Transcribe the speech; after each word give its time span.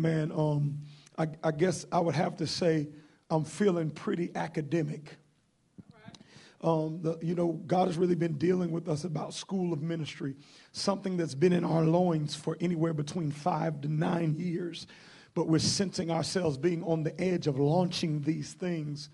Man, 0.00 0.32
um, 0.32 0.78
I, 1.18 1.28
I 1.44 1.50
guess 1.50 1.84
I 1.92 2.00
would 2.00 2.14
have 2.14 2.38
to 2.38 2.46
say 2.46 2.88
I'm 3.28 3.44
feeling 3.44 3.90
pretty 3.90 4.30
academic. 4.34 5.16
Um, 6.62 7.00
the, 7.02 7.18
you 7.20 7.34
know, 7.34 7.52
God 7.66 7.88
has 7.88 7.98
really 7.98 8.14
been 8.14 8.38
dealing 8.38 8.70
with 8.70 8.88
us 8.88 9.04
about 9.04 9.34
school 9.34 9.74
of 9.74 9.82
ministry, 9.82 10.36
something 10.72 11.18
that's 11.18 11.34
been 11.34 11.52
in 11.52 11.64
our 11.64 11.82
loins 11.82 12.34
for 12.34 12.56
anywhere 12.62 12.94
between 12.94 13.30
five 13.30 13.82
to 13.82 13.88
nine 13.88 14.36
years. 14.38 14.86
But 15.34 15.48
we're 15.48 15.58
sensing 15.58 16.10
ourselves 16.10 16.56
being 16.56 16.82
on 16.82 17.02
the 17.02 17.18
edge 17.20 17.46
of 17.46 17.58
launching 17.58 18.22
these 18.22 18.54
things 18.54 19.10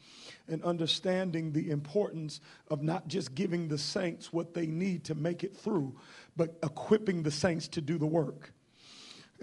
and 0.48 0.62
understanding 0.62 1.53
the 1.53 1.71
importance 1.71 2.41
of 2.71 2.82
not 2.82 3.09
just 3.09 3.34
giving 3.34 3.66
the 3.66 3.79
saints 3.79 4.32
what 4.32 4.55
they 4.55 4.66
need 4.66 5.05
to 5.05 5.16
make 5.16 5.43
it 5.43 5.57
through, 5.57 5.96
but 6.37 6.57
equipping 6.62 7.25
the 7.25 7.30
saints 7.32 7.66
to 7.68 7.80
do 7.80 7.98
the 7.98 8.07
work. 8.07 8.53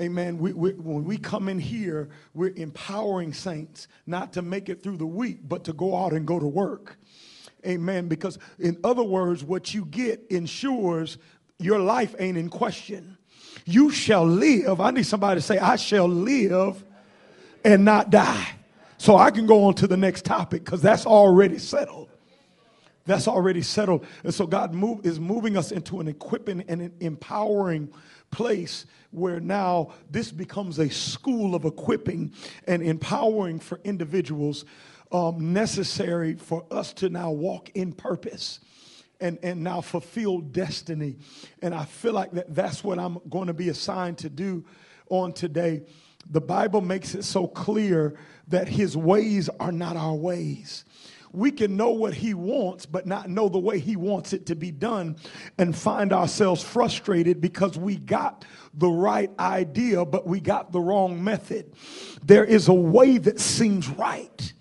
Amen. 0.02 0.39
We, 0.39 0.54
we, 0.54 0.71
when 0.71 1.04
we 1.04 1.18
come 1.18 1.48
in 1.48 1.60
here, 1.60 2.10
we're 2.34 2.54
empowering 2.55 3.34
saints 3.34 3.88
not 4.07 4.33
to 4.33 4.42
make 4.42 4.69
it 4.69 4.82
through 4.82 4.97
the 4.97 5.06
week, 5.06 5.39
but 5.47 5.64
to 5.66 5.74
go 5.74 5.96
out 5.96 6.14
and 6.14 6.25
go 6.25 6.39
to 6.39 6.47
work. 6.47 6.97
Amen. 7.66 8.07
Because, 8.07 8.39
in 8.60 8.78
other 8.83 9.04
words, 9.04 9.43
what 9.43 9.74
you 9.74 9.86
get 9.86 10.25
ensures 10.29 11.18
your 11.60 11.79
life 11.79 12.16
ain't 12.18 12.38
in 12.38 12.50
question. 12.50 13.18
You 13.66 13.92
shall 13.92 14.25
live. 14.25 14.82
I 14.82 14.92
need 14.92 15.06
somebody 15.06 15.39
to 15.39 15.46
say, 15.46 15.60
I 15.60 15.75
shall 15.75 16.07
live 16.07 16.83
and 17.64 17.86
not 17.86 18.10
die. 18.10 18.47
So 18.97 19.16
I 19.18 19.32
can 19.32 19.46
go 19.46 19.66
on 19.66 19.75
to 19.75 19.88
the 19.88 19.97
next 19.97 20.25
topic 20.25 20.66
because 20.66 20.82
that's 20.82 21.05
already 21.05 21.60
settled. 21.60 22.10
That's 23.05 23.28
already 23.28 23.61
settled. 23.61 24.05
And 24.24 24.33
so 24.33 24.47
God 24.47 24.74
move, 24.74 25.05
is 25.05 25.19
moving 25.19 25.57
us 25.57 25.71
into 25.71 26.00
an 26.00 26.07
equipping 26.07 26.64
and 26.68 26.82
an 26.82 26.94
empowering 27.02 27.94
place 28.33 28.86
where 29.11 29.39
now 29.39 29.93
this 30.10 30.32
becomes 30.32 30.79
a 30.79 30.89
school 30.89 31.54
of 31.54 31.65
equipping 31.65 32.33
and 32.67 32.81
empowering 32.81 33.59
for 33.59 33.80
individuals 33.83 34.66
um, 35.11 35.53
necessary 35.53 36.33
for 36.33 36.66
us 36.71 36.91
to 36.93 37.09
now 37.09 37.30
walk 37.30 37.69
in 37.75 37.93
purpose 37.93 38.59
and, 39.21 39.38
and 39.43 39.63
now 39.63 39.80
fulfill 39.81 40.39
destiny. 40.39 41.17
And 41.61 41.75
I 41.75 41.85
feel 41.85 42.13
like 42.13 42.31
that 42.31 42.53
that's 42.53 42.83
what 42.83 42.97
I'm 42.97 43.19
going 43.30 43.47
to 43.47 43.53
be 43.53 43.69
assigned 43.69 44.17
to 44.19 44.30
do 44.30 44.65
on 45.09 45.31
today. 45.31 45.83
The 46.31 46.41
Bible 46.41 46.81
makes 46.81 47.13
it 47.13 47.23
so 47.23 47.45
clear 47.47 48.15
that 48.47 48.67
his 48.67 48.97
ways 48.97 49.47
are 49.59 49.71
not 49.71 49.95
our 49.95 50.15
ways 50.15 50.86
we 51.34 51.52
can 51.52 51.76
know 51.76 51.89
what 51.89 52.14
he 52.14 52.34
wants, 52.36 52.86
but 52.86 53.08
not 53.08 53.28
know 53.30 53.50
the 53.50 53.59
way 53.59 53.80
he 53.80 53.95
wants 53.95 54.34
it 54.34 54.45
to 54.45 54.56
be 54.56 54.72
done, 54.72 55.17
and 55.58 55.76
find 55.76 56.14
ourselves 56.14 56.64
frustrated 56.64 57.42
because 57.42 57.78
we 57.78 57.98
got 57.98 58.45
the 58.76 58.89
right 58.89 59.31
idea, 59.39 60.06
but 60.06 60.28
we 60.28 60.39
got 60.39 60.72
the 60.72 60.80
wrong 60.80 61.23
method. 61.23 61.73
There 62.23 62.45
is 62.45 62.67
a 62.67 62.73
way 62.73 63.17
that 63.17 63.39
seems 63.39 63.89
right 63.89 64.54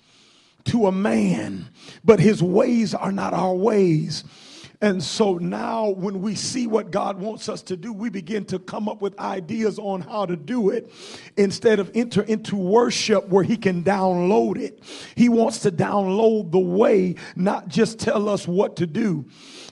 to 0.65 0.87
a 0.87 0.93
man, 0.93 1.69
but 2.05 2.21
his 2.21 2.43
ways 2.43 2.95
are 2.95 3.13
not 3.13 3.35
our 3.35 3.55
ways. 3.55 4.25
And 4.83 5.01
so 5.01 5.39
now, 5.39 5.91
when 5.91 6.21
we 6.21 6.35
see 6.35 6.67
what 6.67 6.91
God 6.91 7.21
wants 7.21 7.49
us 7.49 7.63
to 7.63 7.77
do, 7.77 7.93
we 7.93 8.11
begin 8.11 8.45
to 8.47 8.59
come 8.59 8.89
up 8.89 9.01
with 9.01 9.17
ideas 9.21 9.79
on 9.79 10.01
how 10.01 10.27
to 10.27 10.35
do 10.35 10.71
it 10.71 10.93
instead 11.37 11.79
of 11.79 11.93
enter 11.95 12.23
into 12.23 12.57
worship 12.57 13.29
where 13.29 13.45
He 13.45 13.57
can 13.57 13.85
download 13.85 14.59
it. 14.59 14.83
He 15.15 15.29
wants 15.29 15.61
to 15.61 15.71
download 15.71 16.51
the 16.51 16.59
way, 16.59 17.15
not 17.37 17.69
just 17.69 18.01
tell 18.01 18.29
us 18.29 18.49
what 18.49 18.75
to 18.77 18.87
do. 18.89 19.25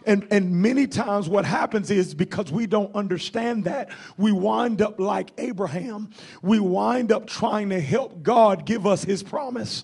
And, 0.07 0.29
and 0.31 0.63
many 0.63 0.87
times, 0.87 1.29
what 1.29 1.45
happens 1.45 1.91
is 1.91 2.15
because 2.15 2.53
we 2.53 2.69
don't 2.69 2.95
understand 2.95 3.65
that, 3.65 3.91
we 4.17 4.31
wind 4.31 4.81
up 4.81 5.01
like 5.01 5.33
Abraham. 5.39 6.11
We 6.41 6.61
wind 6.61 7.11
up 7.11 7.27
trying 7.27 7.71
to 7.71 7.81
help 7.81 8.23
God 8.23 8.65
give 8.65 8.87
us 8.87 9.03
His 9.03 9.25
promise. 9.25 9.83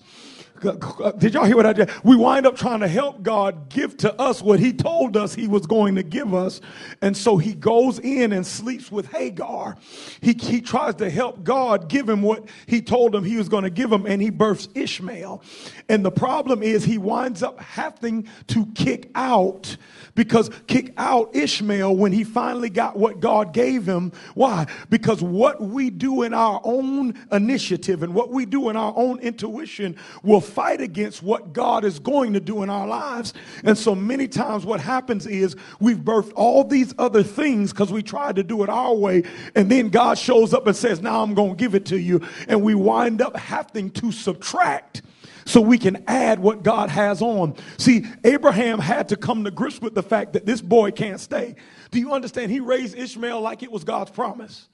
Did 1.17 1.33
y'all 1.33 1.45
hear 1.45 1.55
what 1.55 1.65
I 1.65 1.73
did? 1.73 1.91
We 2.03 2.15
wind 2.15 2.45
up 2.45 2.55
trying 2.55 2.79
to 2.81 2.87
help 2.87 3.23
God 3.23 3.69
give 3.69 3.97
to 3.97 4.13
us 4.19 4.41
what 4.41 4.59
He 4.59 4.73
told 4.73 5.17
us 5.17 5.35
He 5.35 5.47
was 5.47 5.65
going 5.65 5.95
to 5.95 6.03
give 6.03 6.33
us. 6.33 6.61
And 7.01 7.15
so 7.15 7.37
He 7.37 7.53
goes 7.53 7.99
in 7.99 8.33
and 8.33 8.45
sleeps 8.45 8.91
with 8.91 9.11
Hagar. 9.11 9.77
He, 10.21 10.33
he 10.33 10.61
tries 10.61 10.95
to 10.95 11.09
help 11.09 11.43
God 11.43 11.89
give 11.89 12.07
him 12.09 12.21
what 12.21 12.45
He 12.65 12.81
told 12.81 13.15
him 13.15 13.23
He 13.23 13.37
was 13.37 13.49
going 13.49 13.63
to 13.63 13.69
give 13.69 13.91
him, 13.91 14.05
and 14.05 14.21
he 14.21 14.29
births 14.29 14.67
Ishmael. 14.75 15.41
And 15.89 16.03
the 16.03 16.11
problem 16.11 16.63
is, 16.63 16.83
he 16.83 16.97
winds 16.97 17.43
up 17.43 17.59
having 17.59 18.27
to 18.47 18.65
kick 18.67 19.09
out 19.15 19.77
because 20.17 20.49
kick 20.65 20.93
out 20.97 21.33
Ishmael 21.35 21.95
when 21.95 22.11
he 22.11 22.23
finally 22.23 22.71
got 22.71 22.97
what 22.97 23.19
God 23.19 23.53
gave 23.53 23.87
him. 23.87 24.11
Why? 24.33 24.65
Because 24.89 25.21
what 25.21 25.61
we 25.61 25.91
do 25.91 26.23
in 26.23 26.33
our 26.33 26.59
own 26.63 27.13
initiative 27.31 28.01
and 28.01 28.15
what 28.15 28.31
we 28.31 28.47
do 28.47 28.69
in 28.69 28.75
our 28.75 28.93
own 28.97 29.19
intuition 29.19 29.95
will 30.23 30.41
fight 30.41 30.81
against 30.81 31.21
what 31.21 31.53
God 31.53 31.85
is 31.85 31.99
going 31.99 32.33
to 32.33 32.39
do 32.39 32.63
in 32.63 32.69
our 32.69 32.87
lives. 32.87 33.35
And 33.63 33.77
so 33.77 33.93
many 33.93 34.27
times 34.27 34.65
what 34.65 34.79
happens 34.79 35.27
is 35.27 35.55
we've 35.79 35.99
birthed 35.99 36.33
all 36.35 36.63
these 36.63 36.95
other 36.97 37.21
things 37.21 37.71
because 37.71 37.93
we 37.93 38.01
tried 38.01 38.37
to 38.37 38.43
do 38.43 38.63
it 38.63 38.69
our 38.69 38.95
way. 38.95 39.21
And 39.53 39.69
then 39.69 39.89
God 39.89 40.17
shows 40.17 40.51
up 40.51 40.65
and 40.65 40.75
says, 40.75 40.99
Now 40.99 41.21
I'm 41.21 41.35
going 41.35 41.51
to 41.51 41.55
give 41.55 41.75
it 41.75 41.85
to 41.85 41.99
you. 41.99 42.21
And 42.47 42.63
we 42.63 42.73
wind 42.73 43.21
up 43.21 43.37
having 43.37 43.91
to 43.91 44.11
subtract 44.11 45.03
so 45.47 45.61
we 45.61 45.77
can 45.77 46.03
add 46.07 46.39
what 46.39 46.61
God 46.61 46.89
has 46.89 47.21
on. 47.21 47.55
See, 47.77 48.05
Abraham 48.23 48.79
had 48.79 49.09
to 49.09 49.15
come 49.15 49.45
to 49.45 49.51
grips 49.51 49.81
with 49.81 49.95
the 49.95 50.03
fact 50.03 50.33
that 50.33 50.45
this 50.45 50.61
boy 50.61 50.91
can't 50.91 51.19
stay. 51.19 51.55
Do 51.89 51.99
you 51.99 52.13
understand? 52.13 52.51
He 52.51 52.59
raised 52.59 52.95
Ishmael 52.95 53.41
like 53.41 53.63
it 53.63 53.71
was 53.71 53.83
God's 53.83 54.11
promise. 54.11 54.67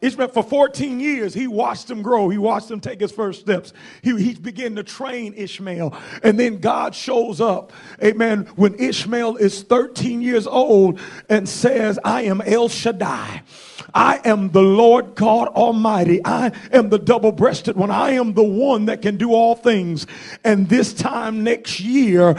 Ishmael, 0.00 0.28
for 0.28 0.42
14 0.42 1.00
years, 1.00 1.32
he 1.32 1.46
watched 1.46 1.90
him 1.90 2.02
grow. 2.02 2.28
He 2.28 2.38
watched 2.38 2.70
him 2.70 2.80
take 2.80 3.00
his 3.00 3.12
first 3.12 3.40
steps. 3.40 3.72
He, 4.02 4.16
he 4.22 4.34
began 4.34 4.76
to 4.76 4.82
train 4.82 5.34
Ishmael. 5.34 5.96
And 6.22 6.38
then 6.38 6.58
God 6.58 6.94
shows 6.94 7.40
up, 7.40 7.72
amen, 8.02 8.46
when 8.56 8.74
Ishmael 8.74 9.36
is 9.36 9.62
13 9.62 10.20
years 10.20 10.46
old 10.46 11.00
and 11.28 11.48
says, 11.48 11.98
I 12.04 12.22
am 12.22 12.40
El 12.40 12.68
Shaddai. 12.68 13.42
I 13.94 14.20
am 14.24 14.50
the 14.50 14.62
Lord 14.62 15.14
God 15.14 15.48
Almighty. 15.48 16.20
I 16.24 16.50
am 16.72 16.88
the 16.88 16.98
double 16.98 17.30
breasted 17.30 17.76
one. 17.76 17.92
I 17.92 18.12
am 18.12 18.34
the 18.34 18.42
one 18.42 18.86
that 18.86 19.02
can 19.02 19.16
do 19.16 19.32
all 19.32 19.54
things. 19.54 20.06
And 20.42 20.68
this 20.68 20.92
time 20.92 21.44
next 21.44 21.78
year, 21.78 22.34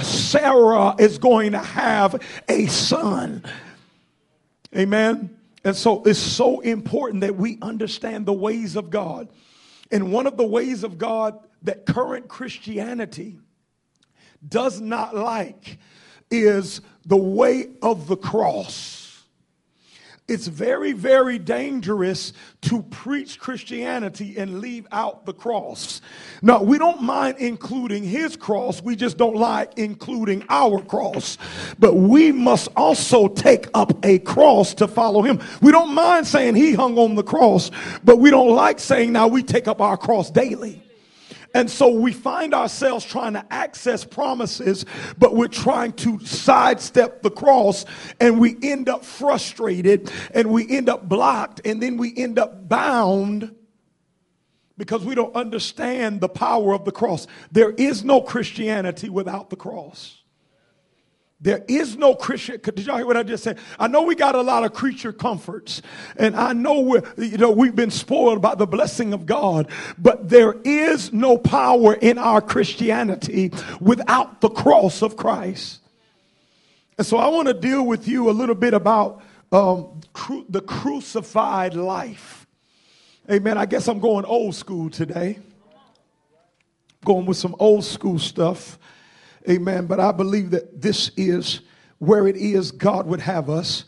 Sarah 0.00 0.94
is 0.98 1.18
going 1.18 1.52
to 1.52 1.58
have 1.58 2.22
a 2.48 2.66
son. 2.66 3.42
Amen. 4.76 5.36
And 5.64 5.74
so 5.74 6.04
it's 6.04 6.18
so 6.18 6.60
important 6.60 7.22
that 7.22 7.36
we 7.36 7.58
understand 7.60 8.26
the 8.26 8.32
ways 8.32 8.76
of 8.76 8.90
God. 8.90 9.28
And 9.90 10.12
one 10.12 10.26
of 10.26 10.36
the 10.36 10.46
ways 10.46 10.84
of 10.84 10.98
God 10.98 11.38
that 11.62 11.86
current 11.86 12.28
Christianity 12.28 13.38
does 14.46 14.80
not 14.80 15.16
like 15.16 15.78
is 16.30 16.80
the 17.06 17.16
way 17.16 17.68
of 17.82 18.06
the 18.06 18.16
cross. 18.16 19.03
It's 20.26 20.46
very, 20.46 20.92
very 20.92 21.38
dangerous 21.38 22.32
to 22.62 22.82
preach 22.84 23.38
Christianity 23.38 24.38
and 24.38 24.60
leave 24.60 24.86
out 24.90 25.26
the 25.26 25.34
cross. 25.34 26.00
Now, 26.40 26.62
we 26.62 26.78
don't 26.78 27.02
mind 27.02 27.36
including 27.40 28.04
his 28.04 28.34
cross, 28.34 28.80
we 28.80 28.96
just 28.96 29.18
don't 29.18 29.36
like 29.36 29.76
including 29.76 30.42
our 30.48 30.80
cross. 30.80 31.36
But 31.78 31.96
we 31.96 32.32
must 32.32 32.68
also 32.74 33.28
take 33.28 33.66
up 33.74 34.02
a 34.02 34.18
cross 34.20 34.72
to 34.74 34.88
follow 34.88 35.20
him. 35.20 35.40
We 35.60 35.72
don't 35.72 35.92
mind 35.92 36.26
saying 36.26 36.54
he 36.54 36.72
hung 36.72 36.96
on 36.96 37.16
the 37.16 37.22
cross, 37.22 37.70
but 38.02 38.18
we 38.18 38.30
don't 38.30 38.56
like 38.56 38.80
saying 38.80 39.12
now 39.12 39.28
we 39.28 39.42
take 39.42 39.68
up 39.68 39.82
our 39.82 39.98
cross 39.98 40.30
daily. 40.30 40.82
And 41.54 41.70
so 41.70 41.88
we 41.88 42.12
find 42.12 42.52
ourselves 42.52 43.04
trying 43.04 43.34
to 43.34 43.46
access 43.50 44.04
promises, 44.04 44.84
but 45.16 45.36
we're 45.36 45.46
trying 45.46 45.92
to 45.92 46.18
sidestep 46.18 47.22
the 47.22 47.30
cross 47.30 47.84
and 48.20 48.40
we 48.40 48.56
end 48.60 48.88
up 48.88 49.04
frustrated 49.04 50.10
and 50.34 50.50
we 50.50 50.68
end 50.68 50.88
up 50.88 51.08
blocked 51.08 51.60
and 51.64 51.80
then 51.80 51.96
we 51.96 52.12
end 52.16 52.40
up 52.40 52.68
bound 52.68 53.54
because 54.76 55.04
we 55.04 55.14
don't 55.14 55.34
understand 55.36 56.20
the 56.20 56.28
power 56.28 56.74
of 56.74 56.84
the 56.84 56.90
cross. 56.90 57.28
There 57.52 57.70
is 57.70 58.02
no 58.04 58.20
Christianity 58.20 59.08
without 59.08 59.50
the 59.50 59.56
cross. 59.56 60.23
There 61.44 61.62
is 61.68 61.98
no 61.98 62.14
Christian. 62.14 62.58
Did 62.62 62.86
y'all 62.86 62.96
hear 62.96 63.04
what 63.04 63.18
I 63.18 63.22
just 63.22 63.44
said? 63.44 63.58
I 63.78 63.86
know 63.86 64.00
we 64.00 64.14
got 64.14 64.34
a 64.34 64.40
lot 64.40 64.64
of 64.64 64.72
creature 64.72 65.12
comforts, 65.12 65.82
and 66.16 66.34
I 66.34 66.54
know 66.54 66.80
we're, 66.80 67.02
you 67.18 67.36
know, 67.36 67.50
we've 67.50 67.76
been 67.76 67.90
spoiled 67.90 68.40
by 68.40 68.54
the 68.54 68.66
blessing 68.66 69.12
of 69.12 69.26
God, 69.26 69.68
but 69.98 70.30
there 70.30 70.54
is 70.64 71.12
no 71.12 71.36
power 71.36 71.92
in 71.92 72.16
our 72.16 72.40
Christianity 72.40 73.52
without 73.78 74.40
the 74.40 74.48
cross 74.48 75.02
of 75.02 75.18
Christ. 75.18 75.80
And 76.96 77.06
so 77.06 77.18
I 77.18 77.28
want 77.28 77.48
to 77.48 77.54
deal 77.54 77.84
with 77.84 78.08
you 78.08 78.30
a 78.30 78.32
little 78.32 78.54
bit 78.54 78.72
about 78.72 79.22
um, 79.52 80.00
cru- 80.14 80.46
the 80.48 80.62
crucified 80.62 81.74
life. 81.74 82.46
Amen. 83.30 83.58
I 83.58 83.66
guess 83.66 83.86
I'm 83.86 84.00
going 84.00 84.24
old 84.24 84.54
school 84.54 84.88
today. 84.88 85.40
Going 87.04 87.26
with 87.26 87.36
some 87.36 87.54
old 87.58 87.84
school 87.84 88.18
stuff. 88.18 88.78
Amen. 89.48 89.86
But 89.86 90.00
I 90.00 90.12
believe 90.12 90.50
that 90.50 90.80
this 90.80 91.10
is 91.16 91.60
where 91.98 92.26
it 92.26 92.36
is 92.36 92.70
God 92.70 93.06
would 93.06 93.20
have 93.20 93.50
us. 93.50 93.84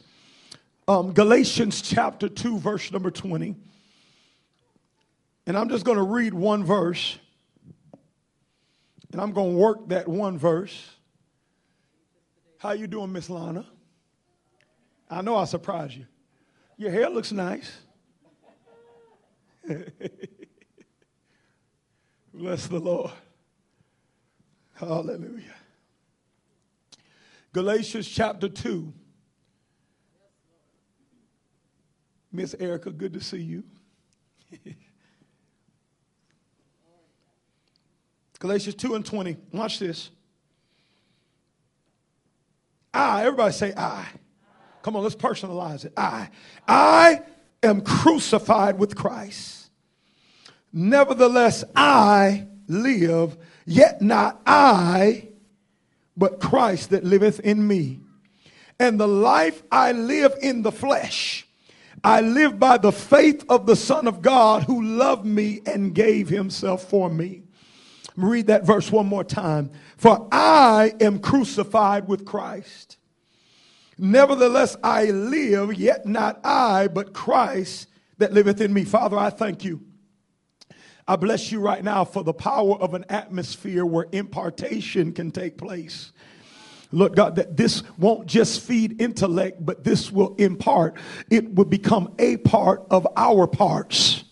Um, 0.88 1.12
Galatians 1.12 1.82
chapter 1.82 2.28
2, 2.28 2.58
verse 2.58 2.92
number 2.92 3.10
20. 3.10 3.56
And 5.46 5.56
I'm 5.56 5.68
just 5.68 5.84
going 5.84 5.98
to 5.98 6.04
read 6.04 6.34
one 6.34 6.64
verse. 6.64 7.18
And 9.12 9.20
I'm 9.20 9.32
going 9.32 9.52
to 9.52 9.58
work 9.58 9.88
that 9.88 10.08
one 10.08 10.38
verse. 10.38 10.90
How 12.58 12.72
you 12.72 12.86
doing, 12.86 13.12
Miss 13.12 13.30
Lana? 13.30 13.66
I 15.08 15.22
know 15.22 15.36
I 15.36 15.44
surprised 15.44 15.94
you. 15.94 16.06
Your 16.76 16.90
hair 16.90 17.08
looks 17.08 17.32
nice. 17.32 17.72
Bless 22.34 22.66
the 22.66 22.78
Lord. 22.78 23.12
Hallelujah. 24.76 25.54
Galatians 27.52 28.06
chapter 28.06 28.48
2. 28.48 28.92
Miss 32.30 32.54
Erica, 32.60 32.90
good 32.90 33.14
to 33.14 33.20
see 33.20 33.38
you. 33.38 33.64
Galatians 38.38 38.74
2 38.74 38.96
and 38.96 39.06
20. 39.06 39.38
Watch 39.52 39.78
this. 39.78 40.10
I, 42.92 43.24
everybody 43.24 43.52
say 43.52 43.72
I. 43.74 44.06
Come 44.82 44.96
on, 44.96 45.02
let's 45.02 45.16
personalize 45.16 45.86
it. 45.86 45.94
I. 45.96 46.28
I 46.68 47.22
am 47.62 47.80
crucified 47.80 48.78
with 48.78 48.94
Christ. 48.94 49.70
Nevertheless, 50.70 51.64
I 51.74 52.46
live, 52.68 53.38
yet 53.66 54.00
not 54.00 54.40
I, 54.46 55.28
but 56.16 56.40
Christ 56.40 56.90
that 56.90 57.04
liveth 57.04 57.40
in 57.40 57.66
me. 57.66 58.00
And 58.78 58.98
the 58.98 59.08
life 59.08 59.62
I 59.70 59.92
live 59.92 60.34
in 60.40 60.62
the 60.62 60.72
flesh, 60.72 61.46
I 62.04 62.20
live 62.20 62.58
by 62.58 62.78
the 62.78 62.92
faith 62.92 63.44
of 63.48 63.66
the 63.66 63.76
Son 63.76 64.06
of 64.06 64.22
God 64.22 64.64
who 64.64 64.82
loved 64.82 65.26
me 65.26 65.60
and 65.66 65.94
gave 65.94 66.28
himself 66.28 66.88
for 66.88 67.10
me. 67.10 67.42
Read 68.16 68.46
that 68.46 68.64
verse 68.64 68.90
one 68.90 69.06
more 69.06 69.24
time. 69.24 69.70
For 69.96 70.28
I 70.30 70.94
am 71.00 71.18
crucified 71.18 72.08
with 72.08 72.24
Christ. 72.24 72.96
Nevertheless, 73.98 74.76
I 74.82 75.06
live, 75.06 75.74
yet 75.74 76.06
not 76.06 76.40
I, 76.44 76.88
but 76.88 77.14
Christ 77.14 77.88
that 78.18 78.32
liveth 78.32 78.60
in 78.60 78.72
me. 78.72 78.84
Father, 78.84 79.18
I 79.18 79.30
thank 79.30 79.64
you. 79.64 79.82
I 81.08 81.16
bless 81.16 81.52
you 81.52 81.60
right 81.60 81.84
now 81.84 82.04
for 82.04 82.24
the 82.24 82.32
power 82.32 82.76
of 82.76 82.94
an 82.94 83.04
atmosphere 83.08 83.86
where 83.86 84.06
impartation 84.12 85.12
can 85.12 85.30
take 85.30 85.56
place. 85.56 86.12
Lord 86.92 87.14
God, 87.14 87.36
that 87.36 87.56
this 87.56 87.82
won't 87.98 88.26
just 88.26 88.60
feed 88.60 89.00
intellect, 89.00 89.64
but 89.64 89.84
this 89.84 90.10
will 90.10 90.34
impart. 90.36 90.96
It 91.30 91.54
will 91.54 91.64
become 91.64 92.14
a 92.18 92.38
part 92.38 92.86
of 92.90 93.06
our 93.16 93.46
parts 93.46 94.24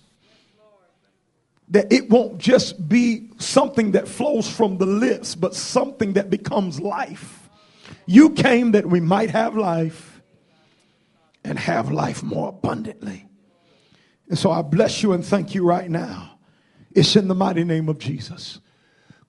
that 1.69 1.93
it 1.93 2.11
won't 2.11 2.39
just 2.39 2.89
be 2.89 3.31
something 3.39 3.93
that 3.93 4.07
flows 4.07 4.49
from 4.49 4.79
the 4.79 4.87
lips, 4.87 5.35
but 5.35 5.55
something 5.55 6.13
that 6.13 6.31
becomes 6.31 6.81
life. 6.81 7.49
You 8.07 8.31
came 8.31 8.73
that 8.73 8.87
we 8.87 9.01
might 9.01 9.31
have 9.31 9.57
life 9.57 10.23
and 11.43 11.59
have 11.59 11.91
life 11.91 12.23
more 12.23 12.51
abundantly. 12.51 13.27
And 14.29 14.39
so 14.39 14.51
I 14.51 14.63
bless 14.63 15.03
you 15.03 15.13
and 15.13 15.25
thank 15.25 15.55
you 15.55 15.67
right 15.67 15.91
now. 15.91 16.34
It's 16.95 17.17
in 17.17 17.29
the 17.29 17.35
mighty 17.35 17.65
name 17.65 17.89
of 17.89 17.99
Jesus. 17.99 18.61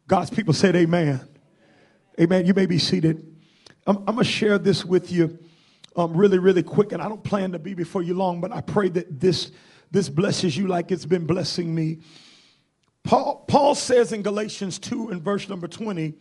God's 0.07 0.29
people 0.29 0.53
said, 0.53 0.75
Amen. 0.75 1.19
Amen. 2.19 2.45
You 2.45 2.53
may 2.53 2.65
be 2.65 2.77
seated. 2.77 3.35
I'm, 3.87 3.97
I'm 3.97 4.15
going 4.15 4.17
to 4.19 4.23
share 4.23 4.57
this 4.57 4.85
with 4.85 5.11
you 5.11 5.37
um, 5.95 6.15
really, 6.15 6.39
really 6.39 6.63
quick, 6.63 6.91
and 6.91 7.01
I 7.01 7.07
don't 7.07 7.23
plan 7.23 7.51
to 7.53 7.59
be 7.59 7.73
before 7.73 8.03
you 8.03 8.13
long, 8.13 8.41
but 8.41 8.51
I 8.51 8.61
pray 8.61 8.89
that 8.89 9.19
this, 9.19 9.51
this 9.91 10.09
blesses 10.09 10.55
you 10.55 10.67
like 10.67 10.91
it's 10.91 11.05
been 11.05 11.25
blessing 11.25 11.73
me. 11.73 11.99
Paul, 13.03 13.45
Paul 13.47 13.75
says 13.75 14.11
in 14.11 14.21
Galatians 14.21 14.79
2 14.79 15.09
and 15.09 15.21
verse 15.21 15.47
number 15.47 15.67
20, 15.67 16.13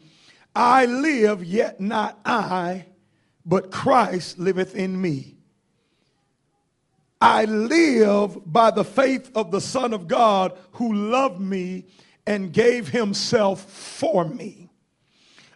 I 0.54 0.86
live, 0.86 1.44
yet 1.44 1.80
not 1.80 2.20
I, 2.24 2.86
but 3.44 3.70
Christ 3.70 4.38
liveth 4.38 4.74
in 4.74 5.00
me. 5.00 5.33
I 7.24 7.46
live 7.46 8.52
by 8.52 8.70
the 8.70 8.84
faith 8.84 9.30
of 9.34 9.50
the 9.50 9.60
Son 9.62 9.94
of 9.94 10.06
God 10.06 10.58
who 10.72 10.92
loved 10.92 11.40
me 11.40 11.86
and 12.26 12.52
gave 12.52 12.88
himself 12.88 13.62
for 13.62 14.26
me. 14.26 14.68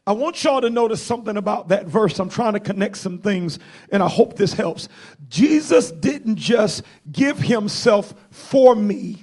I 0.06 0.12
want 0.12 0.42
y'all 0.42 0.62
to 0.62 0.70
notice 0.70 1.02
something 1.02 1.36
about 1.36 1.68
that 1.68 1.84
verse. 1.84 2.18
I'm 2.18 2.30
trying 2.30 2.54
to 2.54 2.60
connect 2.60 2.96
some 2.96 3.18
things, 3.18 3.58
and 3.92 4.02
I 4.02 4.08
hope 4.08 4.34
this 4.34 4.54
helps. 4.54 4.88
Jesus 5.28 5.90
didn't 5.90 6.36
just 6.36 6.84
give 7.12 7.38
himself 7.38 8.14
for 8.30 8.74
me, 8.74 9.22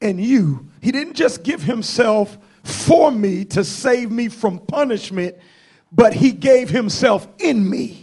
and 0.00 0.24
you. 0.24 0.68
He 0.82 0.92
didn't 0.92 1.14
just 1.14 1.42
give 1.42 1.64
himself 1.64 2.38
for 2.62 3.10
me 3.10 3.44
to 3.46 3.64
save 3.64 4.12
me 4.12 4.28
from 4.28 4.60
punishment, 4.60 5.34
but 5.90 6.12
he 6.14 6.30
gave 6.30 6.70
himself 6.70 7.26
in 7.40 7.68
me. 7.68 8.01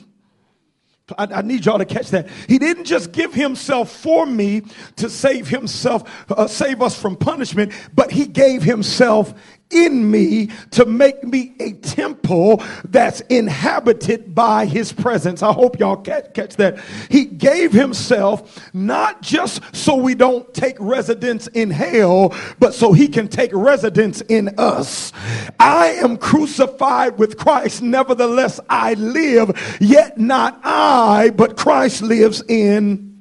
I, 1.17 1.25
I, 1.25 1.41
need 1.41 1.65
y'all 1.65 1.77
to 1.77 1.85
catch 1.85 2.09
that. 2.09 2.27
He 2.47 2.57
didn't 2.57 2.85
just 2.85 3.11
give 3.11 3.33
himself 3.33 3.91
for 3.91 4.25
me 4.25 4.63
to 4.97 5.09
save 5.09 5.47
himself, 5.47 6.03
uh, 6.31 6.47
save 6.47 6.81
us 6.81 6.99
from 6.99 7.15
punishment, 7.15 7.73
but 7.93 8.11
he 8.11 8.25
gave 8.25 8.63
himself 8.63 9.33
in 9.71 10.09
me 10.09 10.49
to 10.71 10.85
make 10.85 11.23
me 11.23 11.53
a 11.59 11.73
temple 11.73 12.63
that's 12.85 13.21
inhabited 13.21 14.33
by 14.33 14.65
his 14.65 14.91
presence. 14.91 15.43
I 15.43 15.53
hope 15.53 15.79
y'all 15.79 15.97
catch, 15.97 16.55
that. 16.55 16.79
He 17.09 17.25
gave 17.25 17.71
himself 17.71 18.73
not 18.73 19.21
just 19.21 19.61
so 19.75 19.95
we 19.95 20.15
don't 20.15 20.51
take 20.53 20.77
residence 20.79 21.47
in 21.47 21.69
hell, 21.69 22.35
but 22.59 22.73
so 22.73 22.93
he 22.93 23.07
can 23.07 23.27
take 23.27 23.51
residence 23.53 24.21
in 24.21 24.49
us. 24.57 25.11
I 25.59 25.87
am 26.01 26.17
crucified 26.17 27.19
with 27.19 27.37
Christ. 27.37 27.81
Nevertheless, 27.81 28.59
I 28.69 28.95
live, 28.95 29.77
yet 29.79 30.17
not 30.17 30.59
I, 30.63 31.31
but 31.35 31.57
Christ 31.57 32.01
lives 32.01 32.43
in 32.47 33.17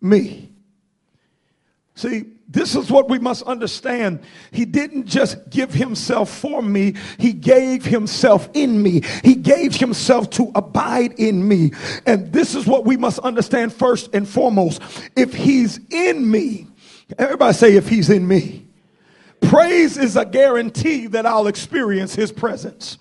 me. 0.00 0.50
See, 1.94 2.33
this 2.54 2.76
is 2.76 2.90
what 2.90 3.10
we 3.10 3.18
must 3.18 3.42
understand. 3.42 4.20
He 4.52 4.64
didn't 4.64 5.06
just 5.06 5.50
give 5.50 5.74
himself 5.74 6.30
for 6.30 6.62
me, 6.62 6.94
he 7.18 7.32
gave 7.32 7.84
himself 7.84 8.48
in 8.54 8.82
me. 8.82 9.02
He 9.22 9.34
gave 9.34 9.74
himself 9.74 10.30
to 10.30 10.50
abide 10.54 11.14
in 11.18 11.46
me. 11.46 11.72
And 12.06 12.32
this 12.32 12.54
is 12.54 12.66
what 12.66 12.84
we 12.84 12.96
must 12.96 13.18
understand 13.18 13.72
first 13.72 14.14
and 14.14 14.26
foremost. 14.26 14.80
If 15.16 15.34
he's 15.34 15.80
in 15.90 16.30
me, 16.30 16.68
everybody 17.18 17.54
say, 17.54 17.76
if 17.76 17.88
he's 17.88 18.08
in 18.08 18.26
me, 18.26 18.66
praise 19.40 19.98
is 19.98 20.16
a 20.16 20.24
guarantee 20.24 21.08
that 21.08 21.26
I'll 21.26 21.48
experience 21.48 22.14
his 22.14 22.30
presence. 22.30 22.98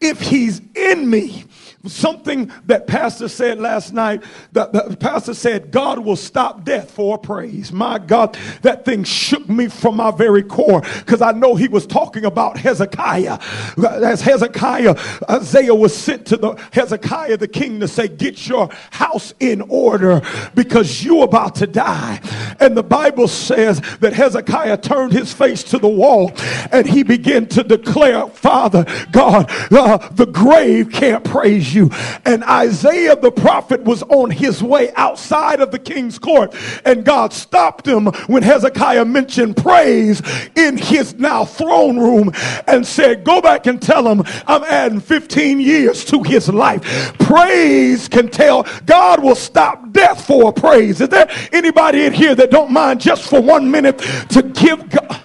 If 0.00 0.20
he's 0.20 0.60
in 0.74 1.08
me, 1.08 1.44
something 1.88 2.50
that 2.66 2.86
pastor 2.86 3.28
said 3.28 3.58
last 3.58 3.92
night 3.92 4.22
that 4.52 4.72
the 4.72 4.96
pastor 4.98 5.34
said 5.34 5.70
god 5.70 5.98
will 5.98 6.16
stop 6.16 6.64
death 6.64 6.90
for 6.90 7.18
praise. 7.18 7.72
My 7.72 7.98
god 7.98 8.38
that 8.62 8.84
thing 8.84 9.04
shook 9.04 9.48
me 9.48 9.68
from 9.68 9.96
my 9.96 10.10
very 10.10 10.42
core 10.42 10.82
because 10.98 11.22
i 11.22 11.32
know 11.32 11.54
he 11.54 11.68
was 11.68 11.86
talking 11.86 12.24
about 12.24 12.58
hezekiah. 12.58 13.38
As 13.78 14.20
hezekiah 14.20 14.96
isaiah 15.28 15.74
was 15.74 15.96
sent 15.96 16.26
to 16.26 16.36
the 16.36 16.54
hezekiah 16.72 17.36
the 17.36 17.48
king 17.48 17.80
to 17.80 17.88
say 17.88 18.08
get 18.08 18.48
your 18.48 18.68
house 18.90 19.34
in 19.40 19.60
order 19.62 20.22
because 20.54 21.04
you're 21.04 21.24
about 21.24 21.54
to 21.56 21.66
die. 21.66 22.20
And 22.60 22.76
the 22.76 22.82
bible 22.82 23.28
says 23.28 23.80
that 24.00 24.12
hezekiah 24.12 24.78
turned 24.78 25.12
his 25.12 25.32
face 25.32 25.62
to 25.64 25.78
the 25.78 25.88
wall 25.88 26.32
and 26.72 26.86
he 26.86 27.02
began 27.02 27.46
to 27.46 27.62
declare 27.62 28.26
father 28.28 28.84
god 29.12 29.50
uh, 29.72 29.98
the 30.12 30.26
grave 30.26 30.90
can't 30.90 31.24
praise 31.24 31.74
you 31.74 31.75
you. 31.76 31.90
And 32.24 32.42
Isaiah 32.44 33.14
the 33.14 33.30
prophet 33.30 33.84
was 33.84 34.02
on 34.04 34.30
his 34.30 34.62
way 34.62 34.92
outside 34.94 35.60
of 35.60 35.70
the 35.70 35.78
king's 35.78 36.18
court, 36.18 36.54
and 36.84 37.04
God 37.04 37.32
stopped 37.32 37.86
him 37.86 38.06
when 38.26 38.42
Hezekiah 38.42 39.04
mentioned 39.04 39.56
praise 39.56 40.22
in 40.56 40.76
his 40.76 41.14
now 41.14 41.44
throne 41.44 41.98
room 41.98 42.32
and 42.66 42.86
said, 42.86 43.22
Go 43.22 43.40
back 43.40 43.66
and 43.66 43.80
tell 43.80 44.08
him 44.08 44.24
I'm 44.46 44.64
adding 44.64 45.00
15 45.00 45.60
years 45.60 46.04
to 46.06 46.22
his 46.22 46.48
life. 46.48 46.82
Praise 47.18 48.08
can 48.08 48.28
tell 48.28 48.66
God 48.86 49.22
will 49.22 49.34
stop 49.34 49.92
death 49.92 50.26
for 50.26 50.52
praise. 50.52 51.00
Is 51.00 51.08
there 51.10 51.30
anybody 51.52 52.04
in 52.04 52.12
here 52.12 52.34
that 52.34 52.50
don't 52.50 52.70
mind 52.70 53.00
just 53.00 53.28
for 53.28 53.40
one 53.40 53.70
minute 53.70 53.98
to 54.30 54.42
give 54.42 54.88
God? 54.88 55.22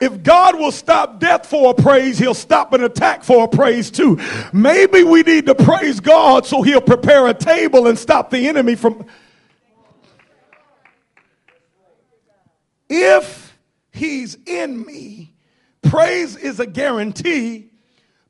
If 0.00 0.22
God 0.22 0.56
will 0.56 0.70
stop 0.70 1.18
death 1.18 1.46
for 1.46 1.72
a 1.72 1.74
praise, 1.74 2.18
he'll 2.18 2.34
stop 2.34 2.72
an 2.72 2.84
attack 2.84 3.24
for 3.24 3.44
a 3.44 3.48
praise 3.48 3.90
too. 3.90 4.18
Maybe 4.52 5.02
we 5.02 5.22
need 5.22 5.46
to 5.46 5.54
praise 5.54 5.98
God 5.98 6.46
so 6.46 6.62
he'll 6.62 6.80
prepare 6.80 7.26
a 7.26 7.34
table 7.34 7.88
and 7.88 7.98
stop 7.98 8.30
the 8.30 8.46
enemy 8.46 8.76
from. 8.76 9.04
If 12.88 13.58
he's 13.92 14.36
in 14.46 14.84
me, 14.86 15.34
praise 15.82 16.36
is 16.36 16.60
a 16.60 16.66
guarantee 16.66 17.70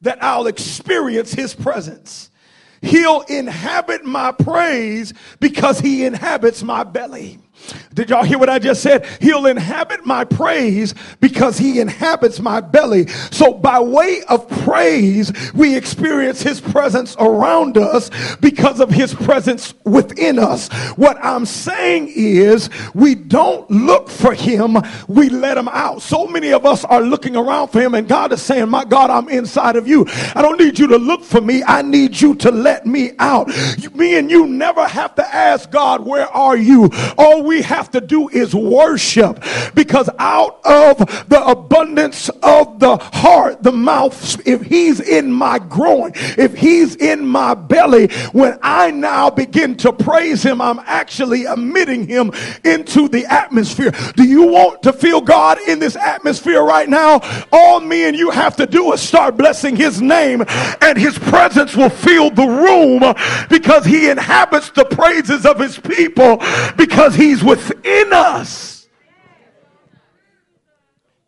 that 0.00 0.22
I'll 0.22 0.46
experience 0.46 1.32
his 1.32 1.54
presence. 1.54 2.30
He'll 2.80 3.22
inhabit 3.22 4.04
my 4.04 4.32
praise 4.32 5.12
because 5.40 5.80
he 5.80 6.04
inhabits 6.04 6.62
my 6.62 6.84
belly. 6.84 7.40
Did 7.94 8.10
y'all 8.10 8.24
hear 8.24 8.38
what 8.38 8.48
I 8.48 8.58
just 8.58 8.82
said? 8.82 9.06
He'll 9.20 9.46
inhabit 9.46 10.06
my 10.06 10.24
praise 10.24 10.94
because 11.20 11.58
he 11.58 11.80
inhabits 11.80 12.40
my 12.40 12.60
belly. 12.60 13.08
So 13.30 13.52
by 13.52 13.80
way 13.80 14.22
of 14.28 14.48
praise, 14.64 15.32
we 15.52 15.76
experience 15.76 16.42
his 16.42 16.60
presence 16.60 17.16
around 17.18 17.76
us 17.76 18.10
because 18.36 18.80
of 18.80 18.90
his 18.90 19.14
presence 19.14 19.74
within 19.84 20.38
us. 20.38 20.68
What 20.96 21.18
I'm 21.22 21.44
saying 21.44 22.12
is 22.14 22.70
we 22.94 23.14
don't 23.14 23.68
look 23.70 24.08
for 24.08 24.32
him, 24.32 24.76
we 25.08 25.28
let 25.28 25.58
him 25.58 25.68
out. 25.68 26.02
So 26.02 26.26
many 26.26 26.52
of 26.52 26.64
us 26.64 26.84
are 26.84 27.02
looking 27.02 27.36
around 27.36 27.68
for 27.68 27.80
him 27.80 27.94
and 27.94 28.06
God 28.08 28.32
is 28.32 28.42
saying, 28.42 28.68
my 28.68 28.84
God, 28.84 29.10
I'm 29.10 29.28
inside 29.28 29.76
of 29.76 29.88
you. 29.88 30.06
I 30.34 30.42
don't 30.42 30.60
need 30.60 30.78
you 30.78 30.86
to 30.88 30.98
look 30.98 31.24
for 31.24 31.40
me. 31.40 31.62
I 31.64 31.82
need 31.82 32.20
you 32.20 32.34
to 32.36 32.50
let 32.50 32.86
me 32.86 33.12
out. 33.18 33.48
Me 33.94 34.16
and 34.16 34.30
you 34.30 34.46
never 34.46 34.86
have 34.86 35.14
to 35.16 35.34
ask 35.34 35.70
God, 35.70 36.06
where 36.06 36.28
are 36.28 36.56
you? 36.56 36.90
All 37.16 37.42
we 37.49 37.62
have 37.62 37.90
to 37.93 38.00
do 38.00 38.28
is 38.28 38.55
worship 38.55 39.43
because 39.75 40.09
out 40.19 40.61
of 40.64 40.99
the 41.28 41.43
abundance 41.45 42.28
of 42.43 42.78
the 42.78 42.97
heart, 42.99 43.62
the 43.62 43.73
mouth, 43.73 44.47
if 44.47 44.62
he's 44.62 45.00
in 45.00 45.33
my 45.33 45.59
groin, 45.59 46.12
if 46.14 46.55
he's 46.55 46.95
in 46.97 47.26
my 47.26 47.55
belly, 47.55 48.09
when 48.33 48.59
I 48.62 48.90
now 48.90 49.31
begin 49.31 49.76
to 49.78 49.93
praise 49.93 50.43
him, 50.43 50.61
I'm 50.61 50.78
actually 50.81 51.45
emitting 51.45 52.07
him 52.07 52.33
into 52.64 53.09
the 53.09 53.25
atmosphere. 53.26 53.93
Do 54.14 54.25
you 54.25 54.47
want 54.47 54.83
to 54.83 54.93
feel 54.93 55.21
God 55.21 55.59
in 55.67 55.78
this 55.78 55.97
atmosphere 55.97 56.62
right 56.62 56.88
now? 56.88 57.21
All 57.50 57.81
me 57.81 58.05
and 58.05 58.17
you 58.17 58.31
have 58.31 58.57
to 58.57 58.67
do 58.67 58.93
is 58.93 59.00
start 59.00 59.37
blessing 59.37 59.75
his 59.75 60.02
name 60.02 60.45
and 60.83 60.99
his 60.99 61.19
presence 61.19 61.75
will 61.75 61.90
fill 61.90 62.31
the 62.31 62.47
room 62.47 63.00
because 63.49 63.85
he 63.85 64.11
inhabits 64.11 64.71
the 64.71 64.85
praises 64.85 65.47
of 65.47 65.59
his 65.59 65.78
people 65.78 66.43
because 66.76 67.14
he's 67.14 67.38
within 67.42 68.12
us. 68.12 68.78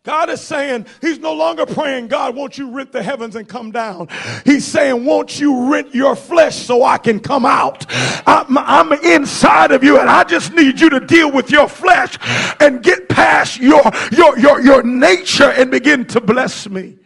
God 0.03 0.31
is 0.31 0.41
saying, 0.41 0.87
He's 1.03 1.19
no 1.19 1.35
longer 1.35 1.67
praying, 1.67 2.09
God, 2.09 2.35
won't 2.35 2.57
you 2.57 2.71
rent 2.71 2.91
the 2.91 3.03
heavens 3.03 3.37
and 3.37 3.47
come 3.47 3.71
down? 3.71 4.09
He's 4.47 4.67
saying, 4.67 5.05
Won't 5.05 5.39
you 5.39 5.71
rent 5.71 5.95
your 5.95 6.17
flesh 6.17 6.57
so 6.57 6.83
I 6.83 6.97
can 6.97 7.21
come 7.21 7.45
out? 7.45 7.85
I'm, 8.27 8.57
I'm, 8.57 8.93
inside 9.05 9.73
of 9.73 9.85
you, 9.85 10.01
and 10.01 10.09
I 10.09 10.25
just 10.25 10.55
need 10.55 10.81
you 10.81 10.89
to 10.91 11.01
deal 11.01 11.31
with 11.31 11.51
your 11.51 11.69
flesh 11.69 12.17
and 12.61 12.83
get 12.83 13.09
past 13.11 13.61
your, 13.61 13.83
your, 14.11 14.39
your, 14.39 14.61
your 14.63 14.83
nature 14.83 15.51
and 15.51 15.71
begin 15.71 16.07
to 16.07 16.21
bless 16.21 16.69
me. 16.69 16.97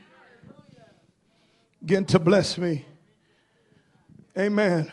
Begin 1.80 2.04
to 2.06 2.18
bless 2.20 2.56
me. 2.56 2.84
Amen. 4.38 4.90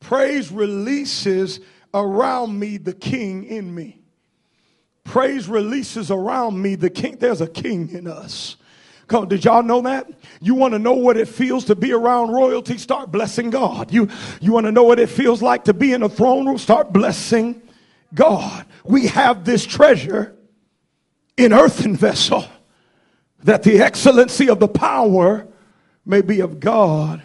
Praise 0.00 0.50
releases 0.50 1.60
around 1.94 2.58
me 2.58 2.76
the 2.76 2.92
king 2.92 3.44
in 3.44 3.74
me. 3.74 4.02
Praise 5.04 5.48
releases 5.48 6.10
around 6.10 6.60
me 6.60 6.74
the 6.74 6.90
king. 6.90 7.16
There's 7.16 7.40
a 7.40 7.46
king 7.46 7.90
in 7.90 8.06
us. 8.06 8.56
Come, 9.06 9.28
did 9.28 9.44
y'all 9.44 9.62
know 9.62 9.82
that? 9.82 10.10
You 10.40 10.54
want 10.54 10.72
to 10.72 10.78
know 10.78 10.94
what 10.94 11.16
it 11.16 11.28
feels 11.28 11.66
to 11.66 11.76
be 11.76 11.92
around 11.92 12.30
royalty? 12.30 12.78
Start 12.78 13.12
blessing 13.12 13.50
God. 13.50 13.92
You, 13.92 14.08
you 14.40 14.52
want 14.52 14.66
to 14.66 14.72
know 14.72 14.82
what 14.82 14.98
it 14.98 15.10
feels 15.10 15.42
like 15.42 15.64
to 15.64 15.74
be 15.74 15.92
in 15.92 16.02
a 16.02 16.08
throne 16.08 16.46
room? 16.46 16.58
Start 16.58 16.92
blessing 16.92 17.62
God. 18.14 18.64
We 18.82 19.06
have 19.08 19.44
this 19.44 19.66
treasure 19.66 20.34
in 21.36 21.52
earthen 21.52 21.96
vessel 21.96 22.46
that 23.42 23.62
the 23.62 23.82
excellency 23.82 24.48
of 24.48 24.58
the 24.58 24.68
power 24.68 25.46
may 26.06 26.22
be 26.22 26.40
of 26.40 26.58
God 26.58 27.22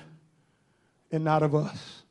and 1.11 1.23
not 1.23 1.43
of 1.43 1.55
us. 1.55 2.03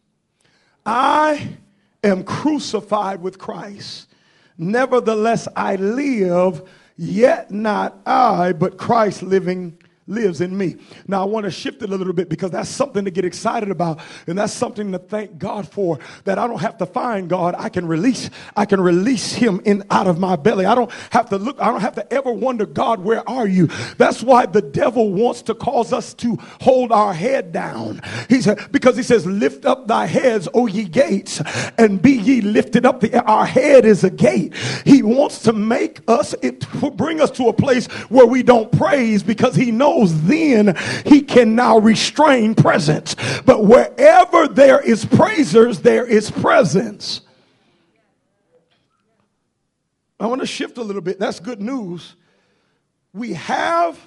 I 0.86 1.56
am 2.02 2.24
crucified 2.24 3.22
with 3.22 3.38
Christ. 3.38 4.08
Nevertheless, 4.56 5.48
I 5.54 5.76
live, 5.76 6.68
yet 6.96 7.50
not 7.50 8.00
I, 8.06 8.52
but 8.52 8.76
Christ 8.76 9.22
living 9.22 9.78
lives 10.08 10.40
in 10.40 10.56
me. 10.56 10.76
Now, 11.06 11.22
I 11.22 11.26
want 11.26 11.44
to 11.44 11.50
shift 11.50 11.82
it 11.82 11.90
a 11.90 11.96
little 11.96 12.12
bit 12.12 12.28
because 12.28 12.50
that's 12.50 12.68
something 12.68 13.04
to 13.04 13.10
get 13.10 13.24
excited 13.24 13.70
about. 13.70 14.00
And 14.26 14.38
that's 14.38 14.52
something 14.52 14.90
to 14.92 14.98
thank 14.98 15.38
God 15.38 15.70
for 15.70 15.98
that 16.24 16.38
I 16.38 16.46
don't 16.46 16.60
have 16.60 16.78
to 16.78 16.86
find 16.86 17.28
God. 17.28 17.54
I 17.58 17.68
can 17.68 17.86
release, 17.86 18.30
I 18.56 18.64
can 18.64 18.80
release 18.80 19.32
him 19.32 19.60
in 19.64 19.84
out 19.90 20.06
of 20.06 20.18
my 20.18 20.36
belly. 20.36 20.64
I 20.66 20.74
don't 20.74 20.90
have 21.10 21.28
to 21.30 21.38
look, 21.38 21.60
I 21.60 21.70
don't 21.70 21.80
have 21.80 21.94
to 21.96 22.12
ever 22.12 22.32
wonder, 22.32 22.66
God, 22.66 23.00
where 23.00 23.28
are 23.28 23.46
you? 23.46 23.68
That's 23.98 24.22
why 24.22 24.46
the 24.46 24.62
devil 24.62 25.12
wants 25.12 25.42
to 25.42 25.54
cause 25.54 25.92
us 25.92 26.14
to 26.14 26.36
hold 26.60 26.90
our 26.90 27.12
head 27.12 27.52
down. 27.52 28.00
He 28.28 28.40
said, 28.40 28.72
because 28.72 28.96
he 28.96 29.02
says, 29.02 29.26
lift 29.26 29.66
up 29.66 29.86
thy 29.86 30.06
heads, 30.06 30.48
O 30.54 30.66
ye 30.66 30.84
gates, 30.84 31.42
and 31.76 32.00
be 32.00 32.12
ye 32.12 32.40
lifted 32.40 32.86
up. 32.86 33.00
The, 33.00 33.22
our 33.24 33.46
head 33.46 33.84
is 33.84 34.04
a 34.04 34.10
gate. 34.10 34.54
He 34.84 35.02
wants 35.02 35.40
to 35.42 35.52
make 35.52 36.00
us, 36.08 36.34
it, 36.42 36.66
bring 36.96 37.20
us 37.20 37.30
to 37.32 37.48
a 37.48 37.52
place 37.52 37.86
where 38.08 38.26
we 38.26 38.42
don't 38.42 38.70
praise 38.72 39.22
because 39.22 39.54
he 39.54 39.70
knows 39.70 39.97
then 40.06 40.76
he 41.04 41.20
can 41.20 41.54
now 41.54 41.78
restrain 41.78 42.54
presence. 42.54 43.16
But 43.44 43.64
wherever 43.64 44.48
there 44.48 44.80
is 44.80 45.04
praisers, 45.04 45.80
there 45.80 46.06
is 46.06 46.30
presence. 46.30 47.22
I 50.20 50.26
want 50.26 50.40
to 50.40 50.46
shift 50.46 50.78
a 50.78 50.82
little 50.82 51.02
bit. 51.02 51.18
That's 51.18 51.40
good 51.40 51.60
news. 51.60 52.16
We 53.12 53.34
have 53.34 53.98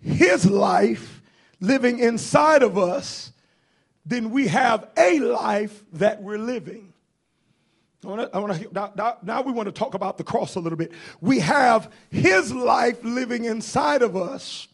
his 0.00 0.48
life 0.48 1.22
living 1.60 1.98
inside 1.98 2.62
of 2.62 2.78
us, 2.78 3.32
then 4.04 4.30
we 4.30 4.46
have 4.48 4.88
a 4.96 5.18
life 5.18 5.84
that 5.94 6.22
we're 6.22 6.38
living. 6.38 6.92
I 8.04 8.08
wanna, 8.08 8.30
I 8.32 8.38
wanna, 8.38 8.60
now, 8.72 9.18
now 9.22 9.42
we 9.42 9.52
want 9.52 9.66
to 9.66 9.72
talk 9.72 9.94
about 9.94 10.16
the 10.16 10.22
cross 10.22 10.54
a 10.54 10.60
little 10.60 10.76
bit. 10.76 10.92
We 11.20 11.40
have 11.40 11.92
his 12.10 12.52
life 12.52 13.02
living 13.02 13.46
inside 13.46 14.02
of 14.02 14.16
us 14.16 14.68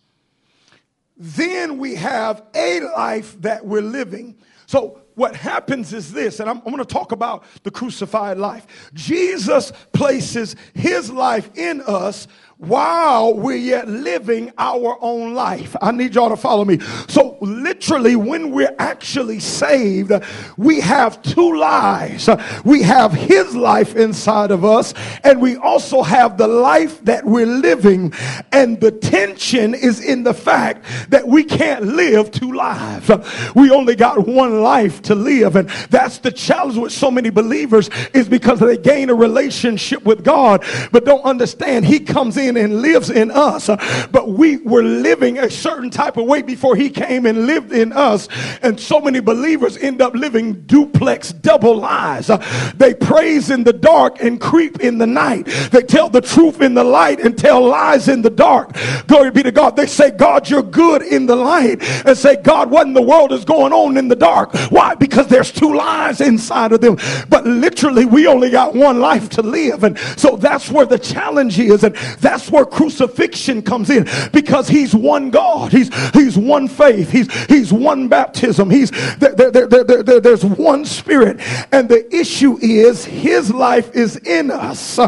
then 1.17 1.79
we 1.79 1.95
have 1.97 2.43
a 2.55 2.81
life 2.81 3.41
that 3.43 3.65
we're 3.65 3.83
living. 3.83 4.37
So, 4.67 5.03
what 5.15 5.37
happens 5.37 5.93
is 5.93 6.11
this, 6.13 6.41
and 6.41 6.49
I'm, 6.49 6.59
I'm 6.59 6.65
going 6.73 6.79
to 6.79 6.85
talk 6.87 7.13
about 7.13 7.45
the 7.65 7.71
crucified 7.71 8.39
life. 8.39 8.91
Jesus 8.95 9.71
places 9.93 10.57
his 10.73 11.11
life 11.11 11.51
in 11.55 11.83
us 11.83 12.27
while 12.63 13.35
we're 13.35 13.57
yet 13.57 13.89
living 13.89 14.53
our 14.57 14.97
own 15.01 15.35
life. 15.35 15.75
I 15.83 15.91
need 15.91 16.15
y'all 16.15 16.29
to 16.29 16.37
follow 16.37 16.65
me. 16.65 16.79
So, 17.09 17.37
literally, 17.41 18.15
when 18.15 18.53
we're 18.53 18.75
actually 18.79 19.41
saved, 19.41 20.13
we 20.57 20.81
have 20.81 21.21
two 21.23 21.59
lives. 21.59 22.29
We 22.65 22.83
have 22.83 23.13
His 23.13 23.57
life 23.57 23.97
inside 23.97 24.53
of 24.53 24.65
us, 24.65 24.95
and 25.25 25.43
we 25.43 25.57
also 25.57 26.05
have 26.05 26.39
the 26.39 26.47
life 26.47 27.05
that 27.05 27.25
we're 27.25 27.47
living. 27.47 28.13
And 28.53 28.81
the 28.81 28.93
tension 28.93 29.75
is 29.75 29.99
in 29.99 30.23
the 30.23 30.35
fact 30.35 30.85
that 31.11 31.27
we 31.27 31.43
can't 31.43 31.83
live 31.83 32.31
two 32.31 32.53
lives. 32.53 33.11
We 33.57 33.71
only 33.71 33.97
got 33.97 34.29
one 34.29 34.63
life 34.63 35.03
to 35.03 35.17
live, 35.17 35.57
and 35.57 35.69
that's 35.91 36.19
the 36.19 36.31
challenge 36.31 36.79
with 36.79 36.93
so 36.93 37.11
many 37.11 37.31
believers 37.31 37.91
is 38.15 38.29
because 38.29 38.61
they 38.61 38.77
gain 38.77 39.11
a 39.11 39.15
relationship 39.15 40.05
with 40.05 40.23
God, 40.23 40.65
but 40.93 41.05
don't 41.05 41.25
understand 41.25 41.87
He 41.87 41.99
comes 41.99 42.37
in 42.37 42.52
and 42.57 42.83
lives 42.83 43.11
in 43.11 43.31
us. 43.31 43.69
Uh, 43.69 44.09
but 44.11 44.29
we 44.29 44.59
were 44.59 44.83
living 44.83 45.39
a 45.39 45.51
certain 45.51 45.91
type 45.91 46.17
of 46.17 46.27
way 46.27 46.43
before 46.43 46.77
he 46.77 46.91
came 46.91 47.27
and 47.27 47.47
lived 47.47 47.73
in 47.73 47.93
us. 47.93 48.29
And 48.63 48.79
so 48.79 49.01
many 49.01 49.21
believers 49.21 49.77
end 49.77 50.01
up 50.01 50.15
living 50.15 50.63
duplex 50.63 51.33
double 51.33 51.77
lives. 51.77 52.31
Uh, 52.31 52.39
they 52.77 52.95
praise 52.95 53.51
in 53.51 53.65
the 53.65 53.73
dark 53.73 54.23
and 54.23 54.41
creep 54.41 54.81
in 54.81 54.99
the 54.99 55.07
night. 55.07 55.47
They 55.71 55.83
tell 55.83 56.09
the 56.09 56.21
truth 56.21 56.61
in 56.61 56.75
the 56.75 56.85
light 56.85 57.21
and 57.21 57.37
tell 57.37 57.61
lies 57.67 58.09
in 58.09 58.23
the 58.23 58.31
dark. 58.31 58.77
Glory 59.07 59.31
be 59.31 59.43
to 59.43 59.53
God. 59.53 59.77
They 59.77 59.87
say, 59.87 60.11
God, 60.11 60.49
you're 60.49 60.63
good 60.63 61.03
in 61.03 61.27
the 61.27 61.37
light. 61.37 61.83
And 62.07 62.17
say, 62.17 62.37
God, 62.37 62.71
what 62.71 62.87
in 62.87 62.95
the 62.95 63.03
world 63.03 63.33
is 63.33 63.45
going 63.45 63.73
on 63.73 63.97
in 63.97 64.09
the 64.09 64.17
dark? 64.17 64.55
Why? 64.71 64.95
Because 64.95 65.27
there's 65.27 65.53
two 65.53 65.75
lies 65.75 66.21
inside 66.21 66.73
of 66.73 66.81
them. 66.81 66.97
But 67.29 67.47
literally, 67.47 68.05
we 68.05 68.27
only 68.27 68.51
got 68.51 68.75
one 68.75 69.01
life 69.01 69.29
to 69.31 69.43
live. 69.43 69.85
And 69.85 69.99
so 70.17 70.37
that's 70.37 70.71
where 70.71 70.87
the 70.87 70.99
challenge 70.99 71.59
is. 71.59 71.85
And 71.85 71.95
that's 72.21 72.32
that's 72.33 72.51
where 72.51 72.65
crucifixion 72.65 73.61
comes 73.61 73.91
in 73.91 74.09
because 74.33 74.67
he's 74.67 74.95
one 74.95 75.29
God. 75.29 75.71
He's, 75.71 75.95
he's 76.13 76.39
one 76.39 76.67
faith. 76.67 77.11
He's, 77.11 77.31
he's 77.45 77.75
one 77.75 78.09
baptism. 78.09 78.71
He's, 78.71 78.91
there, 79.19 79.35
there, 79.35 79.67
there, 79.67 80.03
there, 80.03 80.19
there's 80.19 80.43
one 80.43 80.87
spirit. 80.87 81.41
And 81.73 81.91
the 81.91 82.09
issue 82.11 82.59
is 82.63 83.05
his 83.05 83.53
life 83.53 83.95
is 83.95 84.17
in 84.17 84.51
us, 84.51 84.99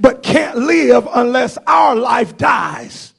but 0.00 0.22
can't 0.22 0.56
live 0.56 1.06
unless 1.14 1.58
our 1.66 1.94
life 1.94 2.38
dies. 2.38 3.12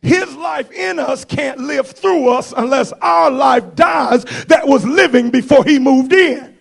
His 0.00 0.32
life 0.36 0.70
in 0.70 1.00
us 1.00 1.24
can't 1.24 1.58
live 1.58 1.88
through 1.88 2.28
us 2.28 2.54
unless 2.56 2.92
our 3.02 3.32
life 3.32 3.74
dies 3.74 4.22
that 4.44 4.68
was 4.68 4.84
living 4.84 5.30
before 5.30 5.64
he 5.64 5.80
moved 5.80 6.12
in. 6.12 6.56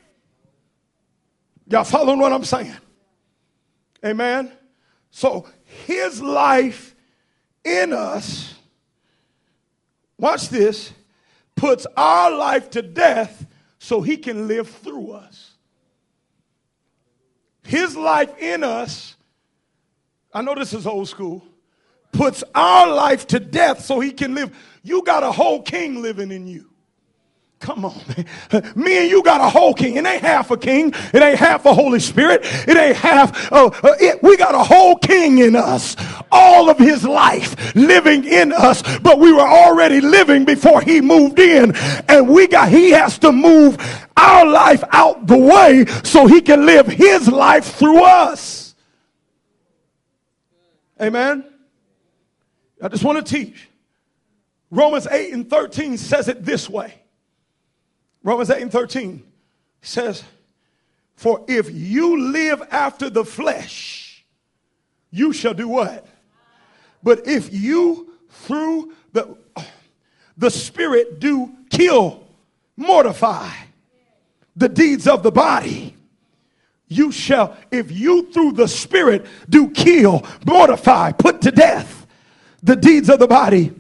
Y'all 1.68 1.84
following 1.84 2.18
what 2.18 2.34
I'm 2.34 2.46
saying? 2.46 2.76
Amen. 4.04 4.54
So 5.12 5.46
his 5.86 6.22
life 6.22 6.96
in 7.64 7.94
us, 7.94 8.56
watch 10.18 10.50
this, 10.50 10.94
puts 11.56 11.86
our 11.96 12.32
life 12.32 12.72
to 12.72 12.82
death 12.82 13.46
so 13.78 14.02
he 14.02 14.18
can 14.18 14.48
live 14.48 14.70
through 14.70 15.12
us. 15.12 15.52
His 17.64 17.96
life 17.96 18.36
in 18.40 18.64
us, 18.64 19.16
I 20.34 20.42
know 20.42 20.56
this 20.56 20.74
is 20.74 20.88
old 20.88 21.08
school, 21.08 21.44
puts 22.12 22.44
our 22.56 22.88
life 22.92 23.28
to 23.28 23.40
death 23.40 23.84
so 23.86 24.00
he 24.00 24.12
can 24.12 24.34
live. 24.34 24.56
You 24.82 25.04
got 25.04 25.24
a 25.24 25.32
whole 25.32 25.62
king 25.62 26.02
living 26.02 26.32
in 26.32 26.48
you. 26.48 26.71
Come 27.62 27.86
on, 27.86 28.02
man. 28.08 28.72
Me 28.76 29.04
and 29.04 29.10
you 29.10 29.22
got 29.22 29.40
a 29.40 29.48
whole 29.48 29.76
king. 29.76 29.96
It 29.96 30.06
ain't 30.06 30.24
half 30.24 30.50
a 30.50 30.58
king. 30.58 30.92
It 31.14 31.22
ain't 31.22 31.38
half 31.38 31.64
a 31.68 31.74
Holy 31.74 32.00
Spirit. 32.00 32.42
It 32.44 32.76
ain't 32.76 32.98
half. 32.98 33.52
Uh, 33.52 33.68
uh, 33.84 33.94
it. 34.00 34.22
We 34.24 34.36
got 34.36 34.56
a 34.56 34.64
whole 34.64 34.98
king 34.98 35.38
in 35.38 35.56
us. 35.56 35.96
All 36.32 36.72
of 36.72 36.80
his 36.80 37.04
life 37.04 37.76
living 37.76 38.26
in 38.26 38.52
us. 38.52 38.82
But 39.00 39.20
we 39.20 39.32
were 39.32 39.48
already 39.48 40.02
living 40.02 40.44
before 40.44 40.82
he 40.82 41.02
moved 41.02 41.40
in. 41.40 41.76
And 42.10 42.28
we 42.28 42.48
got, 42.48 42.70
he 42.70 42.90
has 42.92 43.20
to 43.20 43.32
move 43.32 43.78
our 44.18 44.44
life 44.46 44.84
out 44.92 45.28
the 45.28 45.38
way 45.38 45.86
so 46.04 46.26
he 46.26 46.42
can 46.42 46.66
live 46.66 46.88
his 46.88 47.28
life 47.28 47.76
through 47.76 48.04
us. 48.04 48.74
Amen. 51.00 51.46
I 52.82 52.88
just 52.88 53.04
want 53.04 53.24
to 53.24 53.34
teach. 53.36 53.70
Romans 54.72 55.06
8 55.06 55.34
and 55.34 55.48
13 55.48 55.98
says 55.98 56.28
it 56.28 56.44
this 56.44 56.68
way. 56.68 57.01
Romans 58.24 58.50
8 58.50 58.62
and 58.62 58.72
13 58.72 59.24
says, 59.82 60.24
For 61.16 61.44
if 61.48 61.72
you 61.72 62.32
live 62.32 62.62
after 62.72 63.10
the 63.10 63.26
flesh, 63.26 64.24
you 65.10 65.34
shall 65.34 65.54
do 65.54 65.68
what? 65.68 66.06
But 67.04 67.28
if 67.28 67.52
you 67.54 68.14
through 68.30 68.94
the, 69.12 69.38
the 70.38 70.52
Spirit 70.52 71.20
do 71.20 71.52
kill, 71.70 72.24
mortify 72.78 73.50
the 74.56 74.70
deeds 74.70 75.08
of 75.08 75.24
the 75.24 75.32
body, 75.32 75.96
you 76.88 77.12
shall, 77.12 77.58
if 77.72 77.92
you 77.92 78.32
through 78.32 78.52
the 78.52 78.68
Spirit 78.68 79.26
do 79.50 79.70
kill, 79.72 80.26
mortify, 80.46 81.12
put 81.12 81.42
to 81.42 81.52
death 81.52 82.06
the 82.62 82.76
deeds 82.76 83.10
of 83.10 83.20
the 83.20 83.28
body, 83.28 83.74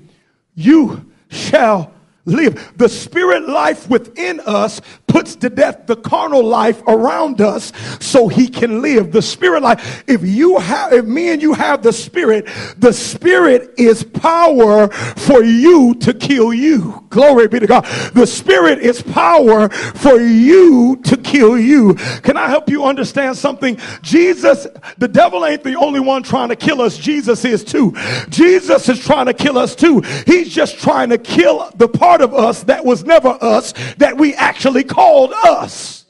you 0.56 1.12
shall 1.30 1.94
live. 2.26 2.74
The 2.78 2.90
spirit 2.90 3.48
life 3.48 3.90
within 3.90 4.40
us 4.42 4.82
puts 5.08 5.36
to 5.38 5.50
death 5.50 5.88
the 5.88 5.96
carnal 5.96 6.44
life 6.44 6.82
around 6.88 7.42
us 7.42 7.72
so 8.00 8.28
he 8.28 8.48
can 8.48 8.82
live. 8.82 9.12
The 9.12 9.22
spirit 9.22 9.64
life, 9.64 10.04
if 10.08 10.24
you 10.24 10.58
have, 10.60 10.94
if 10.94 11.06
me 11.06 11.30
and 11.30 11.42
you 11.42 11.54
have 11.54 11.82
the 11.82 11.94
spirit, 11.94 12.48
the 12.78 12.94
spirit 12.94 13.74
is 13.78 14.04
power 14.04 14.90
for 14.90 15.44
you 15.44 15.96
to 15.96 16.14
kill 16.14 16.54
you. 16.54 17.06
Glory 17.10 17.48
be 17.48 17.60
to 17.60 17.68
God. 17.68 17.86
The 18.14 18.26
spirit 18.26 18.80
is 18.80 19.02
power 19.02 19.70
for 19.70 20.20
you 20.20 20.98
to 21.04 21.18
kill 21.18 21.58
you. 21.58 21.96
Can 22.24 22.38
I 22.38 22.48
help 22.48 22.70
you 22.70 22.86
understand 22.86 23.38
something? 23.38 23.78
Jesus, 24.02 24.68
the 24.98 25.08
devil 25.08 25.46
ain't 25.46 25.64
the 25.64 25.76
only 25.76 26.00
one 26.00 26.24
trying 26.24 26.50
to 26.50 26.56
kill 26.56 26.82
us. 26.82 26.98
Jesus 26.98 27.44
is 27.46 27.64
too. 27.64 27.94
Jesus 28.30 28.88
is 28.88 29.00
trying 29.00 29.26
to 29.26 29.34
kill 29.34 29.58
us 29.58 29.76
too. 29.76 30.02
He's 30.26 30.54
just 30.54 30.78
trying 30.80 31.10
to 31.10 31.18
kill 31.18 31.72
the 31.76 31.88
part 31.88 32.11
of 32.20 32.34
us 32.34 32.64
that 32.64 32.84
was 32.84 33.06
never 33.06 33.38
us 33.40 33.74
that 33.96 34.18
we 34.18 34.34
actually 34.34 34.84
called 34.84 35.32
us. 35.32 36.04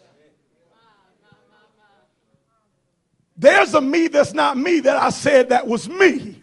There's 3.38 3.76
a 3.76 3.82
me 3.82 4.08
that's 4.08 4.34
not 4.34 4.58
me 4.58 4.80
that 4.80 4.98
I 4.98 5.12
said 5.12 5.50
that 5.50 5.68
was 5.68 5.88
me. 5.88 6.42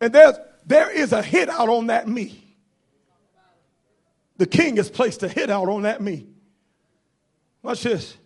And 0.00 0.12
there's 0.12 0.36
there 0.66 0.90
is 0.90 1.12
a 1.12 1.22
hit 1.22 1.48
out 1.48 1.68
on 1.68 1.88
that 1.88 2.06
me. 2.06 2.44
The 4.36 4.46
king 4.46 4.76
has 4.76 4.88
placed 4.88 5.22
a 5.24 5.28
hit 5.28 5.50
out 5.50 5.68
on 5.68 5.82
that 5.82 6.00
me. 6.00 6.26
Watch 7.62 7.82
this. 7.82 8.16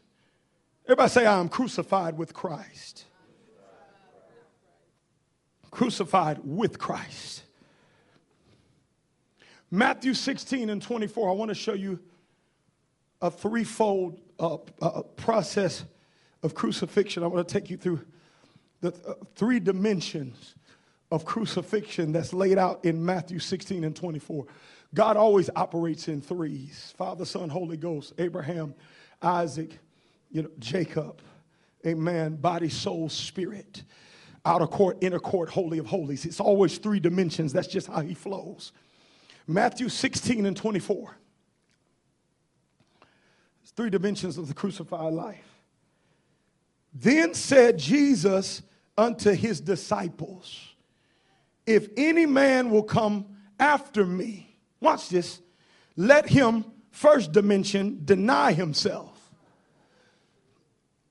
Everybody 0.84 1.08
say, 1.08 1.26
I'm 1.26 1.48
crucified 1.48 2.18
with 2.18 2.34
Christ. 2.34 3.04
Crucified 5.70 6.40
with 6.44 6.78
Christ. 6.78 7.43
Matthew 9.74 10.14
16 10.14 10.70
and 10.70 10.80
24, 10.80 11.28
I 11.28 11.32
want 11.32 11.48
to 11.48 11.54
show 11.56 11.72
you 11.72 11.98
a 13.20 13.28
threefold 13.28 14.20
uh, 14.38 14.58
uh, 14.80 15.02
process 15.16 15.84
of 16.44 16.54
crucifixion. 16.54 17.24
I 17.24 17.26
want 17.26 17.48
to 17.48 17.52
take 17.52 17.70
you 17.70 17.76
through 17.76 18.00
the 18.82 18.94
uh, 19.04 19.14
three 19.34 19.58
dimensions 19.58 20.54
of 21.10 21.24
crucifixion 21.24 22.12
that's 22.12 22.32
laid 22.32 22.56
out 22.56 22.84
in 22.84 23.04
Matthew 23.04 23.40
16 23.40 23.82
and 23.82 23.96
24. 23.96 24.46
God 24.94 25.16
always 25.16 25.50
operates 25.56 26.06
in 26.06 26.20
threes 26.20 26.94
Father, 26.96 27.24
Son, 27.24 27.48
Holy 27.48 27.76
Ghost, 27.76 28.12
Abraham, 28.18 28.76
Isaac, 29.22 29.76
you 30.30 30.42
know, 30.42 30.50
Jacob. 30.60 31.20
Amen. 31.84 32.36
Body, 32.36 32.68
soul, 32.68 33.08
spirit. 33.08 33.82
Outer 34.46 34.68
court, 34.68 34.98
inner 35.00 35.18
court, 35.18 35.48
holy 35.48 35.78
of 35.78 35.86
holies. 35.86 36.26
It's 36.26 36.38
always 36.38 36.78
three 36.78 37.00
dimensions. 37.00 37.52
That's 37.52 37.66
just 37.66 37.88
how 37.88 38.02
he 38.02 38.14
flows. 38.14 38.70
Matthew 39.46 39.88
16 39.88 40.46
and 40.46 40.56
24. 40.56 41.16
It's 43.62 43.72
three 43.72 43.90
dimensions 43.90 44.38
of 44.38 44.48
the 44.48 44.54
crucified 44.54 45.12
life. 45.12 45.44
Then 46.92 47.34
said 47.34 47.78
Jesus 47.78 48.62
unto 48.96 49.32
his 49.32 49.60
disciples, 49.60 50.74
if 51.66 51.88
any 51.96 52.26
man 52.26 52.70
will 52.70 52.82
come 52.82 53.26
after 53.58 54.06
me, 54.06 54.56
watch 54.80 55.08
this, 55.08 55.40
let 55.96 56.28
him, 56.28 56.64
first 56.90 57.32
dimension, 57.32 58.02
deny 58.04 58.52
himself. 58.52 59.10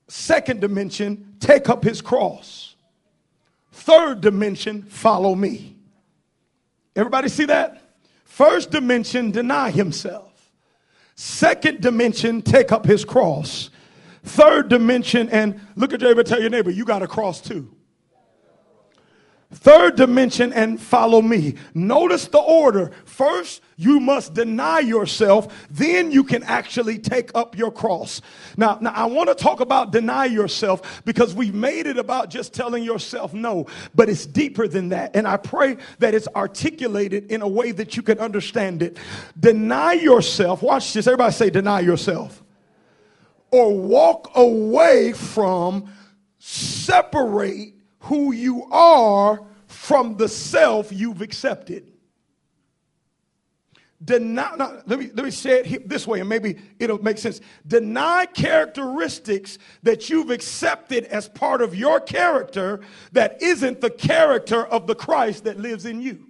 Second 0.08 0.60
dimension, 0.60 1.36
take 1.40 1.68
up 1.68 1.82
his 1.82 2.00
cross. 2.00 2.76
Third 3.72 4.20
dimension, 4.20 4.82
follow 4.82 5.34
me. 5.34 5.76
Everybody 6.94 7.28
see 7.28 7.46
that? 7.46 7.83
First 8.24 8.70
dimension, 8.70 9.30
deny 9.30 9.70
himself. 9.70 10.50
Second 11.14 11.80
dimension, 11.80 12.42
take 12.42 12.72
up 12.72 12.84
his 12.84 13.04
cross. 13.04 13.70
Third 14.24 14.68
dimension, 14.68 15.28
and 15.30 15.60
look 15.76 15.92
at 15.92 16.00
your 16.00 16.10
neighbor, 16.10 16.22
tell 16.22 16.40
your 16.40 16.50
neighbor, 16.50 16.70
you 16.70 16.84
got 16.84 17.02
a 17.02 17.06
cross 17.06 17.40
too. 17.40 17.70
Third 19.54 19.94
dimension 19.94 20.52
and 20.52 20.80
follow 20.80 21.22
me. 21.22 21.54
Notice 21.74 22.26
the 22.26 22.40
order. 22.40 22.90
First, 23.04 23.62
you 23.76 24.00
must 24.00 24.34
deny 24.34 24.80
yourself, 24.80 25.66
then 25.70 26.10
you 26.10 26.24
can 26.24 26.42
actually 26.42 26.98
take 26.98 27.30
up 27.36 27.56
your 27.56 27.70
cross. 27.70 28.20
Now, 28.56 28.78
now 28.80 28.90
I 28.90 29.04
want 29.06 29.28
to 29.28 29.34
talk 29.34 29.60
about 29.60 29.92
deny 29.92 30.24
yourself 30.24 31.02
because 31.04 31.34
we've 31.34 31.54
made 31.54 31.86
it 31.86 31.98
about 31.98 32.30
just 32.30 32.52
telling 32.52 32.82
yourself 32.82 33.32
no, 33.32 33.66
but 33.94 34.08
it's 34.08 34.26
deeper 34.26 34.66
than 34.66 34.88
that. 34.88 35.14
And 35.14 35.26
I 35.26 35.36
pray 35.36 35.76
that 36.00 36.14
it's 36.14 36.28
articulated 36.34 37.30
in 37.30 37.40
a 37.40 37.48
way 37.48 37.70
that 37.72 37.96
you 37.96 38.02
can 38.02 38.18
understand 38.18 38.82
it. 38.82 38.96
Deny 39.38 39.92
yourself. 39.92 40.62
Watch 40.62 40.92
this. 40.92 41.06
Everybody 41.06 41.32
say, 41.32 41.50
deny 41.50 41.80
yourself. 41.80 42.42
Or 43.52 43.72
walk 43.72 44.32
away 44.34 45.12
from, 45.12 45.92
separate 46.38 47.73
who 48.04 48.32
you 48.32 48.64
are 48.70 49.42
from 49.66 50.16
the 50.16 50.28
self 50.28 50.92
you've 50.92 51.22
accepted. 51.22 51.90
Deny, 54.04 54.54
let, 54.86 54.98
me, 54.98 55.10
let 55.14 55.24
me 55.24 55.30
say 55.30 55.60
it 55.60 55.88
this 55.88 56.06
way 56.06 56.20
and 56.20 56.28
maybe 56.28 56.58
it'll 56.78 57.02
make 57.02 57.16
sense. 57.16 57.40
Deny 57.66 58.26
characteristics 58.26 59.56
that 59.82 60.10
you've 60.10 60.28
accepted 60.28 61.04
as 61.04 61.28
part 61.30 61.62
of 61.62 61.74
your 61.74 61.98
character 61.98 62.80
that 63.12 63.40
isn't 63.40 63.80
the 63.80 63.88
character 63.90 64.66
of 64.66 64.86
the 64.86 64.94
Christ 64.94 65.44
that 65.44 65.58
lives 65.58 65.86
in 65.86 66.02
you. 66.02 66.26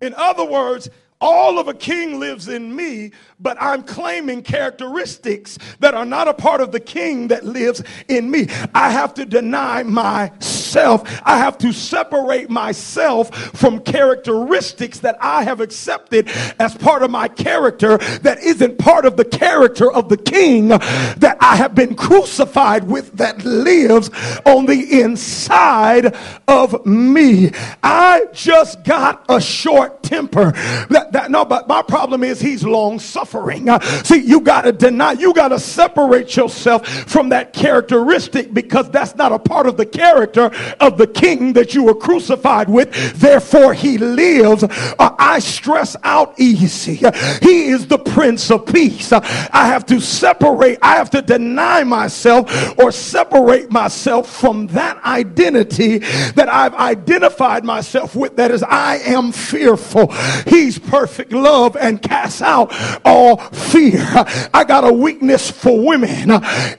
In 0.00 0.14
other 0.14 0.44
words, 0.44 0.88
all 1.24 1.58
of 1.58 1.68
a 1.68 1.74
king 1.74 2.20
lives 2.20 2.48
in 2.48 2.76
me, 2.76 3.10
but 3.40 3.56
I'm 3.58 3.82
claiming 3.82 4.42
characteristics 4.42 5.58
that 5.80 5.94
are 5.94 6.04
not 6.04 6.28
a 6.28 6.34
part 6.34 6.60
of 6.60 6.70
the 6.70 6.78
king 6.78 7.28
that 7.28 7.46
lives 7.46 7.82
in 8.08 8.30
me. 8.30 8.46
I 8.74 8.90
have 8.90 9.14
to 9.14 9.24
deny 9.24 9.82
myself. 9.84 11.02
I 11.24 11.38
have 11.38 11.56
to 11.58 11.72
separate 11.72 12.50
myself 12.50 13.34
from 13.34 13.80
characteristics 13.80 14.98
that 14.98 15.16
I 15.18 15.44
have 15.44 15.62
accepted 15.62 16.28
as 16.58 16.76
part 16.76 17.02
of 17.02 17.10
my 17.10 17.28
character 17.28 17.96
that 18.18 18.38
isn't 18.42 18.78
part 18.78 19.06
of 19.06 19.16
the 19.16 19.24
character 19.24 19.90
of 19.90 20.10
the 20.10 20.18
king 20.18 20.68
that 20.68 21.38
I 21.40 21.56
have 21.56 21.74
been 21.74 21.94
crucified 21.94 22.84
with 22.84 23.16
that 23.16 23.44
lives 23.46 24.10
on 24.44 24.66
the 24.66 25.00
inside 25.00 26.14
of 26.46 26.84
me. 26.84 27.50
I 27.82 28.26
just 28.34 28.84
got 28.84 29.24
a 29.30 29.40
short 29.40 30.02
temper. 30.02 30.52
That 30.90 31.13
that 31.14 31.30
no, 31.30 31.44
but 31.44 31.68
my 31.68 31.80
problem 31.80 32.22
is 32.24 32.40
he's 32.40 32.64
long 32.64 32.98
suffering. 32.98 33.68
Uh, 33.68 33.78
see, 34.02 34.18
you 34.18 34.40
got 34.40 34.62
to 34.62 34.72
deny, 34.72 35.12
you 35.12 35.32
got 35.32 35.48
to 35.48 35.58
separate 35.60 36.36
yourself 36.36 36.86
from 36.86 37.28
that 37.28 37.52
characteristic 37.52 38.52
because 38.52 38.90
that's 38.90 39.14
not 39.14 39.32
a 39.32 39.38
part 39.38 39.66
of 39.66 39.76
the 39.76 39.86
character 39.86 40.50
of 40.80 40.98
the 40.98 41.06
king 41.06 41.52
that 41.52 41.72
you 41.72 41.84
were 41.84 41.94
crucified 41.94 42.68
with. 42.68 42.92
Therefore, 43.14 43.74
he 43.74 43.96
lives. 43.96 44.64
Uh, 44.64 44.68
I 44.98 45.38
stress 45.38 45.96
out 46.02 46.34
easy. 46.38 46.96
He 47.40 47.66
is 47.68 47.86
the 47.86 47.98
Prince 47.98 48.50
of 48.50 48.66
Peace. 48.66 49.12
Uh, 49.12 49.20
I 49.52 49.66
have 49.68 49.86
to 49.86 50.00
separate, 50.00 50.78
I 50.82 50.96
have 50.96 51.10
to 51.10 51.22
deny 51.22 51.84
myself 51.84 52.50
or 52.78 52.90
separate 52.90 53.70
myself 53.70 54.28
from 54.28 54.66
that 54.68 55.02
identity 55.04 55.98
that 55.98 56.48
I've 56.48 56.74
identified 56.74 57.64
myself 57.64 58.16
with. 58.16 58.34
That 58.36 58.50
is, 58.50 58.64
I 58.64 58.96
am 58.98 59.30
fearful. 59.30 60.12
He's 60.46 60.76
perfect 60.78 61.03
love 61.30 61.76
and 61.76 62.00
casts 62.00 62.42
out 62.42 62.72
all 63.04 63.36
fear. 63.36 64.04
I 64.52 64.64
got 64.66 64.84
a 64.84 64.92
weakness 64.92 65.50
for 65.50 65.84
women. 65.84 66.30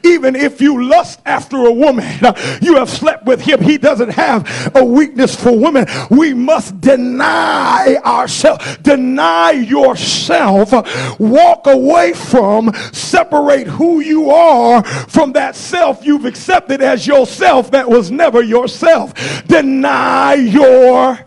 Even 0.03 0.35
if 0.35 0.61
you 0.61 0.87
lust 0.87 1.19
after 1.25 1.57
a 1.65 1.71
woman, 1.71 2.19
you 2.61 2.75
have 2.75 2.89
slept 2.89 3.25
with 3.25 3.41
him. 3.41 3.61
He 3.61 3.77
doesn't 3.77 4.09
have 4.09 4.71
a 4.75 4.83
weakness 4.83 5.35
for 5.35 5.57
women. 5.57 5.87
We 6.09 6.33
must 6.33 6.79
deny 6.81 7.97
ourselves. 8.05 8.77
Deny 8.77 9.51
yourself. 9.51 10.71
Walk 11.19 11.67
away 11.67 12.13
from, 12.13 12.71
separate 12.91 13.67
who 13.67 13.99
you 13.99 14.29
are 14.29 14.83
from 14.83 15.33
that 15.33 15.55
self 15.55 16.05
you've 16.05 16.25
accepted 16.25 16.81
as 16.81 17.07
yourself 17.07 17.71
that 17.71 17.89
was 17.89 18.11
never 18.11 18.41
yourself. 18.41 19.13
Deny 19.47 20.33
your 20.35 21.19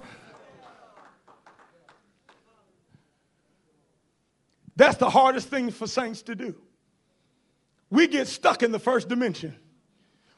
That's 4.78 4.96
the 4.96 5.10
hardest 5.10 5.48
thing 5.48 5.70
for 5.72 5.88
saints 5.88 6.22
to 6.22 6.36
do. 6.36 6.54
We 7.90 8.06
get 8.06 8.28
stuck 8.28 8.62
in 8.62 8.70
the 8.70 8.78
first 8.78 9.08
dimension. 9.08 9.56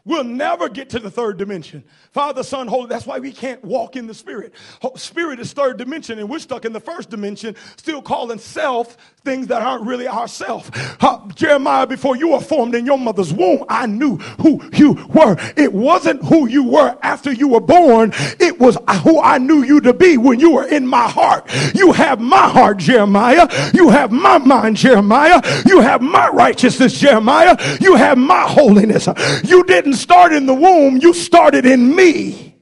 We'll 0.03 0.25
never 0.25 0.71
get 0.71 0.89
to 0.91 0.99
the 0.99 1.11
third 1.11 1.37
dimension. 1.37 1.85
Father, 2.13 2.43
Son, 2.43 2.67
Holy. 2.67 2.87
That's 2.87 3.05
why 3.05 3.19
we 3.19 3.33
can't 3.33 3.63
walk 3.63 3.97
in 3.97 4.07
the 4.07 4.15
Spirit. 4.15 4.55
Spirit 4.97 5.41
is 5.41 5.53
third 5.53 5.77
dimension, 5.77 6.19
and 6.19 6.27
we're 6.27 6.39
stuck 6.39 6.65
in 6.65 6.73
the 6.73 6.81
first 6.81 7.11
dimension, 7.11 7.55
still 7.77 8.01
calling 8.01 8.39
self 8.39 8.97
things 9.25 9.49
that 9.49 9.63
aren't 9.63 9.85
really 9.85 10.09
ourself. 10.09 10.71
Uh, 11.03 11.19
Jeremiah, 11.35 11.87
before 11.87 12.17
you 12.17 12.29
were 12.29 12.41
formed 12.41 12.75
in 12.75 12.87
your 12.87 12.99
mother's 12.99 13.33
womb, 13.33 13.65
I 13.69 13.87
knew 13.87 14.17
who 14.17 14.63
you 14.73 14.93
were. 15.09 15.37
It 15.57 15.73
wasn't 15.73 16.25
who 16.25 16.49
you 16.49 16.65
were 16.65 16.97
after 17.03 17.33
you 17.33 17.49
were 17.49 17.61
born. 17.61 18.13
It 18.39 18.59
was 18.59 18.79
who 19.03 19.21
I 19.21 19.39
knew 19.39 19.63
you 19.63 19.81
to 19.83 19.93
be 19.93 20.17
when 20.17 20.41
you 20.41 20.53
were 20.53 20.67
in 20.67 20.87
my 20.87 21.09
heart. 21.09 21.51
You 21.75 21.93
have 21.93 22.21
my 22.21 22.49
heart, 22.49 22.79
Jeremiah. 22.79 23.49
You 23.75 23.91
have 23.91 24.11
my 24.11 24.39
mind, 24.39 24.77
Jeremiah. 24.77 25.41
You 25.67 25.81
have 25.81 26.01
my 26.01 26.29
righteousness, 26.29 26.99
Jeremiah. 26.99 27.57
You 27.81 27.97
have 27.97 28.17
my 28.17 28.43
holiness. 28.43 29.09
You 29.45 29.65
didn't 29.65 29.95
start 29.95 30.33
in 30.33 30.47
the 30.47 30.55
womb. 30.55 30.99
You 30.99 31.13
started 31.13 31.67
in 31.67 31.95
me. 31.95 32.57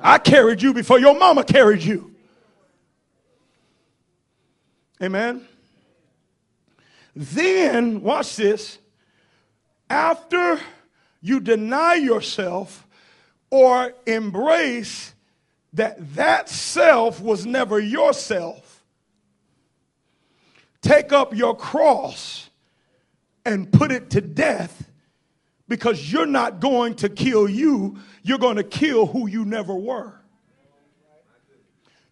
I 0.00 0.18
carried 0.18 0.62
you 0.62 0.72
before 0.72 1.00
your 1.00 1.18
mama 1.18 1.42
carried 1.42 1.82
you. 1.82 2.14
Amen. 5.02 5.46
Then, 7.14 8.02
watch 8.02 8.36
this. 8.36 8.78
After 9.90 10.60
you 11.20 11.40
deny 11.40 11.94
yourself 11.94 12.86
or 13.50 13.92
embrace 14.06 15.14
that 15.72 16.14
that 16.14 16.48
self 16.48 17.20
was 17.20 17.46
never 17.46 17.78
yourself, 17.78 18.84
take 20.80 21.12
up 21.12 21.34
your 21.34 21.56
cross 21.56 22.50
and 23.44 23.72
put 23.72 23.90
it 23.90 24.10
to 24.10 24.20
death 24.20 24.88
because 25.68 26.12
you're 26.12 26.26
not 26.26 26.60
going 26.60 26.94
to 26.96 27.08
kill 27.08 27.48
you, 27.48 27.98
you're 28.22 28.38
going 28.38 28.56
to 28.56 28.64
kill 28.64 29.06
who 29.06 29.28
you 29.28 29.44
never 29.44 29.74
were. 29.74 30.17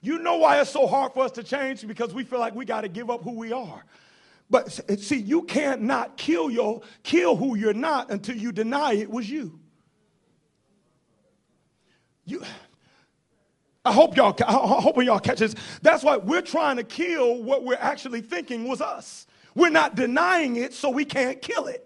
You 0.06 0.20
know 0.20 0.36
why 0.36 0.60
it's 0.60 0.70
so 0.70 0.86
hard 0.86 1.14
for 1.14 1.24
us 1.24 1.32
to 1.32 1.42
change? 1.42 1.84
Because 1.84 2.14
we 2.14 2.22
feel 2.22 2.38
like 2.38 2.54
we 2.54 2.64
got 2.64 2.82
to 2.82 2.88
give 2.88 3.10
up 3.10 3.24
who 3.24 3.32
we 3.32 3.52
are. 3.52 3.84
But 4.48 4.70
see, 5.00 5.16
you 5.16 5.42
can't 5.42 5.82
not 5.82 6.16
kill 6.16 6.48
your 6.48 6.82
kill 7.02 7.34
who 7.34 7.56
you're 7.56 7.74
not 7.74 8.12
until 8.12 8.36
you 8.36 8.52
deny 8.52 8.92
it 8.92 9.10
was 9.10 9.28
you. 9.28 9.58
You 12.24 12.40
I 13.84 13.92
hope 13.92 14.16
y'all 14.16 14.36
I 14.46 14.52
hope 14.80 15.02
y'all 15.02 15.18
catch 15.18 15.40
this. 15.40 15.56
That's 15.82 16.04
why 16.04 16.18
we're 16.18 16.40
trying 16.40 16.76
to 16.76 16.84
kill 16.84 17.42
what 17.42 17.64
we're 17.64 17.74
actually 17.74 18.20
thinking 18.20 18.68
was 18.68 18.80
us. 18.80 19.26
We're 19.56 19.70
not 19.70 19.96
denying 19.96 20.54
it 20.54 20.72
so 20.72 20.88
we 20.88 21.04
can't 21.04 21.42
kill 21.42 21.66
it. 21.66 21.82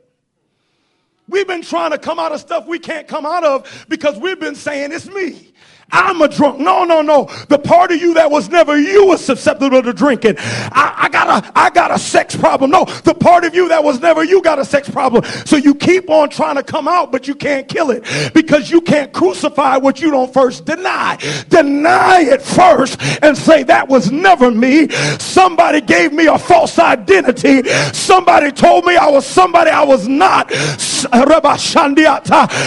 We've 1.26 1.46
been 1.46 1.62
trying 1.62 1.92
to 1.92 1.98
come 1.98 2.18
out 2.18 2.32
of 2.32 2.40
stuff 2.40 2.66
we 2.66 2.80
can't 2.80 3.08
come 3.08 3.24
out 3.24 3.44
of 3.44 3.86
because 3.88 4.18
we've 4.18 4.40
been 4.40 4.56
saying 4.56 4.92
it's 4.92 5.06
me. 5.06 5.49
I'm 5.92 6.20
a 6.20 6.28
drunk. 6.28 6.58
No, 6.58 6.84
no, 6.84 7.02
no. 7.02 7.24
The 7.48 7.58
part 7.58 7.90
of 7.90 8.00
you 8.00 8.14
that 8.14 8.30
was 8.30 8.48
never 8.48 8.78
you 8.78 9.06
was 9.06 9.24
susceptible 9.24 9.82
to 9.82 9.92
drinking. 9.92 10.36
I, 10.38 10.94
I, 10.96 11.08
got 11.08 11.44
a, 11.44 11.52
I 11.58 11.70
got 11.70 11.90
a 11.90 11.98
sex 11.98 12.36
problem. 12.36 12.70
No, 12.70 12.84
the 12.84 13.14
part 13.14 13.44
of 13.44 13.54
you 13.54 13.68
that 13.68 13.82
was 13.82 14.00
never 14.00 14.24
you 14.24 14.42
got 14.42 14.58
a 14.58 14.64
sex 14.64 14.88
problem. 14.88 15.24
So 15.44 15.56
you 15.56 15.74
keep 15.74 16.10
on 16.10 16.30
trying 16.30 16.56
to 16.56 16.62
come 16.62 16.86
out, 16.88 17.10
but 17.10 17.26
you 17.26 17.34
can't 17.34 17.68
kill 17.68 17.90
it 17.90 18.04
because 18.34 18.70
you 18.70 18.80
can't 18.80 19.12
crucify 19.12 19.76
what 19.76 20.00
you 20.00 20.10
don't 20.10 20.32
first 20.32 20.64
deny. 20.64 21.18
Deny 21.48 22.20
it 22.20 22.42
first 22.42 23.00
and 23.22 23.36
say 23.36 23.62
that 23.64 23.88
was 23.88 24.10
never 24.10 24.50
me. 24.50 24.88
Somebody 25.18 25.80
gave 25.80 26.12
me 26.12 26.26
a 26.26 26.38
false 26.38 26.78
identity. 26.78 27.68
Somebody 27.92 28.52
told 28.52 28.84
me 28.84 28.96
I 28.96 29.08
was 29.08 29.26
somebody 29.26 29.70
I 29.70 29.82
was 29.82 30.06
not. 30.06 30.50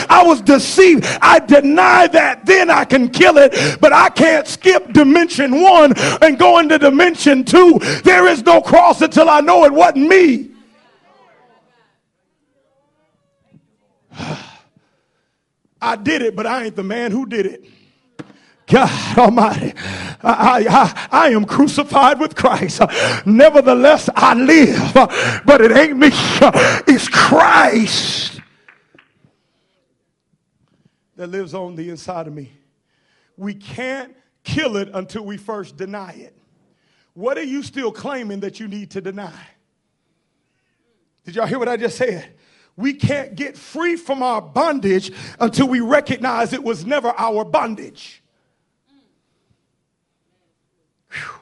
I 0.10 0.24
was 0.26 0.42
deceived. 0.42 1.06
I 1.22 1.40
deny 1.40 2.08
that. 2.08 2.46
Then 2.46 2.70
I 2.70 2.86
can 2.86 3.10
kill 3.14 3.38
it, 3.38 3.80
but 3.80 3.94
I 3.94 4.10
can't 4.10 4.48
skip 4.48 4.92
dimension 4.94 5.62
one 5.62 5.94
and 6.22 6.38
go 6.38 6.60
into 6.60 6.78
dimension 6.78 7.44
two. 7.44 7.80
There 8.04 8.28
is 8.28 8.44
no 8.44 8.62
cross 8.62 9.02
until 9.02 9.30
I 9.30 9.42
know 9.42 9.66
it 9.66 9.74
wasn't 9.74 10.08
me. 10.08 10.50
I 15.82 15.96
did 15.98 16.22
it, 16.22 16.36
but 16.36 16.46
I 16.48 16.66
ain't 16.66 16.76
the 16.76 16.84
man 16.84 17.12
who 17.12 17.26
did 17.26 17.46
it. 17.46 17.66
God 18.66 19.18
Almighty, 19.18 19.74
I, 20.24 20.66
I, 20.70 21.08
I, 21.12 21.30
am 21.30 21.44
crucified 21.44 22.20
with 22.20 22.34
Christ. 22.34 22.82
Nevertheless, 23.26 24.10
I 24.16 24.34
live, 24.36 24.94
but 25.46 25.60
it 25.60 25.72
ain't 25.72 25.98
me, 25.98 26.10
it's 26.12 27.10
Christ 27.10 28.40
that 31.16 31.28
lives 31.28 31.54
on 31.54 31.76
the 31.76 31.90
inside 31.90 32.28
of 32.28 32.34
me 32.34 32.52
we 33.38 33.54
can't 33.54 34.16
kill 34.44 34.78
it 34.78 34.90
until 34.94 35.26
we 35.26 35.38
first 35.38 35.78
deny 35.78 36.12
it. 36.12 36.36
What 37.14 37.38
are 37.38 37.44
you 37.44 37.64
still 37.64 37.92
claiming 37.92 38.40
that 38.42 38.60
you 38.60 38.68
need 38.68 38.92
to 38.92 39.02
deny? 39.02 39.48
Did 41.26 41.36
y'all 41.36 41.46
hear 41.46 41.60
what 41.60 41.70
I 41.70 41.78
just 41.78 41.98
said? 41.98 42.34
We 42.76 42.94
can't 42.94 43.36
get 43.36 43.56
free 43.56 43.96
from 43.96 44.24
our 44.24 44.42
bondage 44.42 45.12
until 45.40 45.68
we 45.68 45.80
recognize 45.80 46.54
it 46.54 46.64
was 46.64 46.86
never 46.86 47.10
our 47.10 47.46
bondage. 47.46 48.24
Whew. 51.12 51.40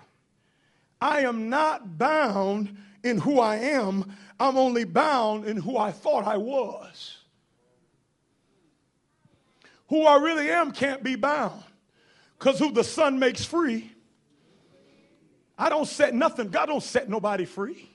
I 0.99 1.21
am 1.21 1.49
not 1.49 1.97
bound 1.97 2.77
in 3.03 3.17
who 3.17 3.39
I 3.39 3.55
am, 3.55 4.15
I'm 4.39 4.57
only 4.57 4.83
bound 4.83 5.45
in 5.45 5.57
who 5.57 5.77
I 5.77 5.91
thought 5.91 6.25
I 6.25 6.37
was. 6.37 7.17
Who 9.87 10.05
I 10.05 10.17
really 10.17 10.49
am 10.51 10.71
can't 10.71 11.01
be 11.01 11.15
bound. 11.15 11.63
Because 12.41 12.57
who 12.57 12.71
the 12.71 12.83
Son 12.83 13.19
makes 13.19 13.45
free, 13.45 13.91
I 15.55 15.69
don't 15.69 15.85
set 15.85 16.15
nothing, 16.15 16.47
God 16.47 16.65
don't 16.65 16.81
set 16.81 17.07
nobody 17.07 17.45
free. 17.45 17.90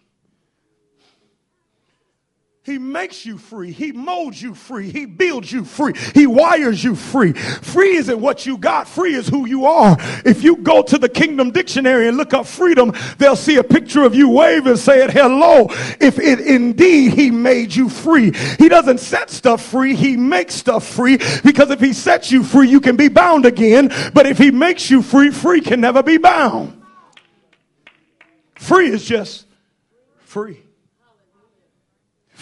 He 2.67 2.79
makes 2.79 3.25
you 3.25 3.39
free. 3.39 3.71
He 3.71 3.93
molds 3.93 4.43
you 4.43 4.53
free. 4.53 4.91
He 4.91 5.07
builds 5.07 5.53
you 5.53 5.65
free. 5.65 5.93
He 6.15 6.27
wires 6.27 6.83
you 6.83 6.97
free. 6.97 7.33
Free 7.33 7.95
isn't 7.95 8.21
what 8.21 8.45
you 8.45 8.59
got. 8.59 8.89
Free 8.89 9.15
is 9.15 9.29
who 9.29 9.47
you 9.47 9.67
are. 9.67 9.97
If 10.25 10.43
you 10.43 10.57
go 10.57 10.83
to 10.83 10.99
the 10.99 11.09
Kingdom 11.09 11.53
Dictionary 11.53 12.09
and 12.09 12.17
look 12.17 12.35
up 12.35 12.45
freedom, 12.45 12.93
they'll 13.19 13.37
see 13.37 13.59
a 13.59 13.63
picture 13.63 14.03
of 14.03 14.17
you 14.17 14.29
waving, 14.31 14.71
and 14.71 14.79
say 14.81 15.05
it 15.05 15.13
hello. 15.13 15.69
If 16.01 16.19
it 16.19 16.41
indeed 16.41 17.13
he 17.13 17.31
made 17.31 17.73
you 17.73 17.89
free. 17.89 18.33
He 18.59 18.69
doesn't 18.69 18.99
set 18.99 19.31
stuff 19.31 19.65
free. 19.65 19.95
He 19.95 20.17
makes 20.17 20.57
stuff 20.57 20.85
free 20.85 21.19
because 21.45 21.71
if 21.71 21.79
he 21.79 21.93
sets 21.93 22.33
you 22.33 22.43
free, 22.43 22.69
you 22.69 22.81
can 22.81 22.97
be 22.97 23.07
bound 23.07 23.47
again. 23.47 23.93
But 24.13 24.27
if 24.27 24.39
he 24.39 24.51
makes 24.51 24.91
you 24.91 25.03
free, 25.03 25.31
free 25.31 25.61
can 25.61 25.81
never 25.81 26.03
be 26.03 26.19
bound. 26.19 26.83
Free 28.57 28.89
is 28.89 29.05
just 29.05 29.47
free. 30.25 30.66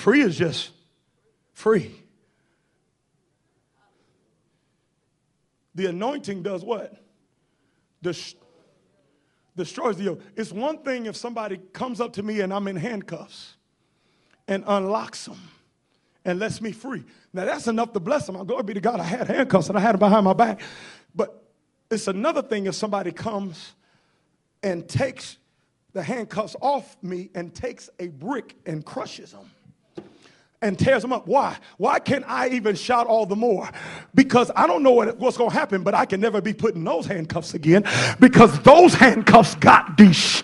Free 0.04 0.20
is 0.20 0.36
just 0.36 0.70
free. 1.54 1.90
The 5.74 5.86
anointing 5.86 6.42
does 6.42 6.62
what? 6.62 6.94
Destroys 8.02 8.36
the 9.96 10.02
yoke. 10.02 10.20
It's 10.36 10.52
one 10.52 10.76
thing 10.82 11.06
if 11.06 11.16
somebody 11.16 11.56
comes 11.72 12.02
up 12.02 12.12
to 12.12 12.22
me 12.22 12.40
and 12.40 12.52
I'm 12.52 12.68
in 12.68 12.76
handcuffs 12.76 13.56
and 14.46 14.62
unlocks 14.66 15.24
them 15.24 15.40
and 16.26 16.38
lets 16.38 16.60
me 16.60 16.72
free. 16.72 17.02
Now 17.32 17.46
that's 17.46 17.66
enough 17.66 17.94
to 17.94 18.00
bless 18.00 18.26
them. 18.26 18.36
Glory 18.44 18.62
be 18.62 18.74
to 18.74 18.82
God. 18.82 19.00
I 19.00 19.04
had 19.04 19.26
handcuffs 19.26 19.70
and 19.70 19.78
I 19.78 19.80
had 19.80 19.92
them 19.92 20.00
behind 20.00 20.26
my 20.26 20.34
back. 20.34 20.60
But 21.14 21.42
it's 21.90 22.08
another 22.08 22.42
thing 22.42 22.66
if 22.66 22.74
somebody 22.74 23.10
comes 23.10 23.72
and 24.62 24.86
takes 24.86 25.38
the 25.94 26.02
handcuffs 26.02 26.56
off 26.60 26.94
me 27.02 27.30
and 27.34 27.54
takes 27.54 27.88
a 27.98 28.08
brick 28.08 28.54
and 28.66 28.84
crushes 28.84 29.32
them 29.32 29.50
and 30.64 30.78
tears 30.78 31.02
them 31.02 31.12
up. 31.12 31.26
Why? 31.26 31.56
Why 31.76 31.98
can't 31.98 32.24
I 32.26 32.48
even 32.48 32.74
shout 32.74 33.06
all 33.06 33.26
the 33.26 33.36
more? 33.36 33.68
Because 34.14 34.50
I 34.56 34.66
don't 34.66 34.82
know 34.82 34.92
what, 34.92 35.18
what's 35.18 35.36
going 35.36 35.50
to 35.50 35.56
happen, 35.56 35.82
but 35.82 35.94
I 35.94 36.06
can 36.06 36.20
never 36.20 36.40
be 36.40 36.54
put 36.54 36.74
in 36.74 36.82
those 36.82 37.06
handcuffs 37.06 37.54
again 37.54 37.84
because 38.18 38.58
those 38.60 38.94
handcuffs 38.94 39.54
got 39.56 39.96
these. 39.96 40.42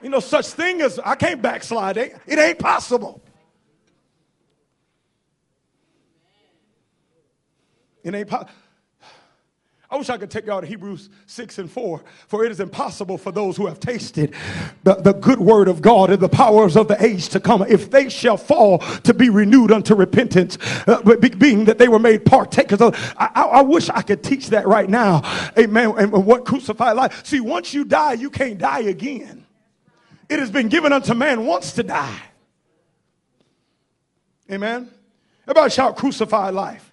You 0.00 0.10
know, 0.10 0.20
such 0.20 0.46
thing 0.46 0.80
as 0.80 1.00
I 1.00 1.16
can't 1.16 1.42
backslide. 1.42 1.96
It 1.96 2.38
ain't 2.38 2.60
possible. 2.60 3.20
It 8.04 8.14
ain't 8.14 8.28
possible. 8.28 8.52
I 9.90 9.96
wish 9.96 10.10
I 10.10 10.18
could 10.18 10.30
take 10.30 10.44
y'all 10.44 10.60
to 10.60 10.66
Hebrews 10.66 11.08
6 11.26 11.58
and 11.58 11.70
4. 11.70 12.02
For 12.26 12.44
it 12.44 12.50
is 12.50 12.60
impossible 12.60 13.16
for 13.16 13.32
those 13.32 13.56
who 13.56 13.66
have 13.66 13.80
tasted 13.80 14.34
the, 14.82 14.96
the 14.96 15.14
good 15.14 15.38
word 15.38 15.66
of 15.66 15.80
God 15.80 16.10
and 16.10 16.20
the 16.20 16.28
powers 16.28 16.76
of 16.76 16.88
the 16.88 17.02
age 17.02 17.30
to 17.30 17.40
come, 17.40 17.62
if 17.62 17.90
they 17.90 18.10
shall 18.10 18.36
fall 18.36 18.80
to 18.80 19.14
be 19.14 19.30
renewed 19.30 19.72
unto 19.72 19.94
repentance, 19.94 20.58
uh, 20.86 21.00
being 21.38 21.64
that 21.64 21.78
they 21.78 21.88
were 21.88 21.98
made 21.98 22.26
partakers 22.26 22.82
of. 22.82 22.94
I, 23.16 23.30
I, 23.34 23.42
I, 23.44 23.62
wish 23.62 23.88
I 23.88 24.02
could 24.02 24.22
teach 24.22 24.48
that 24.48 24.66
right 24.66 24.90
now. 24.90 25.22
Amen. 25.58 25.94
And 25.96 26.12
what 26.12 26.44
crucified 26.44 26.94
life. 26.94 27.24
See, 27.24 27.40
once 27.40 27.72
you 27.72 27.86
die, 27.86 28.12
you 28.12 28.28
can't 28.28 28.58
die 28.58 28.80
again. 28.80 29.46
It 30.28 30.38
has 30.38 30.50
been 30.50 30.68
given 30.68 30.92
unto 30.92 31.14
man 31.14 31.46
once 31.46 31.72
to 31.72 31.82
die. 31.82 32.22
Amen. 34.52 34.90
Everybody 35.44 35.70
shout 35.70 35.96
crucified 35.96 36.52
life. 36.52 36.87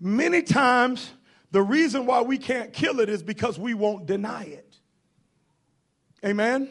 Many 0.00 0.42
times, 0.42 1.10
the 1.50 1.62
reason 1.62 2.06
why 2.06 2.22
we 2.22 2.38
can't 2.38 2.72
kill 2.72 3.00
it 3.00 3.08
is 3.08 3.22
because 3.22 3.58
we 3.58 3.74
won't 3.74 4.06
deny 4.06 4.44
it. 4.44 4.76
Amen? 6.24 6.68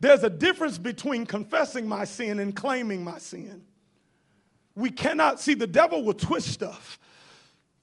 There's 0.00 0.22
a 0.22 0.30
difference 0.30 0.78
between 0.78 1.26
confessing 1.26 1.88
my 1.88 2.04
sin 2.04 2.38
and 2.38 2.54
claiming 2.54 3.02
my 3.02 3.18
sin. 3.18 3.64
We 4.74 4.90
cannot 4.90 5.40
see 5.40 5.54
the 5.54 5.66
devil 5.66 6.04
will 6.04 6.14
twist 6.14 6.48
stuff. 6.48 6.98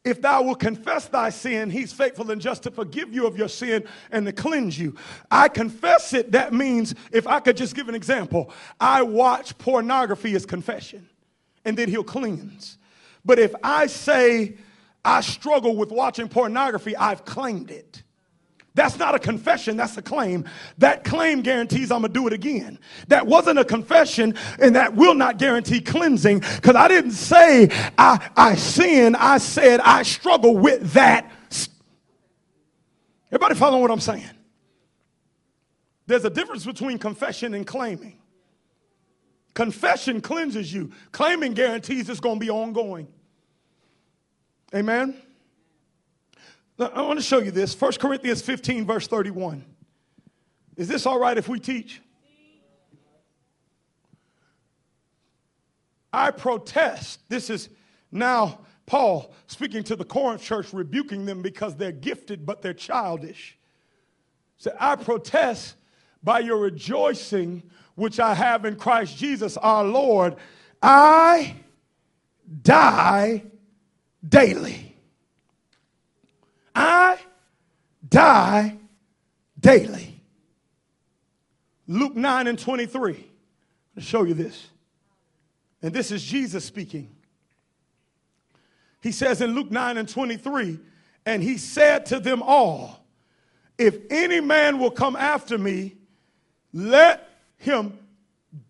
If 0.05 0.21
thou 0.21 0.43
will 0.43 0.55
confess 0.55 1.07
thy 1.07 1.31
sin, 1.31 1.71
he's 1.71 1.91
faithful 1.91 2.29
and 2.29 2.39
just 2.39 2.63
to 2.63 2.71
forgive 2.71 3.11
you 3.11 3.25
of 3.25 3.37
your 3.37 3.49
sin 3.49 3.85
and 4.11 4.25
to 4.27 4.31
cleanse 4.31 4.77
you. 4.77 4.95
I 5.31 5.49
confess 5.49 6.13
it, 6.13 6.31
that 6.31 6.53
means, 6.53 6.93
if 7.11 7.25
I 7.25 7.39
could 7.39 7.57
just 7.57 7.75
give 7.75 7.89
an 7.89 7.95
example, 7.95 8.51
I 8.79 9.01
watch 9.01 9.57
pornography 9.57 10.35
as 10.35 10.45
confession, 10.45 11.09
and 11.65 11.75
then 11.75 11.89
he'll 11.89 12.03
cleanse. 12.03 12.77
But 13.25 13.39
if 13.39 13.53
I 13.63 13.87
say 13.87 14.55
I 15.03 15.21
struggle 15.21 15.75
with 15.75 15.91
watching 15.91 16.29
pornography, 16.29 16.95
I've 16.95 17.25
claimed 17.25 17.71
it. 17.71 18.03
That's 18.75 18.99
not 18.99 19.15
a 19.15 19.19
confession, 19.19 19.77
that's 19.77 19.95
a 19.97 20.01
claim. 20.01 20.43
That 20.79 21.05
claim 21.05 21.41
guarantees 21.41 21.91
I'm 21.91 22.01
gonna 22.01 22.13
do 22.13 22.27
it 22.27 22.33
again. 22.33 22.77
That 23.07 23.25
wasn't 23.25 23.57
a 23.57 23.63
confession, 23.63 24.35
and 24.59 24.75
that 24.75 24.93
will 24.93 25.13
not 25.13 25.37
guarantee 25.37 25.79
cleansing 25.79 26.39
because 26.39 26.75
I 26.75 26.89
didn't 26.89 27.11
say 27.11 27.69
I, 27.97 28.29
I 28.35 28.55
sin, 28.55 29.15
I 29.15 29.37
said 29.37 29.79
I 29.79 30.03
struggle 30.03 30.57
with 30.57 30.91
that. 30.91 31.31
Everybody 33.31 33.55
following 33.55 33.81
what 33.81 33.91
I'm 33.91 34.01
saying? 34.01 34.29
There's 36.05 36.25
a 36.25 36.29
difference 36.29 36.65
between 36.65 36.97
confession 36.99 37.53
and 37.53 37.65
claiming. 37.65 38.19
Confession 39.53 40.19
cleanses 40.19 40.71
you, 40.71 40.91
claiming 41.13 41.53
guarantees 41.53 42.09
it's 42.09 42.19
gonna 42.19 42.41
be 42.41 42.49
ongoing. 42.49 43.07
Amen. 44.75 45.15
Now, 46.77 46.87
I 46.87 47.01
want 47.03 47.17
to 47.17 47.23
show 47.23 47.39
you 47.39 47.49
this 47.49 47.79
1 47.79 47.93
Corinthians 47.93 48.41
15, 48.41 48.85
verse 48.85 49.07
31. 49.07 49.63
Is 50.75 50.89
this 50.89 51.05
all 51.05 51.17
right 51.17 51.37
if 51.37 51.47
we 51.47 51.61
teach? 51.61 52.01
I 56.11 56.31
protest. 56.31 57.21
This 57.29 57.49
is 57.49 57.69
now 58.11 58.59
Paul 58.85 59.33
speaking 59.47 59.81
to 59.85 59.95
the 59.95 60.03
Corinth 60.03 60.41
church, 60.41 60.73
rebuking 60.73 61.25
them 61.25 61.41
because 61.41 61.77
they're 61.77 61.93
gifted 61.93 62.45
but 62.45 62.61
they're 62.61 62.73
childish. 62.73 63.57
So 64.57 64.75
I 64.77 64.97
protest 64.97 65.75
by 66.21 66.39
your 66.39 66.57
rejoicing, 66.57 67.63
which 67.95 68.19
I 68.19 68.33
have 68.33 68.65
in 68.65 68.75
Christ 68.75 69.15
Jesus 69.15 69.55
our 69.55 69.85
Lord. 69.85 70.35
I 70.81 71.55
die 72.61 73.43
daily. 74.27 74.95
I 76.73 77.17
die 78.07 78.77
daily. 79.59 80.21
Luke 81.87 82.15
9 82.15 82.47
and 82.47 82.59
23. 82.59 83.25
I'll 83.95 84.03
show 84.03 84.23
you 84.23 84.33
this. 84.33 84.67
And 85.81 85.93
this 85.93 86.11
is 86.11 86.23
Jesus 86.23 86.65
speaking. 86.65 87.15
He 89.01 89.11
says 89.11 89.41
in 89.41 89.53
Luke 89.53 89.69
9 89.69 89.97
and 89.97 90.09
23, 90.09 90.79
and 91.25 91.43
he 91.43 91.57
said 91.57 92.07
to 92.07 92.19
them 92.19 92.41
all, 92.41 93.05
If 93.77 93.97
any 94.09 94.41
man 94.41 94.79
will 94.79 94.91
come 94.91 95.15
after 95.15 95.57
me, 95.57 95.95
let 96.73 97.29
him 97.57 97.97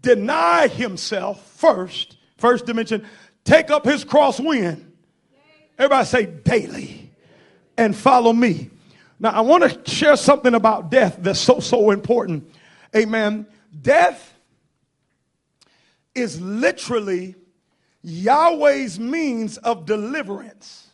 deny 0.02 0.68
himself 0.68 1.46
first, 1.52 2.18
first 2.38 2.66
dimension, 2.66 3.06
take 3.44 3.72
up 3.72 3.86
his 3.86 4.04
cross 4.04 4.40
when? 4.40 4.95
Everybody 5.78 6.06
say 6.06 6.26
daily 6.26 7.12
and 7.78 7.96
follow 7.96 8.32
me. 8.34 8.70
Now, 9.20 9.32
I 9.32 9.42
want 9.42 9.64
to 9.64 9.92
share 9.92 10.18
something 10.18 10.54
about 10.54 10.90
death 10.90 11.18
that's 11.20 11.40
so, 11.40 11.60
so 11.60 11.92
important. 11.92 12.50
Amen. 12.96 13.46
Death 13.82 14.34
is 16.14 16.40
literally 16.42 17.36
Yahweh's 18.02 19.00
means 19.00 19.58
of 19.58 19.86
deliverance. 19.86 20.88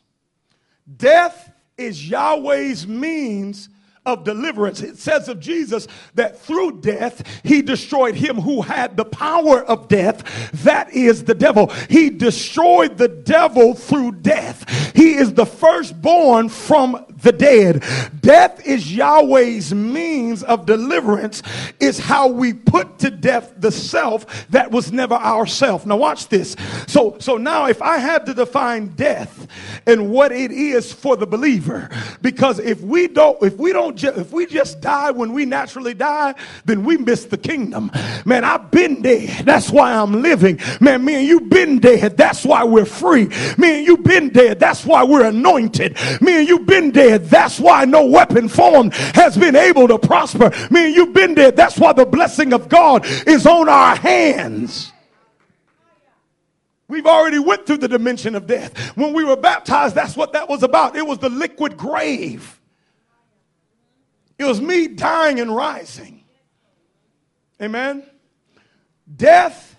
Death 0.98 1.52
is 1.78 2.10
Yahweh's 2.10 2.88
means 2.88 3.70
of 4.04 4.24
deliverance. 4.24 4.82
It 4.82 4.98
says 4.98 5.30
of 5.30 5.40
Jesus 5.40 5.88
that 6.16 6.40
through 6.40 6.82
death, 6.82 7.22
he 7.44 7.62
destroyed 7.62 8.16
him 8.16 8.38
who 8.38 8.62
had 8.62 8.98
the 8.98 9.06
power 9.06 9.64
of 9.64 9.88
death. 9.88 10.52
That 10.64 10.92
is 10.92 11.24
the 11.24 11.36
devil. 11.36 11.68
He 11.90 12.10
destroyed 12.10 12.98
the 12.98 13.08
devil 13.08 13.76
through 13.76 14.14
death. 14.14 14.96
He 14.96 15.14
is 15.14 15.34
the 15.34 15.46
firstborn 15.46 16.50
from 16.50 17.06
the 17.22 17.32
dead. 17.32 17.84
Death 18.22 18.66
is 18.66 18.92
Yahweh's 18.92 19.74
means 19.74 20.42
of 20.42 20.66
deliverance, 20.66 21.44
is 21.80 22.00
how 22.00 22.28
we 22.28 22.54
put 22.54 22.98
to 23.00 23.12
death 23.12 23.54
the 23.58 23.72
self 23.72 24.50
that 24.50 24.72
was 24.72 24.92
never 24.92 25.14
our 25.14 25.46
self. 25.46 25.86
Now 25.86 25.98
watch 25.98 26.28
this. 26.28 26.56
So, 26.88 27.18
so 27.20 27.38
now 27.38 27.66
if 27.68 27.82
I 27.84 28.00
had 28.00 28.26
to 28.26 28.34
define 28.34 28.88
death 28.88 29.48
and 29.86 30.10
what 30.10 30.32
it 30.32 30.52
is 30.52 30.92
for 30.92 31.16
the 31.16 31.28
believer, 31.28 31.90
because 32.22 32.58
if 32.58 32.82
we 32.82 33.08
don't, 33.08 33.42
if 33.44 33.58
we 33.58 33.72
don't, 33.74 33.91
ju- 33.92 34.14
if 34.16 34.32
we 34.32 34.46
just 34.46 34.82
die 34.82 35.12
when 35.12 35.34
we 35.34 35.46
naturally 35.46 35.94
die, 35.94 36.36
then 36.66 36.84
we 36.84 36.98
miss 36.98 37.26
the 37.26 37.38
kingdom. 37.38 37.92
Man, 38.26 38.44
I've 38.44 38.72
been 38.72 39.02
dead. 39.02 39.46
That's 39.46 39.70
why 39.70 39.94
I'm 39.94 40.22
living. 40.22 40.60
Man, 40.80 41.04
me 41.04 41.16
and 41.16 41.28
you 41.28 41.42
been 41.42 41.80
dead. 41.80 42.18
That's 42.18 42.46
why 42.46 42.64
we're 42.64 42.86
free. 42.86 43.28
Me 43.58 43.80
and 43.80 43.88
you 43.88 43.98
been 43.98 44.30
dead. 44.30 44.60
That's 44.60 44.86
why 44.86 45.04
we're 45.04 45.26
anointed. 45.26 45.98
Me 46.22 46.40
and 46.40 46.48
you 46.48 46.60
been 46.60 46.92
dead. 46.92 47.26
That's 47.26 47.60
why 47.60 47.86
no 47.86 48.06
weapon 48.06 48.48
formed 48.48 48.94
has 48.94 49.38
been 49.38 49.56
able 49.56 49.88
to 49.88 50.00
prosper. 50.00 50.52
Meaning 50.70 50.94
you've 50.94 51.14
been 51.14 51.36
dead. 51.36 51.56
That's 51.56 51.78
why 51.78 51.94
the 51.94 52.06
blessing 52.06 52.54
of 52.54 52.70
God 52.70 53.06
is 53.28 53.46
on 53.46 53.70
our 53.70 53.96
hands. 53.96 54.92
We've 56.88 57.06
already 57.06 57.40
went 57.40 57.66
through 57.66 57.78
the 57.78 57.88
dimension 57.88 58.36
of 58.36 58.48
death. 58.48 58.78
When 58.98 59.14
we 59.14 59.24
were 59.24 59.38
baptized, 59.38 59.96
that's 59.96 60.18
what 60.18 60.34
that 60.34 60.50
was 60.50 60.62
about. 60.62 60.98
It 60.98 61.08
was 61.08 61.20
the 61.20 61.30
liquid 61.30 61.78
grave. 61.78 62.60
It 64.42 64.46
was 64.46 64.60
me 64.60 64.88
dying 64.88 65.40
and 65.40 65.56
rising. 65.56 66.24
Amen. 67.62 68.04
Death 69.16 69.78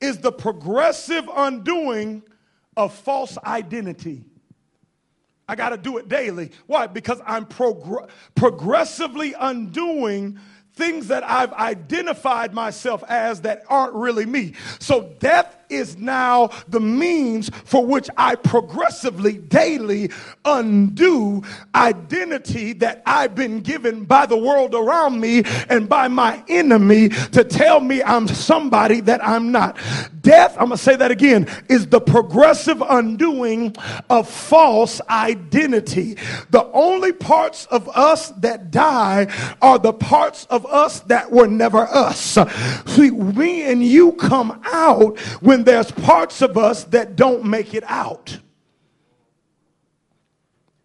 is 0.00 0.18
the 0.18 0.32
progressive 0.32 1.30
undoing 1.32 2.24
of 2.76 2.92
false 2.92 3.38
identity. 3.38 4.24
I 5.48 5.54
got 5.54 5.68
to 5.68 5.76
do 5.76 5.98
it 5.98 6.08
daily. 6.08 6.50
Why? 6.66 6.88
Because 6.88 7.20
I'm 7.24 7.46
progr- 7.46 8.10
progressively 8.34 9.36
undoing 9.38 10.40
things 10.72 11.06
that 11.06 11.22
I've 11.22 11.52
identified 11.52 12.54
myself 12.54 13.04
as 13.08 13.42
that 13.42 13.62
aren't 13.68 13.94
really 13.94 14.26
me. 14.26 14.54
So 14.80 15.14
death 15.20 15.56
is 15.74 15.96
now 15.96 16.50
the 16.68 16.80
means 16.80 17.50
for 17.64 17.84
which 17.84 18.08
I 18.16 18.34
progressively, 18.34 19.38
daily 19.38 20.10
undo 20.44 21.42
identity 21.74 22.72
that 22.74 23.02
I've 23.06 23.34
been 23.34 23.60
given 23.60 24.04
by 24.04 24.26
the 24.26 24.36
world 24.36 24.74
around 24.74 25.20
me 25.20 25.42
and 25.68 25.88
by 25.88 26.08
my 26.08 26.42
enemy 26.48 27.08
to 27.08 27.44
tell 27.44 27.80
me 27.80 28.02
I'm 28.02 28.28
somebody 28.28 29.00
that 29.02 29.24
I'm 29.26 29.52
not. 29.52 29.76
Death, 30.20 30.52
I'm 30.52 30.68
going 30.68 30.78
to 30.78 30.78
say 30.78 30.96
that 30.96 31.10
again, 31.10 31.46
is 31.68 31.86
the 31.86 32.00
progressive 32.00 32.82
undoing 32.82 33.76
of 34.08 34.28
false 34.28 35.00
identity. 35.10 36.16
The 36.50 36.64
only 36.72 37.12
parts 37.12 37.66
of 37.66 37.88
us 37.90 38.30
that 38.38 38.70
die 38.70 39.26
are 39.60 39.78
the 39.78 39.92
parts 39.92 40.46
of 40.50 40.64
us 40.66 41.00
that 41.00 41.30
were 41.30 41.46
never 41.46 41.80
us. 41.80 42.38
See, 42.86 43.10
me 43.10 43.70
and 43.70 43.84
you 43.84 44.12
come 44.12 44.60
out 44.64 45.18
when 45.42 45.63
there's 45.64 45.90
parts 45.90 46.42
of 46.42 46.56
us 46.56 46.84
that 46.84 47.16
don't 47.16 47.44
make 47.44 47.74
it 47.74 47.84
out. 47.86 48.38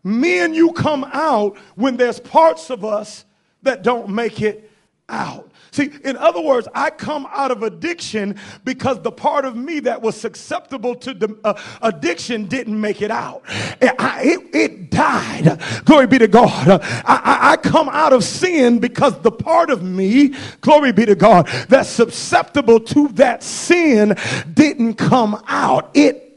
Me 0.04 0.40
and 0.40 0.56
you 0.56 0.72
come 0.72 1.04
out 1.12 1.58
when 1.76 1.98
there's 1.98 2.20
parts 2.20 2.70
of 2.70 2.86
us 2.86 3.26
that 3.64 3.84
don't 3.84 4.10
make 4.10 4.42
it 4.42 4.72
out. 5.10 5.49
See, 5.72 5.92
in 6.04 6.18
other 6.18 6.42
words, 6.42 6.68
I 6.74 6.90
come 6.90 7.28
out 7.32 7.52
of 7.52 7.64
addiction 7.64 8.38
because 8.64 9.02
the 9.02 9.12
part 9.12 9.46
of 9.46 9.56
me 9.56 9.80
that 9.82 10.02
was 10.02 10.20
susceptible 10.20 10.96
to 10.96 11.14
the, 11.14 11.38
uh, 11.44 11.60
addiction 11.82 12.46
didn't 12.46 12.80
make 12.80 13.02
it 13.02 13.12
out. 13.12 13.44
It, 13.82 13.94
I, 14.00 14.22
it, 14.24 14.56
it 14.56 14.90
died. 14.90 15.62
Glory 15.86 16.08
be 16.08 16.18
to 16.20 16.28
God. 16.28 16.82
I, 17.06 17.52
I, 17.52 17.58
come 17.58 17.90
out 17.90 18.14
of 18.14 18.24
sin 18.24 18.80
because 18.80 19.20
the 19.22 19.32
part 19.32 19.70
of 19.70 19.84
me, 19.84 20.34
glory 20.62 20.92
be 20.92 21.06
to 21.06 21.16
God, 21.16 21.48
that's 21.68 21.90
susceptible 21.90 22.80
to 22.80 23.10
that 23.10 23.44
sin 23.44 24.16
didn't 24.54 24.96
come 24.96 25.42
out. 25.48 25.92
It 25.94 26.29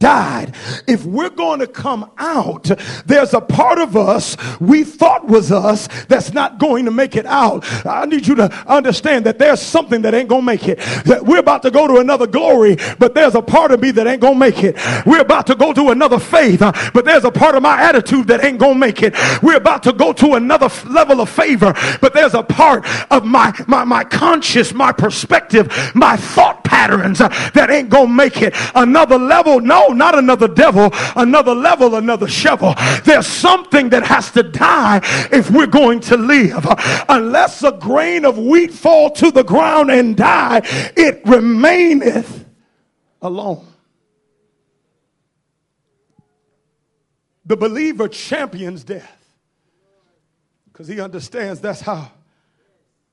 died. 0.00 0.54
If 0.88 1.04
we're 1.04 1.30
going 1.30 1.60
to 1.60 1.66
come 1.66 2.10
out, 2.18 2.70
there's 3.06 3.34
a 3.34 3.40
part 3.40 3.78
of 3.78 3.96
us 3.96 4.36
we 4.58 4.82
thought 4.82 5.28
was 5.28 5.52
us 5.52 5.88
that's 6.06 6.32
not 6.32 6.58
going 6.58 6.86
to 6.86 6.90
make 6.90 7.14
it 7.14 7.26
out. 7.26 7.64
I 7.86 8.06
need 8.06 8.26
you 8.26 8.34
to 8.36 8.50
understand 8.66 9.26
that 9.26 9.38
there's 9.38 9.60
something 9.60 10.02
that 10.02 10.14
ain't 10.14 10.28
going 10.28 10.40
to 10.40 10.46
make 10.46 10.66
it. 10.66 10.78
That 11.04 11.24
we're 11.24 11.38
about 11.38 11.62
to 11.62 11.70
go 11.70 11.86
to 11.86 11.98
another 11.98 12.26
glory, 12.26 12.76
but 12.98 13.14
there's 13.14 13.34
a 13.34 13.42
part 13.42 13.70
of 13.70 13.80
me 13.80 13.90
that 13.92 14.06
ain't 14.06 14.22
going 14.22 14.34
to 14.34 14.40
make 14.40 14.64
it. 14.64 14.76
We're 15.06 15.20
about 15.20 15.46
to 15.48 15.54
go 15.54 15.72
to 15.74 15.90
another 15.90 16.18
faith, 16.18 16.62
uh, 16.62 16.72
but 16.92 17.04
there's 17.04 17.24
a 17.24 17.30
part 17.30 17.54
of 17.54 17.62
my 17.62 17.80
attitude 17.82 18.26
that 18.28 18.42
ain't 18.42 18.58
going 18.58 18.74
to 18.74 18.80
make 18.80 19.02
it. 19.02 19.14
We're 19.42 19.58
about 19.58 19.82
to 19.84 19.92
go 19.92 20.12
to 20.14 20.34
another 20.34 20.70
level 20.88 21.20
of 21.20 21.28
favor, 21.28 21.74
but 22.00 22.14
there's 22.14 22.34
a 22.34 22.42
part 22.42 22.86
of 23.10 23.26
my, 23.26 23.54
my, 23.66 23.84
my 23.84 24.04
conscious, 24.04 24.72
my 24.72 24.92
perspective, 24.92 25.70
my 25.94 26.16
thought 26.16 26.64
patterns 26.64 27.20
uh, 27.20 27.28
that 27.52 27.68
ain't 27.70 27.90
going 27.90 28.06
to 28.06 28.14
make 28.14 28.40
it. 28.40 28.54
Another 28.74 29.18
level, 29.18 29.60
no, 29.60 29.88
not 29.92 30.16
another 30.16 30.48
devil, 30.48 30.90
another 31.16 31.54
level, 31.54 31.94
another 31.96 32.28
shovel. 32.28 32.74
There's 33.04 33.26
something 33.26 33.90
that 33.90 34.04
has 34.04 34.30
to 34.32 34.42
die 34.42 35.00
if 35.32 35.50
we're 35.50 35.66
going 35.66 36.00
to 36.00 36.16
live. 36.16 36.66
Unless 37.08 37.62
a 37.62 37.72
grain 37.72 38.24
of 38.24 38.38
wheat 38.38 38.72
fall 38.72 39.10
to 39.12 39.30
the 39.30 39.44
ground 39.44 39.90
and 39.90 40.16
die, 40.16 40.62
it 40.96 41.20
remaineth 41.24 42.44
alone. 43.22 43.66
The 47.44 47.56
believer 47.56 48.06
champions 48.06 48.84
death 48.84 49.20
because 50.80 50.88
he 50.88 51.00
understands 51.00 51.60
that's 51.60 51.82
how 51.82 52.10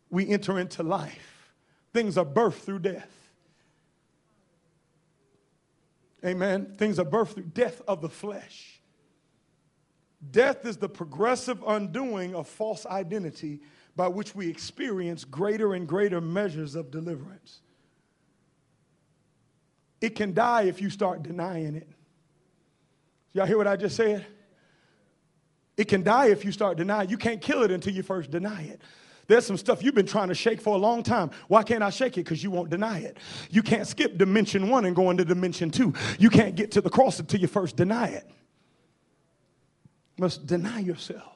we 0.10 0.30
enter 0.30 0.58
into 0.58 0.84
life. 0.84 1.52
Things 1.92 2.18
are 2.18 2.24
birthed 2.24 2.60
through 2.60 2.80
death. 2.80 3.17
Amen. 6.28 6.74
Things 6.78 7.00
are 7.00 7.06
birthed 7.06 7.36
through 7.36 7.44
death 7.44 7.82
of 7.88 8.02
the 8.02 8.10
flesh. 8.10 8.82
Death 10.32 10.66
is 10.66 10.78
the 10.78 10.90
progressive 10.90 11.64
undoing 11.66 12.36
of 12.36 12.48
false 12.48 12.86
identity 12.86 13.62
by 13.96 14.08
which 14.08 14.36
we 14.36 14.50
experience 14.50 15.24
greater 15.24 15.74
and 15.74 15.88
greater 15.88 16.20
measures 16.20 16.76
of 16.76 16.92
deliverance. 16.92 17.62
It 20.02 20.16
can 20.16 20.34
die 20.34 20.64
if 20.64 20.82
you 20.82 20.90
start 20.90 21.24
denying 21.24 21.76
it. 21.76 21.88
Y'all 23.34 23.46
hear 23.46 23.58
what 23.58 23.68
I 23.68 23.76
just 23.76 23.96
said? 23.96 24.26
It 25.78 25.88
can 25.88 26.04
die 26.04 26.28
if 26.28 26.44
you 26.44 26.52
start 26.52 26.78
denying. 26.78 27.10
You 27.10 27.18
can't 27.18 27.42
kill 27.42 27.64
it 27.64 27.72
until 27.72 27.94
you 27.94 28.04
first 28.04 28.32
deny 28.32 28.64
it. 28.64 28.82
There's 29.28 29.46
some 29.46 29.58
stuff 29.58 29.84
you've 29.84 29.96
been 29.96 30.06
trying 30.06 30.30
to 30.30 30.36
shake 30.36 30.62
for 30.62 30.76
a 30.76 30.78
long 30.78 31.04
time. 31.04 31.32
Why 31.50 31.62
can't 31.64 31.84
I 31.84 31.90
shake 31.90 32.18
it? 32.18 32.24
Because 32.24 32.42
you 32.42 32.50
won't 32.50 32.70
deny 32.70 33.00
it. 33.00 33.18
You 33.50 33.62
can't 33.62 33.86
skip 33.86 34.18
dimension 34.18 34.70
one 34.70 34.86
and 34.86 34.96
go 34.96 35.10
into 35.10 35.26
dimension 35.26 35.70
two. 35.70 35.94
You 36.18 36.30
can't 36.30 36.56
get 36.56 36.72
to 36.72 36.82
the 36.82 36.90
cross 36.90 37.20
until 37.20 37.42
you 37.42 37.48
first 37.48 37.76
deny 37.76 38.08
it. 38.08 38.26
You 40.16 40.24
must 40.24 40.48
deny 40.48 40.80
yourself. 40.80 41.34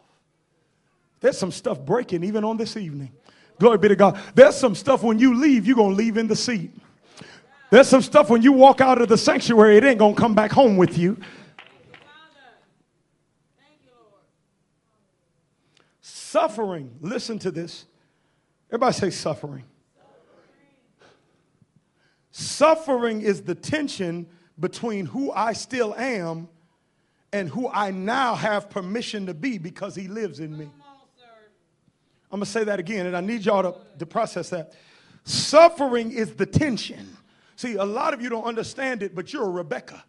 There's 1.20 1.38
some 1.38 1.52
stuff 1.52 1.80
breaking 1.82 2.24
even 2.24 2.44
on 2.44 2.58
this 2.58 2.78
evening. 2.78 3.12
Glory 3.60 3.78
be 3.78 3.90
to 3.90 3.96
God. 3.96 4.20
There's 4.34 4.56
some 4.56 4.74
stuff 4.74 5.04
when 5.04 5.20
you 5.20 5.36
leave, 5.36 5.68
you're 5.68 5.76
going 5.76 5.92
to 5.92 5.96
leave 5.96 6.18
in 6.18 6.28
the 6.28 6.36
seat. 6.36 6.72
There's 7.70 7.88
some 7.88 8.02
stuff 8.02 8.30
when 8.30 8.42
you 8.42 8.54
walk 8.54 8.82
out 8.82 9.02
of 9.02 9.08
the 9.08 9.18
sanctuary, 9.18 9.78
it 9.78 9.84
ain't 9.84 10.00
going 10.00 10.16
to 10.16 10.20
come 10.20 10.34
back 10.34 10.52
home 10.52 10.78
with 10.78 10.98
you. 10.98 11.18
Suffering, 16.32 16.96
listen 17.02 17.40
to 17.40 17.52
this. 17.52 17.84
Everybody 18.70 18.94
say 18.94 19.10
suffering. 19.10 19.66
Suffering 22.32 23.22
is 23.22 23.42
the 23.42 23.54
tension 23.54 24.28
between 24.58 25.08
who 25.08 25.34
I 25.34 25.52
still 25.52 25.94
am 25.94 26.48
and 27.34 27.50
who 27.50 27.68
I 27.68 27.92
now 27.92 28.36
have 28.36 28.70
permission 28.70 29.26
to 29.26 29.34
be 29.34 29.58
because 29.58 29.94
he 29.94 30.08
lives 30.08 30.40
in 30.40 30.58
me. 30.58 30.72
I'm 32.32 32.40
going 32.40 32.44
to 32.44 32.50
say 32.50 32.64
that 32.64 32.80
again, 32.80 33.08
and 33.08 33.18
I 33.18 33.20
need 33.20 33.44
y'all 33.44 33.74
to, 33.74 33.76
to 34.00 34.06
process 34.06 34.52
that. 34.52 34.72
Suffering 35.26 36.14
is 36.14 36.34
the 36.36 36.46
tension. 36.46 37.18
See, 37.58 37.74
a 37.76 37.84
lot 37.84 38.14
of 38.14 38.22
you 38.22 38.30
don't 38.30 38.46
understand 38.46 39.04
it, 39.04 39.14
but 39.14 39.34
you're 39.34 39.48
a 39.48 39.50
Rebecca. 39.50 40.02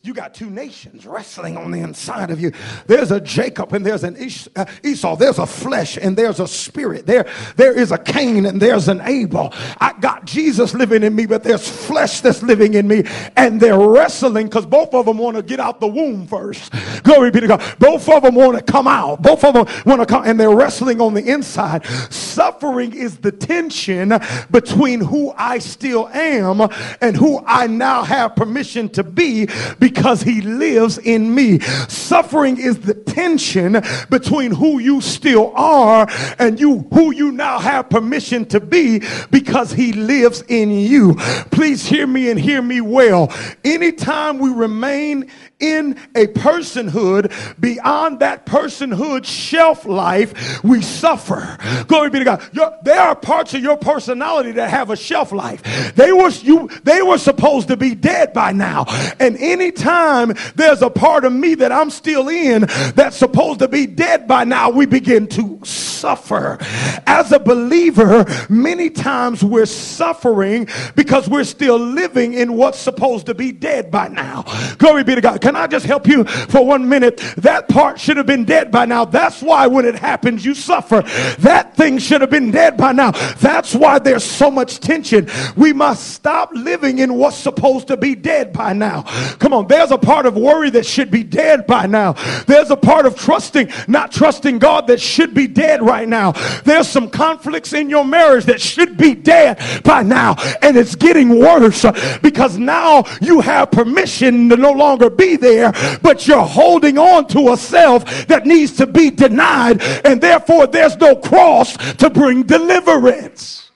You 0.00 0.14
got 0.14 0.32
two 0.32 0.48
nations 0.48 1.04
wrestling 1.06 1.56
on 1.56 1.72
the 1.72 1.80
inside 1.80 2.30
of 2.30 2.40
you. 2.40 2.52
There's 2.86 3.10
a 3.10 3.20
Jacob 3.20 3.72
and 3.72 3.84
there's 3.84 4.04
an 4.04 4.16
uh, 4.54 4.64
Esau. 4.84 5.16
There's 5.16 5.40
a 5.40 5.46
flesh 5.46 5.96
and 5.96 6.16
there's 6.16 6.38
a 6.38 6.46
spirit. 6.46 7.04
There, 7.04 7.26
there 7.56 7.76
is 7.76 7.90
a 7.90 7.98
Cain 7.98 8.46
and 8.46 8.62
there's 8.62 8.86
an 8.86 9.00
Abel. 9.00 9.52
I 9.80 9.94
got 10.00 10.24
Jesus 10.24 10.72
living 10.72 11.02
in 11.02 11.16
me, 11.16 11.26
but 11.26 11.42
there's 11.42 11.68
flesh 11.68 12.20
that's 12.20 12.44
living 12.44 12.74
in 12.74 12.86
me. 12.86 13.02
And 13.36 13.60
they're 13.60 13.76
wrestling 13.76 14.46
because 14.46 14.66
both 14.66 14.94
of 14.94 15.04
them 15.04 15.18
want 15.18 15.36
to 15.36 15.42
get 15.42 15.58
out 15.58 15.80
the 15.80 15.88
womb 15.88 16.28
first. 16.28 16.72
Glory 17.02 17.32
be 17.32 17.40
to 17.40 17.48
God. 17.48 17.76
Both 17.80 18.08
of 18.08 18.22
them 18.22 18.36
want 18.36 18.56
to 18.56 18.62
come 18.62 18.86
out. 18.86 19.20
Both 19.20 19.42
of 19.42 19.54
them 19.54 19.66
want 19.84 20.00
to 20.00 20.06
come 20.06 20.22
and 20.24 20.38
they're 20.38 20.54
wrestling 20.54 21.00
on 21.00 21.14
the 21.14 21.28
inside. 21.28 21.84
Suffering 22.12 22.94
is 22.94 23.18
the 23.18 23.32
tension 23.32 24.12
between 24.52 25.00
who 25.00 25.32
I 25.36 25.58
still 25.58 26.06
am 26.06 26.60
and 27.00 27.16
who 27.16 27.42
I 27.44 27.66
now 27.66 28.04
have 28.04 28.36
permission 28.36 28.88
to 28.90 29.02
be 29.02 29.48
because 29.88 30.22
he 30.22 30.42
lives 30.42 30.98
in 30.98 31.34
me. 31.34 31.58
Suffering 31.88 32.58
is 32.58 32.78
the 32.80 32.92
tension 32.92 33.82
between 34.10 34.52
who 34.52 34.78
you 34.78 35.00
still 35.00 35.50
are 35.56 36.06
and 36.38 36.60
you 36.60 36.86
who 36.92 37.10
you 37.10 37.32
now 37.32 37.58
have 37.58 37.88
permission 37.88 38.44
to 38.44 38.60
be 38.60 39.02
because 39.30 39.72
he 39.72 39.94
lives 39.94 40.42
in 40.48 40.70
you. 40.70 41.14
Please 41.50 41.86
hear 41.86 42.06
me 42.06 42.30
and 42.30 42.38
hear 42.38 42.60
me 42.60 42.82
well. 42.82 43.32
Anytime 43.64 44.38
we 44.38 44.52
remain 44.52 45.30
in 45.60 45.98
a 46.14 46.26
personhood 46.28 47.32
beyond 47.60 48.20
that 48.20 48.46
personhood 48.46 49.24
shelf 49.24 49.84
life, 49.86 50.62
we 50.62 50.82
suffer. 50.82 51.56
Glory 51.86 52.10
be 52.10 52.18
to 52.20 52.24
God. 52.24 52.78
There 52.82 53.00
are 53.00 53.16
parts 53.16 53.54
of 53.54 53.62
your 53.62 53.76
personality 53.76 54.52
that 54.52 54.70
have 54.70 54.90
a 54.90 54.96
shelf 54.96 55.32
life. 55.32 55.94
They 55.94 56.12
were 56.12 56.30
you. 56.30 56.68
They 56.84 57.02
were 57.02 57.18
supposed 57.18 57.68
to 57.68 57.76
be 57.76 57.94
dead 57.94 58.32
by 58.32 58.52
now. 58.52 58.84
And 59.18 59.36
anytime 59.38 60.34
there's 60.54 60.82
a 60.82 60.90
part 60.90 61.24
of 61.24 61.32
me 61.32 61.54
that 61.56 61.72
I'm 61.72 61.90
still 61.90 62.28
in 62.28 62.62
that's 62.94 63.16
supposed 63.16 63.60
to 63.60 63.68
be 63.68 63.86
dead 63.86 64.28
by 64.28 64.44
now, 64.44 64.70
we 64.70 64.86
begin 64.86 65.26
to 65.28 65.60
suffer. 65.64 65.87
As 66.04 67.32
a 67.32 67.38
believer, 67.38 68.24
many 68.48 68.90
times 68.90 69.42
we're 69.42 69.66
suffering 69.66 70.68
because 70.94 71.28
we're 71.28 71.44
still 71.44 71.78
living 71.78 72.34
in 72.34 72.54
what's 72.54 72.78
supposed 72.78 73.26
to 73.26 73.34
be 73.34 73.52
dead 73.52 73.90
by 73.90 74.08
now. 74.08 74.44
Glory 74.78 75.04
be 75.04 75.14
to 75.14 75.20
God. 75.20 75.40
Can 75.40 75.56
I 75.56 75.66
just 75.66 75.86
help 75.86 76.06
you 76.06 76.24
for 76.24 76.64
one 76.64 76.88
minute? 76.88 77.18
That 77.38 77.68
part 77.68 78.00
should 78.00 78.16
have 78.16 78.26
been 78.26 78.44
dead 78.44 78.70
by 78.70 78.84
now. 78.84 79.04
That's 79.04 79.42
why 79.42 79.66
when 79.66 79.84
it 79.84 79.94
happens, 79.94 80.44
you 80.44 80.54
suffer. 80.54 81.02
That 81.38 81.76
thing 81.76 81.98
should 81.98 82.20
have 82.20 82.30
been 82.30 82.50
dead 82.50 82.76
by 82.76 82.92
now. 82.92 83.12
That's 83.40 83.74
why 83.74 83.98
there's 83.98 84.24
so 84.24 84.50
much 84.50 84.80
tension. 84.80 85.28
We 85.56 85.72
must 85.72 86.12
stop 86.12 86.50
living 86.52 86.98
in 86.98 87.14
what's 87.14 87.36
supposed 87.36 87.88
to 87.88 87.96
be 87.96 88.14
dead 88.14 88.52
by 88.52 88.72
now. 88.72 89.02
Come 89.38 89.52
on, 89.52 89.66
there's 89.66 89.90
a 89.90 89.98
part 89.98 90.26
of 90.26 90.36
worry 90.36 90.70
that 90.70 90.86
should 90.86 91.10
be 91.10 91.22
dead 91.22 91.66
by 91.66 91.86
now. 91.86 92.12
There's 92.46 92.70
a 92.70 92.76
part 92.76 93.06
of 93.06 93.16
trusting, 93.16 93.70
not 93.86 94.12
trusting 94.12 94.58
God 94.58 94.86
that 94.88 95.00
should 95.00 95.34
be 95.34 95.46
dead 95.46 95.82
right 95.88 96.06
now. 96.06 96.32
There's 96.64 96.86
some 96.86 97.08
conflicts 97.10 97.72
in 97.72 97.88
your 97.90 98.04
marriage 98.04 98.44
that 98.44 98.60
should 98.60 98.96
be 98.96 99.14
dead 99.14 99.58
by 99.82 100.02
now, 100.02 100.36
and 100.62 100.76
it's 100.76 100.94
getting 100.94 101.38
worse 101.40 101.84
uh, 101.84 102.18
because 102.22 102.58
now 102.58 103.04
you 103.20 103.40
have 103.40 103.70
permission 103.70 104.48
to 104.50 104.56
no 104.56 104.72
longer 104.72 105.10
be 105.10 105.36
there, 105.36 105.72
but 106.02 106.28
you're 106.28 106.46
holding 106.46 106.98
on 106.98 107.26
to 107.28 107.52
a 107.52 107.56
self 107.56 108.04
that 108.28 108.46
needs 108.46 108.76
to 108.76 108.86
be 108.86 109.10
denied, 109.10 109.82
and 110.04 110.20
therefore 110.20 110.66
there's 110.66 110.96
no 110.98 111.16
cross 111.16 111.76
to 111.94 112.10
bring 112.10 112.42
deliverance. 112.42 113.70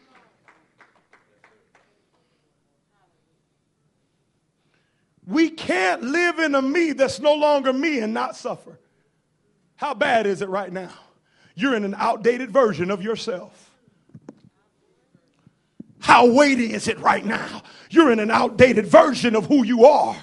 We 5.26 5.48
can't 5.48 6.02
live 6.02 6.40
in 6.40 6.54
a 6.54 6.60
me 6.60 6.92
that's 6.92 7.20
no 7.20 7.34
longer 7.34 7.72
me 7.72 8.00
and 8.00 8.12
not 8.12 8.36
suffer. 8.36 8.78
How 9.76 9.94
bad 9.94 10.26
is 10.26 10.42
it 10.42 10.48
right 10.48 10.70
now? 10.72 10.90
You're 11.54 11.74
in 11.74 11.84
an 11.84 11.94
outdated 11.96 12.50
version 12.50 12.90
of 12.90 13.02
yourself. 13.02 13.70
How 16.00 16.32
weighty 16.32 16.72
is 16.72 16.88
it 16.88 16.98
right 16.98 17.24
now? 17.24 17.62
You're 17.90 18.10
in 18.10 18.18
an 18.18 18.30
outdated 18.30 18.86
version 18.86 19.36
of 19.36 19.46
who 19.46 19.64
you 19.64 19.84
are. 19.86 20.16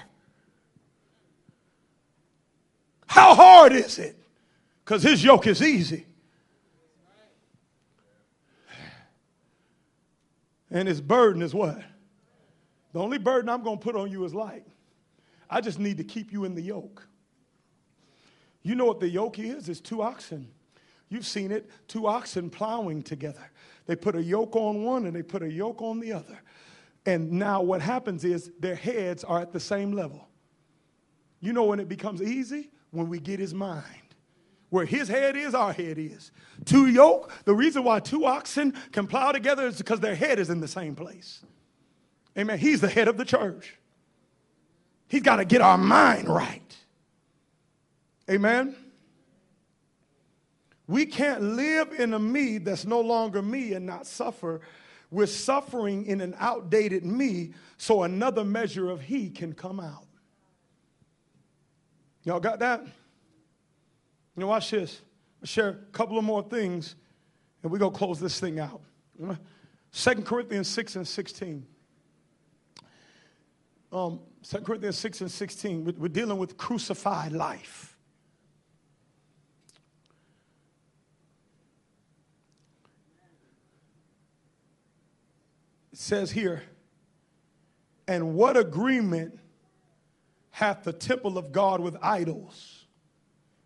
How 3.06 3.34
hard 3.34 3.72
is 3.72 3.98
it? 3.98 4.16
Because 4.84 5.02
his 5.02 5.24
yoke 5.24 5.46
is 5.46 5.62
easy. 5.62 6.06
And 10.70 10.86
his 10.86 11.00
burden 11.00 11.42
is 11.42 11.54
what? 11.54 11.80
The 12.92 13.00
only 13.00 13.18
burden 13.18 13.48
I'm 13.48 13.62
going 13.62 13.78
to 13.78 13.82
put 13.82 13.96
on 13.96 14.10
you 14.10 14.24
is 14.24 14.34
light. 14.34 14.66
I 15.48 15.60
just 15.60 15.78
need 15.78 15.96
to 15.96 16.04
keep 16.04 16.32
you 16.32 16.44
in 16.44 16.54
the 16.54 16.62
yoke. 16.62 17.06
You 18.62 18.74
know 18.74 18.84
what 18.84 19.00
the 19.00 19.08
yoke 19.08 19.38
is? 19.38 19.68
It's 19.68 19.80
two 19.80 20.02
oxen. 20.02 20.48
You've 21.10 21.26
seen 21.26 21.50
it, 21.50 21.68
two 21.88 22.06
oxen 22.06 22.48
plowing 22.48 23.02
together. 23.02 23.50
They 23.86 23.96
put 23.96 24.14
a 24.14 24.22
yoke 24.22 24.56
on 24.56 24.84
one 24.84 25.06
and 25.06 25.14
they 25.14 25.22
put 25.22 25.42
a 25.42 25.52
yoke 25.52 25.82
on 25.82 26.00
the 26.00 26.12
other. 26.12 26.40
And 27.04 27.32
now 27.32 27.60
what 27.60 27.82
happens 27.82 28.24
is 28.24 28.50
their 28.60 28.76
heads 28.76 29.24
are 29.24 29.40
at 29.40 29.52
the 29.52 29.60
same 29.60 29.92
level. 29.92 30.28
You 31.40 31.52
know 31.52 31.64
when 31.64 31.80
it 31.80 31.88
becomes 31.88 32.22
easy? 32.22 32.70
When 32.92 33.08
we 33.08 33.18
get 33.18 33.40
his 33.40 33.52
mind. 33.52 33.84
Where 34.68 34.84
his 34.84 35.08
head 35.08 35.36
is, 35.36 35.54
our 35.54 35.72
head 35.72 35.98
is. 35.98 36.30
Two 36.64 36.86
yoke, 36.86 37.32
the 37.44 37.54
reason 37.54 37.82
why 37.82 37.98
two 37.98 38.24
oxen 38.26 38.72
can 38.92 39.08
plow 39.08 39.32
together 39.32 39.66
is 39.66 39.78
because 39.78 39.98
their 39.98 40.14
head 40.14 40.38
is 40.38 40.48
in 40.48 40.60
the 40.60 40.68
same 40.68 40.94
place. 40.94 41.44
Amen. 42.38 42.58
He's 42.58 42.80
the 42.80 42.88
head 42.88 43.08
of 43.08 43.16
the 43.16 43.24
church. 43.24 43.76
He's 45.08 45.22
got 45.22 45.36
to 45.36 45.44
get 45.44 45.60
our 45.60 45.76
mind 45.76 46.28
right. 46.28 46.76
Amen. 48.30 48.76
We 50.90 51.06
can't 51.06 51.40
live 51.40 51.92
in 52.00 52.14
a 52.14 52.18
me 52.18 52.58
that's 52.58 52.84
no 52.84 53.00
longer 53.00 53.40
me 53.42 53.74
and 53.74 53.86
not 53.86 54.08
suffer. 54.08 54.60
We're 55.12 55.26
suffering 55.26 56.04
in 56.06 56.20
an 56.20 56.34
outdated 56.36 57.04
me 57.04 57.54
so 57.76 58.02
another 58.02 58.42
measure 58.42 58.90
of 58.90 59.00
he 59.00 59.30
can 59.30 59.52
come 59.52 59.78
out. 59.78 60.08
Y'all 62.24 62.40
got 62.40 62.58
that? 62.58 62.82
You 62.82 62.90
know, 64.40 64.48
watch 64.48 64.72
this. 64.72 65.00
I'll 65.40 65.46
share 65.46 65.68
a 65.68 65.74
couple 65.92 66.18
of 66.18 66.24
more 66.24 66.42
things 66.42 66.96
and 67.62 67.70
we're 67.70 67.78
going 67.78 67.92
to 67.92 67.98
close 67.98 68.18
this 68.18 68.40
thing 68.40 68.58
out. 68.58 68.80
2 69.92 70.14
Corinthians 70.22 70.66
6 70.66 70.96
and 70.96 71.06
16. 71.06 71.66
Um, 73.92 74.18
2 74.42 74.58
Corinthians 74.62 74.98
6 74.98 75.20
and 75.20 75.30
16, 75.30 75.94
we're 75.98 76.08
dealing 76.08 76.36
with 76.36 76.56
crucified 76.56 77.30
life. 77.30 77.89
Says 86.00 86.30
here, 86.30 86.62
and 88.08 88.34
what 88.34 88.56
agreement 88.56 89.38
hath 90.50 90.82
the 90.82 90.92
temple 90.92 91.38
of 91.38 91.52
God 91.52 91.80
with 91.80 91.96
idols? 92.02 92.86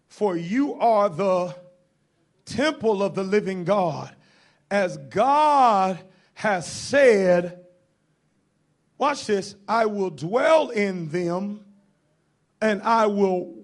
For 0.09 0.37
you 0.37 0.75
are 0.75 1.09
the 1.09 1.55
temple 2.45 3.03
of 3.03 3.15
the 3.15 3.25
living 3.25 3.65
God. 3.65 4.15
As 4.71 4.97
God 4.97 5.99
has 6.35 6.71
said, 6.71 7.65
Watch 8.99 9.27
this. 9.27 9.57
I 9.69 9.87
will 9.87 10.11
dwell 10.11 10.71
in 10.71 11.09
them 11.09 11.65
and 12.61 12.81
I 12.83 13.07
will 13.07 13.55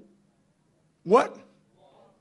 what? 1.05 1.37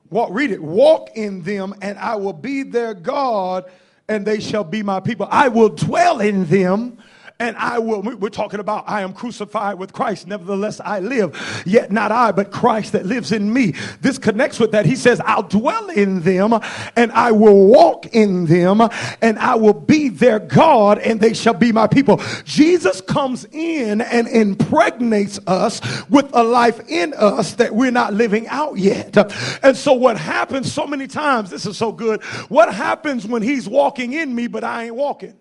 Walk, 0.10 0.30
read 0.32 0.52
it. 0.52 0.62
Walk 0.62 1.10
in 1.16 1.42
them 1.42 1.76
and 1.82 1.98
I 2.00 2.16
will 2.16 2.34
be 2.34 2.64
their 2.64 2.94
God 2.94 3.70
and 4.10 4.26
they 4.26 4.40
shall 4.40 4.64
be 4.64 4.84
my 4.84 5.00
people. 5.00 5.28
I 5.32 5.48
will 5.48 5.70
dwell 5.70 6.20
in 6.20 6.46
them 6.46 6.98
and 7.40 7.56
I 7.56 7.80
will, 7.80 8.02
we're 8.02 8.30
talking 8.30 8.60
about 8.60 8.84
I 8.88 9.02
am 9.02 9.14
crucified 9.14 9.80
with 9.80 9.94
Christ. 9.94 10.28
Nevertheless, 10.28 10.82
I 10.84 11.00
live. 11.00 11.64
Yet 11.66 11.90
not 11.90 12.12
I, 12.12 12.34
but 12.34 12.52
Christ 12.52 12.92
that 12.92 13.06
lives 13.06 13.32
in 13.32 13.54
me. 13.54 13.76
This 14.02 14.18
connects 14.18 14.60
with 14.60 14.74
that. 14.74 14.86
He 14.86 14.98
says, 14.98 15.22
I'll 15.22 15.44
dwell 15.44 15.90
in 15.90 16.20
them 16.20 16.54
and 16.98 17.12
I 17.14 17.32
will 17.32 17.68
walk 17.68 18.08
in 18.08 18.46
them 18.46 18.82
and 19.22 19.40
I 19.40 19.56
will 19.56 19.74
be 19.74 20.10
their 20.10 20.40
God 20.40 21.00
and 21.00 21.22
they 21.22 21.34
shall 21.34 21.54
be 21.54 21.72
my 21.72 21.88
people. 21.88 22.22
Jesus 22.44 23.00
comes 23.00 23.46
in 23.46 24.02
and 24.02 24.28
impregnates 24.28 25.40
us 25.48 25.80
with 26.10 26.30
a 26.34 26.44
life 26.44 26.82
in 26.90 27.14
us 27.14 27.54
that 27.54 27.74
we're 27.74 27.90
not 27.90 28.14
living 28.14 28.50
out 28.50 28.78
yet. 28.78 29.16
And 29.64 29.78
so 29.78 29.94
what 29.94 30.18
happens 30.18 30.74
so 30.74 30.86
many 30.86 31.08
times, 31.08 31.50
this 31.50 31.66
is 31.66 31.78
so 31.78 31.94
good. 31.94 32.22
What 32.50 32.74
happens 32.74 33.26
when 33.26 33.42
he's 33.42 33.70
walking 33.70 34.12
in 34.12 34.36
me, 34.36 34.48
but 34.48 34.66
I 34.66 34.86
ain't 34.86 34.96
walking? 34.96 35.39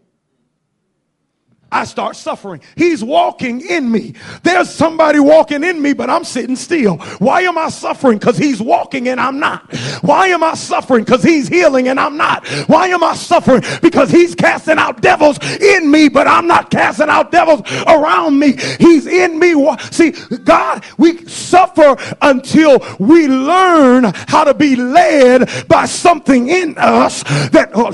I 1.71 1.85
start 1.85 2.17
suffering. 2.17 2.63
He's 2.77 3.05
walking 3.05 3.61
in 3.61 3.91
me. 3.93 4.15
There's 4.43 4.71
somebody 4.71 5.21
walking 5.21 5.63
in 5.63 5.83
me, 5.83 5.93
but 5.93 6.09
I'm 6.09 6.25
sitting 6.25 6.57
still. 6.57 6.97
Why 7.19 7.43
am 7.43 7.59
I 7.59 7.69
suffering? 7.69 8.19
Because 8.19 8.39
he's 8.39 8.61
walking 8.61 9.09
and 9.09 9.21
I'm 9.21 9.39
not. 9.39 9.71
Why 10.01 10.29
am 10.29 10.43
I 10.43 10.55
suffering? 10.55 11.05
Because 11.05 11.23
he's 11.23 11.47
healing 11.47 11.89
and 11.89 12.01
I'm 12.01 12.17
not. 12.17 12.47
Why 12.69 12.89
am 12.89 13.05
I 13.05 13.15
suffering? 13.15 13.63
Because 13.83 14.11
he's 14.11 14.35
casting 14.35 14.79
out 14.79 15.03
devils 15.03 15.39
in 15.61 15.91
me, 15.91 16.09
but 16.09 16.27
I'm 16.27 16.47
not 16.47 16.71
casting 16.71 17.11
out 17.11 17.31
devils 17.31 17.61
around 17.87 18.39
me. 18.39 18.57
He's 18.79 19.07
in 19.07 19.39
me. 19.39 19.49
See, 19.91 20.13
God, 20.45 20.85
we 20.97 21.27
suffer 21.27 21.97
until 22.23 22.83
we 22.99 23.29
learn 23.29 24.05
how 24.27 24.45
to 24.45 24.55
be 24.55 24.75
led 24.75 25.51
by 25.69 25.85
something 25.85 26.49
in 26.49 26.77
us 26.79 27.23
that 27.51 27.71
oh, 27.75 27.91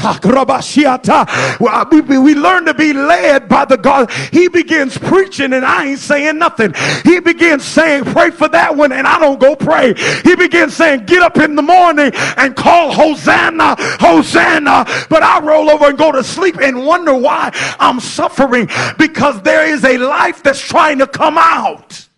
we 2.21 2.35
learn 2.35 2.65
to 2.67 2.75
be 2.75 2.93
led 2.93 3.49
by 3.49 3.64
the 3.69 3.77
God. 3.77 4.11
He 4.11 4.49
begins 4.49 4.97
preaching 4.99 5.53
and 5.53 5.65
I 5.65 5.87
ain't 5.87 5.99
saying 5.99 6.39
nothing. 6.39 6.75
He 7.05 7.21
begins 7.21 7.65
saying, 7.65 8.05
pray 8.05 8.31
for 8.31 8.49
that 8.49 8.77
one 8.77 8.93
and 8.93 9.07
I 9.07 9.19
don't 9.19 9.41
go 9.41 9.57
pray. 9.57 9.95
He 10.23 10.37
begins 10.37 10.75
saying, 10.75 11.07
get 11.07 11.23
up 11.23 11.37
in 11.39 11.55
the 11.55 11.63
morning 11.63 12.13
and 12.37 12.55
call 12.57 12.93
Hosanna, 12.93 13.77
Hosanna. 13.79 14.85
But 15.09 15.23
I 15.23 15.41
roll 15.41 15.71
over 15.71 15.87
and 15.87 15.99
go 15.99 16.13
to 16.13 16.25
sleep 16.25 16.57
and 16.61 16.85
wonder 16.85 17.15
why 17.15 17.51
I'm 17.79 18.01
suffering 18.01 18.69
because 18.99 19.41
there 19.43 19.67
is 19.67 19.85
a 19.85 19.99
life 19.99 20.43
that's 20.43 20.61
trying 20.61 20.99
to 20.99 21.07
come 21.07 21.37
out. 21.39 22.09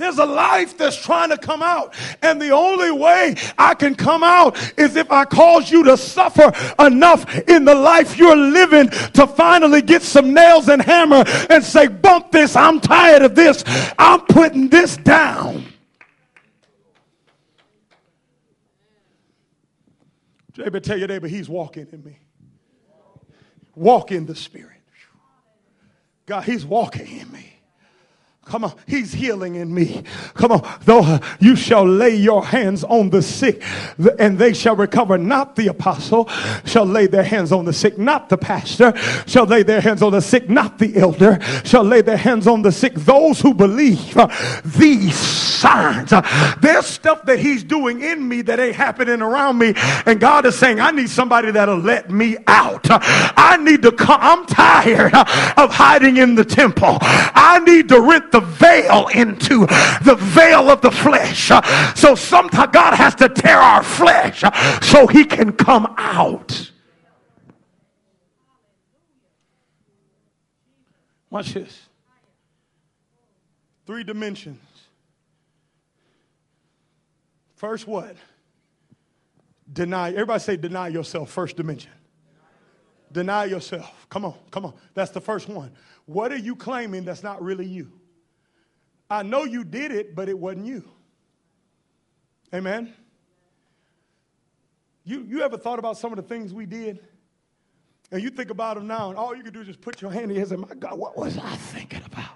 There's 0.00 0.18
a 0.18 0.24
life 0.24 0.78
that's 0.78 0.96
trying 0.96 1.28
to 1.28 1.36
come 1.36 1.62
out. 1.62 1.94
And 2.22 2.40
the 2.40 2.50
only 2.50 2.90
way 2.90 3.36
I 3.58 3.74
can 3.74 3.94
come 3.94 4.24
out 4.24 4.56
is 4.78 4.96
if 4.96 5.12
I 5.12 5.26
cause 5.26 5.70
you 5.70 5.84
to 5.84 5.96
suffer 5.98 6.52
enough 6.78 7.38
in 7.40 7.66
the 7.66 7.74
life 7.74 8.16
you're 8.16 8.34
living 8.34 8.88
to 8.88 9.26
finally 9.26 9.82
get 9.82 10.00
some 10.00 10.32
nails 10.32 10.68
and 10.70 10.80
hammer 10.80 11.22
and 11.50 11.62
say, 11.62 11.86
bump 11.86 12.32
this. 12.32 12.56
I'm 12.56 12.80
tired 12.80 13.20
of 13.20 13.34
this. 13.34 13.62
I'm 13.98 14.22
putting 14.22 14.68
this 14.70 14.96
down. 14.96 15.66
David, 20.54 20.82
tell 20.82 20.98
your 20.98 21.08
neighbor, 21.08 21.28
he's 21.28 21.48
walking 21.48 21.86
in 21.92 22.02
me. 22.02 22.18
Walk 23.74 24.12
in 24.12 24.24
the 24.24 24.34
spirit. 24.34 24.80
God, 26.24 26.44
he's 26.44 26.64
walking 26.64 27.06
in 27.06 27.30
me. 27.30 27.59
Come 28.50 28.64
on, 28.64 28.74
he's 28.84 29.12
healing 29.12 29.54
in 29.54 29.72
me. 29.72 30.02
Come 30.34 30.50
on, 30.50 30.68
though 30.80 31.04
uh, 31.04 31.20
you 31.38 31.54
shall 31.54 31.86
lay 31.86 32.16
your 32.16 32.44
hands 32.44 32.82
on 32.82 33.10
the 33.10 33.22
sick 33.22 33.62
and 34.18 34.40
they 34.40 34.52
shall 34.54 34.74
recover. 34.74 35.16
Not 35.18 35.54
the 35.54 35.68
apostle 35.68 36.28
shall 36.64 36.84
lay 36.84 37.06
their 37.06 37.22
hands 37.22 37.52
on 37.52 37.64
the 37.64 37.72
sick, 37.72 37.96
not 37.96 38.28
the 38.28 38.36
pastor 38.36 38.92
shall 39.28 39.44
lay 39.44 39.62
their 39.62 39.80
hands 39.80 40.02
on 40.02 40.10
the 40.10 40.20
sick, 40.20 40.50
not 40.50 40.78
the 40.80 40.96
elder 40.96 41.38
shall 41.64 41.84
lay 41.84 42.02
their 42.02 42.16
hands 42.16 42.48
on 42.48 42.62
the 42.62 42.72
sick. 42.72 42.94
Those 42.94 43.40
who 43.40 43.54
believe 43.54 44.16
uh, 44.16 44.26
these 44.64 45.14
signs, 45.14 46.12
uh, 46.12 46.56
there's 46.60 46.86
stuff 46.86 47.24
that 47.26 47.38
he's 47.38 47.62
doing 47.62 48.02
in 48.02 48.26
me 48.26 48.42
that 48.42 48.58
ain't 48.58 48.74
happening 48.74 49.22
around 49.22 49.58
me. 49.58 49.74
And 50.06 50.18
God 50.18 50.44
is 50.44 50.58
saying, 50.58 50.80
I 50.80 50.90
need 50.90 51.08
somebody 51.08 51.52
that'll 51.52 51.78
let 51.78 52.10
me 52.10 52.36
out. 52.48 52.84
I 52.90 53.58
need 53.62 53.82
to 53.82 53.92
come. 53.92 54.18
I'm 54.20 54.44
tired 54.46 55.14
of 55.56 55.72
hiding 55.72 56.16
in 56.16 56.34
the 56.34 56.44
temple. 56.44 56.98
I 57.00 57.60
need 57.64 57.88
to 57.90 58.00
rent 58.00 58.32
the 58.32 58.39
the 58.40 58.46
veil 58.46 59.08
into 59.08 59.66
the 60.04 60.16
veil 60.18 60.70
of 60.70 60.80
the 60.80 60.90
flesh. 60.90 61.50
So 61.94 62.14
sometimes 62.14 62.72
God 62.72 62.94
has 62.94 63.14
to 63.16 63.28
tear 63.28 63.58
our 63.58 63.82
flesh 63.82 64.42
so 64.82 65.06
he 65.06 65.24
can 65.24 65.52
come 65.52 65.92
out. 65.96 66.70
Watch 71.30 71.54
this. 71.54 71.86
Three 73.86 74.02
dimensions. 74.04 74.60
First, 77.56 77.86
what? 77.86 78.16
Deny. 79.72 80.10
Everybody 80.10 80.40
say, 80.40 80.56
deny 80.56 80.88
yourself. 80.88 81.30
First 81.30 81.56
dimension. 81.56 81.92
Deny 83.12 83.44
yourself. 83.44 84.06
Come 84.08 84.24
on, 84.24 84.34
come 84.50 84.64
on. 84.64 84.74
That's 84.94 85.10
the 85.10 85.20
first 85.20 85.48
one. 85.48 85.72
What 86.06 86.32
are 86.32 86.38
you 86.38 86.56
claiming 86.56 87.04
that's 87.04 87.22
not 87.22 87.42
really 87.42 87.66
you? 87.66 87.92
I 89.10 89.22
know 89.22 89.44
you 89.44 89.64
did 89.64 89.90
it, 89.90 90.14
but 90.14 90.28
it 90.28 90.38
wasn't 90.38 90.66
you. 90.66 90.88
Amen. 92.54 92.94
You, 95.04 95.22
you 95.22 95.42
ever 95.42 95.58
thought 95.58 95.78
about 95.78 95.98
some 95.98 96.12
of 96.12 96.16
the 96.16 96.22
things 96.22 96.54
we 96.54 96.66
did? 96.66 97.00
And 98.12 98.22
you 98.22 98.30
think 98.30 98.50
about 98.50 98.76
them 98.76 98.86
now, 98.86 99.08
and 99.08 99.18
all 99.18 99.36
you 99.36 99.42
can 99.42 99.52
do 99.52 99.60
is 99.60 99.66
just 99.66 99.80
put 99.80 100.00
your 100.02 100.10
hand 100.10 100.30
in 100.30 100.36
and 100.36 100.48
say, 100.48 100.56
My 100.56 100.74
God, 100.74 100.98
what 100.98 101.16
was 101.16 101.38
I 101.38 101.54
thinking 101.56 102.02
about? 102.04 102.30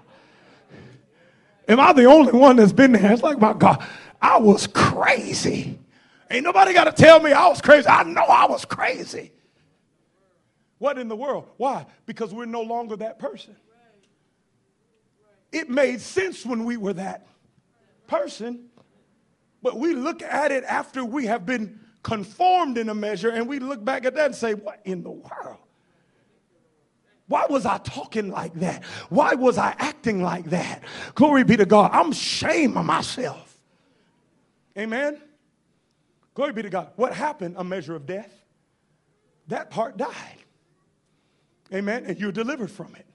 Am 1.68 1.80
I 1.80 1.92
the 1.92 2.04
only 2.04 2.32
one 2.32 2.56
that's 2.56 2.72
been 2.72 2.92
there? 2.92 3.12
It's 3.12 3.22
like, 3.22 3.38
My 3.38 3.52
God, 3.52 3.84
I 4.20 4.38
was 4.38 4.66
crazy. 4.66 5.78
Ain't 6.30 6.44
nobody 6.44 6.72
got 6.72 6.84
to 6.84 6.92
tell 6.92 7.20
me 7.20 7.32
I 7.32 7.46
was 7.48 7.60
crazy. 7.60 7.88
I 7.88 8.02
know 8.04 8.22
I 8.22 8.46
was 8.46 8.64
crazy. 8.64 9.32
What 10.78 10.98
in 10.98 11.08
the 11.08 11.16
world? 11.16 11.48
Why? 11.56 11.86
Because 12.06 12.32
we're 12.32 12.44
no 12.46 12.62
longer 12.62 12.96
that 12.96 13.18
person. 13.18 13.56
It 15.54 15.70
made 15.70 16.00
sense 16.00 16.44
when 16.44 16.64
we 16.64 16.76
were 16.76 16.94
that 16.94 17.26
person, 18.08 18.66
but 19.62 19.78
we 19.78 19.94
look 19.94 20.20
at 20.20 20.50
it 20.50 20.64
after 20.64 21.04
we 21.04 21.26
have 21.26 21.46
been 21.46 21.78
conformed 22.02 22.76
in 22.76 22.88
a 22.88 22.94
measure 22.94 23.30
and 23.30 23.48
we 23.48 23.60
look 23.60 23.84
back 23.84 24.04
at 24.04 24.14
that 24.16 24.26
and 24.26 24.34
say, 24.34 24.54
What 24.54 24.80
in 24.84 25.04
the 25.04 25.10
world? 25.10 25.58
Why 27.28 27.46
was 27.48 27.64
I 27.64 27.78
talking 27.78 28.30
like 28.30 28.52
that? 28.54 28.84
Why 29.08 29.34
was 29.34 29.56
I 29.56 29.74
acting 29.78 30.22
like 30.22 30.46
that? 30.46 30.82
Glory 31.14 31.44
be 31.44 31.56
to 31.56 31.64
God. 31.64 31.90
I'm 31.92 32.10
ashamed 32.10 32.76
of 32.76 32.84
myself. 32.84 33.58
Amen. 34.76 35.20
Glory 36.34 36.52
be 36.52 36.62
to 36.62 36.68
God. 36.68 36.90
What 36.96 37.14
happened? 37.14 37.54
A 37.56 37.64
measure 37.64 37.94
of 37.94 38.06
death. 38.06 38.32
That 39.46 39.70
part 39.70 39.96
died. 39.96 40.38
Amen. 41.72 42.04
And 42.06 42.18
you're 42.18 42.32
delivered 42.32 42.70
from 42.70 42.94
it. 42.96 43.06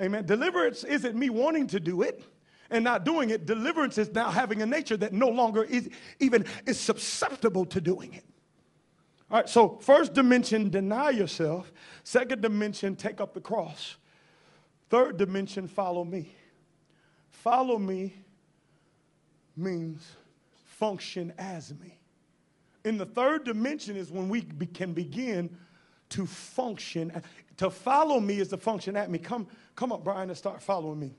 Amen. 0.00 0.26
Deliverance 0.26 0.84
isn't 0.84 1.16
me 1.16 1.28
wanting 1.30 1.66
to 1.68 1.80
do 1.80 2.02
it 2.02 2.22
and 2.70 2.84
not 2.84 3.04
doing 3.04 3.30
it. 3.30 3.46
Deliverance 3.46 3.98
is 3.98 4.12
now 4.12 4.30
having 4.30 4.62
a 4.62 4.66
nature 4.66 4.96
that 4.96 5.12
no 5.12 5.28
longer 5.28 5.64
is 5.64 5.88
even 6.20 6.44
is 6.66 6.78
susceptible 6.78 7.64
to 7.66 7.80
doing 7.80 8.14
it. 8.14 8.24
All 9.30 9.38
right, 9.38 9.48
so 9.48 9.78
first 9.80 10.14
dimension, 10.14 10.70
deny 10.70 11.10
yourself. 11.10 11.70
Second 12.02 12.40
dimension, 12.40 12.96
take 12.96 13.20
up 13.20 13.34
the 13.34 13.40
cross. 13.40 13.96
Third 14.88 15.18
dimension, 15.18 15.68
follow 15.68 16.04
me. 16.04 16.32
Follow 17.30 17.78
me 17.78 18.14
means 19.56 20.12
function 20.64 21.32
as 21.36 21.74
me. 21.74 21.98
In 22.84 22.96
the 22.96 23.04
third 23.04 23.44
dimension 23.44 23.96
is 23.96 24.10
when 24.10 24.28
we 24.28 24.42
be, 24.42 24.66
can 24.66 24.92
begin 24.92 25.54
to 26.10 26.24
function. 26.24 27.12
To 27.58 27.68
follow 27.68 28.20
me 28.20 28.40
is 28.40 28.48
to 28.48 28.56
function 28.56 28.96
at 28.96 29.10
me. 29.10 29.18
Come, 29.18 29.46
come 29.78 29.92
up, 29.92 30.02
Brian, 30.02 30.28
and 30.28 30.36
start 30.36 30.60
following 30.60 30.98
me. 30.98 31.14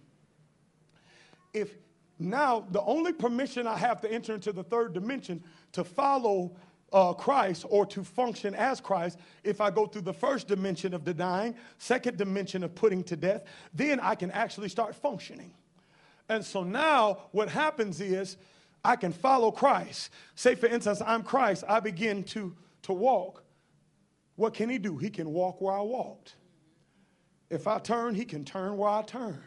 If 1.53 1.74
now 2.20 2.66
the 2.72 2.82
only 2.82 3.14
permission 3.14 3.66
I 3.66 3.78
have 3.78 4.01
to 4.01 4.12
enter 4.12 4.34
into 4.34 4.51
the 4.51 4.64
third 4.64 4.91
dimension 4.91 5.41
to 5.72 5.86
follow 5.86 6.57
uh, 6.91 7.14
Christ 7.14 7.66
or 7.70 7.86
to 7.86 8.03
function 8.03 8.53
as 8.53 8.82
Christ, 8.82 9.18
if 9.45 9.62
I 9.62 9.72
go 9.72 9.86
through 9.86 10.01
the 10.01 10.14
first 10.14 10.49
dimension 10.49 10.93
of 10.93 11.05
denying, 11.05 11.55
second 11.78 12.18
dimension 12.18 12.62
of 12.66 12.76
putting 12.76 13.01
to 13.05 13.16
death, 13.16 13.45
then 13.74 14.01
I 14.01 14.16
can 14.16 14.30
actually 14.32 14.68
start 14.68 14.93
functioning. 14.93 15.53
And 16.28 16.43
so 16.43 16.62
now 16.62 17.30
what 17.32 17.47
happens 17.47 18.01
is 18.01 18.36
I 18.84 18.97
can 18.97 19.14
follow 19.14 19.51
Christ. 19.51 20.12
Say, 20.36 20.55
for 20.55 20.68
instance, 20.68 21.01
I'm 21.05 21.24
Christ, 21.24 21.64
I 21.66 21.80
begin 21.80 22.26
to, 22.26 22.53
to 22.82 22.91
walk. 22.91 23.41
What 24.36 24.53
can 24.53 24.70
he 24.70 24.78
do? 24.78 24.97
He 24.97 25.10
can 25.10 25.32
walk 25.32 25.62
where 25.62 25.74
I 25.74 25.82
walked. 25.82 26.36
If 27.50 27.68
I 27.68 27.80
turn, 27.80 28.16
he 28.16 28.26
can 28.26 28.45
turn 28.45 28.78
where 28.78 28.89
I 28.89 29.02
turn. 29.02 29.41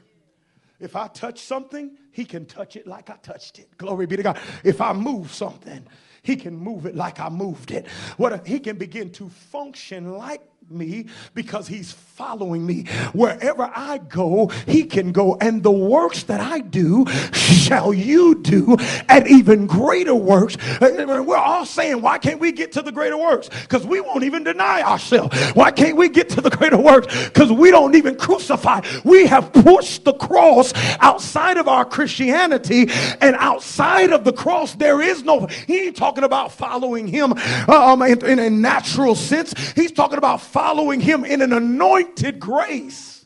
If 0.80 0.96
I 0.96 1.06
touch 1.08 1.40
something, 1.40 1.96
he 2.10 2.24
can 2.24 2.44
touch 2.44 2.74
it 2.74 2.86
like 2.86 3.08
I 3.08 3.16
touched 3.22 3.60
it. 3.60 3.68
Glory 3.78 4.06
be 4.06 4.16
to 4.16 4.22
God. 4.24 4.38
If 4.64 4.80
I 4.80 4.92
move 4.92 5.32
something, 5.32 5.86
he 6.22 6.34
can 6.34 6.56
move 6.56 6.86
it 6.86 6.96
like 6.96 7.20
I 7.20 7.28
moved 7.28 7.70
it. 7.70 7.86
What 8.16 8.32
if 8.32 8.44
he 8.46 8.58
can 8.58 8.76
begin 8.76 9.10
to 9.12 9.28
function 9.28 10.12
like 10.12 10.42
me 10.72 11.06
because 11.34 11.68
he's 11.68 11.92
following 11.92 12.64
me. 12.64 12.84
Wherever 13.12 13.70
I 13.74 13.98
go, 13.98 14.48
he 14.66 14.84
can 14.84 15.12
go. 15.12 15.36
And 15.40 15.62
the 15.62 15.70
works 15.70 16.24
that 16.24 16.40
I 16.40 16.60
do 16.60 17.06
shall 17.32 17.94
you 17.94 18.36
do, 18.42 18.76
and 19.08 19.26
even 19.28 19.66
greater 19.66 20.14
works. 20.14 20.56
We're 20.80 21.36
all 21.36 21.66
saying, 21.66 22.02
why 22.02 22.18
can't 22.18 22.40
we 22.40 22.52
get 22.52 22.72
to 22.72 22.82
the 22.82 22.92
greater 22.92 23.16
works? 23.16 23.48
Because 23.48 23.86
we 23.86 24.00
won't 24.00 24.24
even 24.24 24.44
deny 24.44 24.82
ourselves. 24.82 25.36
Why 25.54 25.70
can't 25.70 25.96
we 25.96 26.08
get 26.08 26.28
to 26.30 26.40
the 26.40 26.50
greater 26.50 26.76
works? 26.76 27.06
Because 27.28 27.50
we 27.50 27.70
don't 27.70 27.94
even 27.94 28.16
crucify. 28.16 28.82
We 29.04 29.26
have 29.26 29.52
pushed 29.52 30.04
the 30.04 30.14
cross 30.14 30.72
outside 31.00 31.56
of 31.56 31.68
our 31.68 31.84
Christianity, 31.84 32.88
and 33.20 33.36
outside 33.36 34.12
of 34.12 34.24
the 34.24 34.32
cross, 34.32 34.74
there 34.74 35.00
is 35.00 35.22
no. 35.24 35.46
He 35.66 35.86
ain't 35.86 35.96
talking 35.96 36.24
about 36.24 36.52
following 36.52 37.06
him 37.06 37.32
uh, 37.68 37.92
um, 37.92 38.02
in, 38.02 38.24
in 38.24 38.38
a 38.38 38.50
natural 38.50 39.14
sense. 39.14 39.54
He's 39.72 39.92
talking 39.92 40.18
about 40.18 40.40
following 40.40 40.61
him 41.00 41.24
in 41.24 41.42
an 41.42 41.52
anointed 41.52 42.38
grace. 42.38 43.24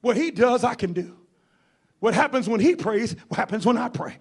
What 0.00 0.16
he 0.16 0.30
does, 0.30 0.64
I 0.64 0.74
can 0.74 0.92
do. 0.92 1.16
What 1.98 2.14
happens 2.14 2.48
when 2.48 2.60
he 2.60 2.74
prays, 2.74 3.14
what 3.28 3.36
happens 3.36 3.66
when 3.66 3.76
I 3.76 3.88
pray. 3.88 4.16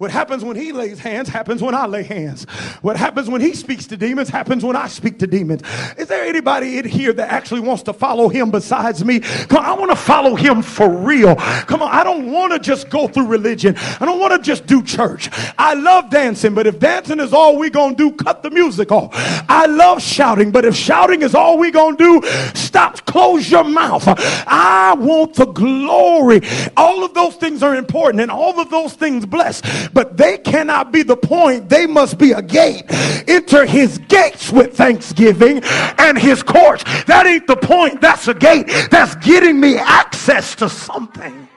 What 0.00 0.10
happens 0.10 0.42
when 0.42 0.56
he 0.56 0.72
lays 0.72 0.98
hands 0.98 1.28
happens 1.28 1.60
when 1.60 1.74
I 1.74 1.84
lay 1.84 2.02
hands. 2.02 2.44
What 2.80 2.96
happens 2.96 3.28
when 3.28 3.42
he 3.42 3.52
speaks 3.52 3.86
to 3.88 3.98
demons 3.98 4.30
happens 4.30 4.64
when 4.64 4.74
I 4.74 4.88
speak 4.88 5.18
to 5.18 5.26
demons. 5.26 5.60
Is 5.98 6.08
there 6.08 6.24
anybody 6.24 6.78
in 6.78 6.88
here 6.88 7.12
that 7.12 7.30
actually 7.30 7.60
wants 7.60 7.82
to 7.82 7.92
follow 7.92 8.30
him 8.30 8.50
besides 8.50 9.04
me? 9.04 9.20
Come 9.20 9.58
on, 9.58 9.64
I 9.66 9.74
want 9.74 9.90
to 9.90 9.98
follow 9.98 10.36
him 10.36 10.62
for 10.62 10.88
real. 10.88 11.36
Come 11.36 11.82
on, 11.82 11.90
I 11.90 12.02
don't 12.02 12.32
want 12.32 12.54
to 12.54 12.58
just 12.58 12.88
go 12.88 13.08
through 13.08 13.26
religion. 13.26 13.74
I 13.76 14.06
don't 14.06 14.18
want 14.18 14.32
to 14.32 14.38
just 14.38 14.64
do 14.64 14.82
church. 14.82 15.28
I 15.58 15.74
love 15.74 16.08
dancing, 16.08 16.54
but 16.54 16.66
if 16.66 16.78
dancing 16.78 17.20
is 17.20 17.34
all 17.34 17.58
we're 17.58 17.68
going 17.68 17.94
to 17.96 18.10
do, 18.10 18.16
cut 18.16 18.42
the 18.42 18.48
music 18.48 18.90
off. 18.90 19.10
I 19.50 19.66
love 19.66 20.00
shouting, 20.00 20.50
but 20.50 20.64
if 20.64 20.74
shouting 20.74 21.20
is 21.20 21.34
all 21.34 21.58
we're 21.58 21.72
going 21.72 21.98
to 21.98 22.20
do, 22.22 22.28
stop, 22.54 23.04
close 23.04 23.50
your 23.50 23.64
mouth. 23.64 24.04
I 24.46 24.94
want 24.94 25.34
the 25.34 25.44
glory. 25.44 26.40
All 26.74 27.04
of 27.04 27.12
those 27.12 27.36
things 27.36 27.62
are 27.62 27.76
important 27.76 28.22
and 28.22 28.30
all 28.30 28.58
of 28.58 28.70
those 28.70 28.94
things 28.94 29.26
bless 29.26 29.60
but 29.92 30.16
they 30.16 30.38
cannot 30.38 30.92
be 30.92 31.02
the 31.02 31.16
point. 31.16 31.68
They 31.68 31.86
must 31.86 32.18
be 32.18 32.32
a 32.32 32.42
gate. 32.42 32.84
Enter 33.28 33.66
his 33.66 33.98
gates 33.98 34.50
with 34.50 34.76
thanksgiving 34.76 35.62
and 35.98 36.18
his 36.18 36.42
courts. 36.42 36.84
That 37.04 37.26
ain't 37.26 37.46
the 37.46 37.56
point. 37.56 38.00
That's 38.00 38.28
a 38.28 38.34
gate. 38.34 38.66
That's 38.90 39.14
getting 39.16 39.60
me 39.60 39.76
access 39.76 40.54
to 40.56 40.68
something. 40.68 41.48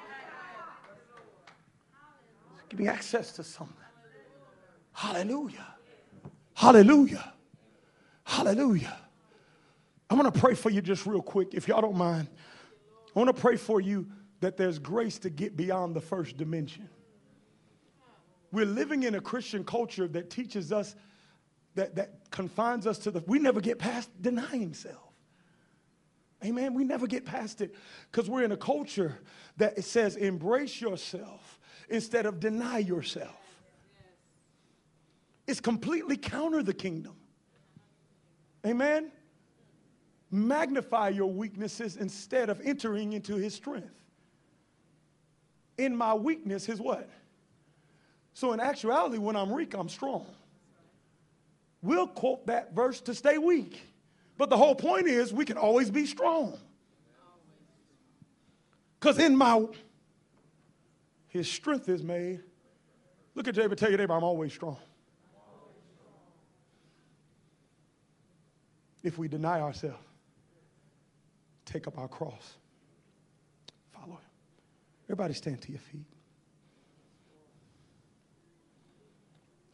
Give 2.70 2.80
me 2.80 2.88
access 2.88 3.32
to 3.34 3.44
something. 3.44 3.76
Hallelujah. 4.94 5.68
Hallelujah. 6.54 7.34
Hallelujah. 8.24 8.98
I'm 10.10 10.18
going 10.18 10.32
to 10.32 10.40
pray 10.40 10.54
for 10.54 10.70
you 10.70 10.82
just 10.82 11.06
real 11.06 11.22
quick, 11.22 11.54
if 11.54 11.68
y'all 11.68 11.82
don't 11.82 11.98
mind. 11.98 12.28
I 13.16 13.20
want 13.20 13.36
to 13.36 13.42
pray 13.42 13.58
for 13.58 13.82
you 13.82 14.08
that 14.40 14.58
there's 14.58 14.80
grace 14.80 15.20
to 15.20 15.30
get 15.30 15.56
beyond 15.56 15.96
the 15.96 16.02
first 16.02 16.38
dimension. 16.38 16.90
We're 18.54 18.68
living 18.68 19.02
in 19.02 19.16
a 19.16 19.20
Christian 19.20 19.64
culture 19.64 20.08
that 20.10 20.30
teaches 20.30 20.72
us, 20.72 20.96
that, 21.74 21.96
that 21.96 22.30
confines 22.30 22.86
us 22.86 23.00
to 23.00 23.10
the, 23.10 23.24
we 23.26 23.40
never 23.40 23.60
get 23.60 23.80
past 23.80 24.12
denying 24.22 24.76
self. 24.76 25.12
Amen. 26.46 26.76
We 26.76 26.84
never 26.84 27.08
get 27.08 27.26
past 27.26 27.62
it 27.62 27.74
because 28.12 28.30
we're 28.30 28.44
in 28.44 28.52
a 28.52 28.58
culture 28.58 29.18
that 29.58 29.80
it 29.80 29.86
says 29.86 30.18
embrace 30.18 30.80
yourself 30.80 31.60
instead 31.90 32.28
of 32.28 32.40
deny 32.40 32.78
yourself. 32.78 33.40
It's 35.48 35.60
completely 35.60 36.16
counter 36.16 36.62
the 36.62 36.76
kingdom. 36.76 37.16
Amen. 38.68 39.12
Magnify 40.30 41.10
your 41.10 41.32
weaknesses 41.32 41.98
instead 41.98 42.52
of 42.52 42.62
entering 42.64 43.14
into 43.14 43.36
his 43.36 43.56
strength. 43.56 44.00
In 45.80 45.96
my 45.96 46.14
weakness, 46.14 46.68
his 46.68 46.80
what? 46.80 47.10
So, 48.34 48.54
in 48.54 48.60
actuality, 48.60 49.18
when 49.18 49.36
I'm 49.36 49.52
weak, 49.52 49.74
I'm 49.76 49.90
strong. 49.90 50.26
We'll 51.82 52.08
quote 52.08 52.48
that 52.48 52.74
verse 52.74 53.02
to 53.02 53.14
stay 53.14 53.38
weak. 53.38 53.82
But 54.38 54.50
the 54.50 54.58
whole 54.58 54.74
point 54.74 55.08
is 55.08 55.32
we 55.32 55.46
can 55.46 55.58
always 55.58 55.92
be 55.92 56.06
strong. 56.06 56.58
Because 59.00 59.20
in 59.20 59.36
my, 59.36 59.66
his 61.28 61.52
strength 61.52 61.90
is 61.90 62.02
made. 62.02 62.40
Look 63.36 63.48
at 63.48 63.56
David, 63.56 63.78
tell 63.78 63.92
you, 63.92 63.98
David, 63.98 64.12
I'm 64.12 64.24
always 64.24 64.54
strong. 64.54 64.78
If 69.04 69.18
we 69.18 69.28
deny 69.28 69.60
ourselves, 69.60 69.98
take 71.66 71.88
up 71.88 71.98
our 71.98 72.08
cross, 72.08 72.54
follow 73.92 74.14
him. 74.14 74.18
Everybody 75.06 75.34
stand 75.34 75.62
to 75.64 75.72
your 75.72 75.82
feet. 75.82 76.06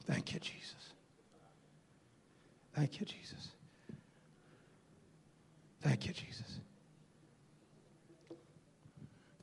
Thank 0.09 0.33
you, 0.33 0.39
Jesus. 0.39 0.93
Thank 2.75 2.99
you, 2.99 3.05
Jesus. 3.05 3.49
Thank 5.81 6.07
you, 6.07 6.13
Jesus. 6.13 6.59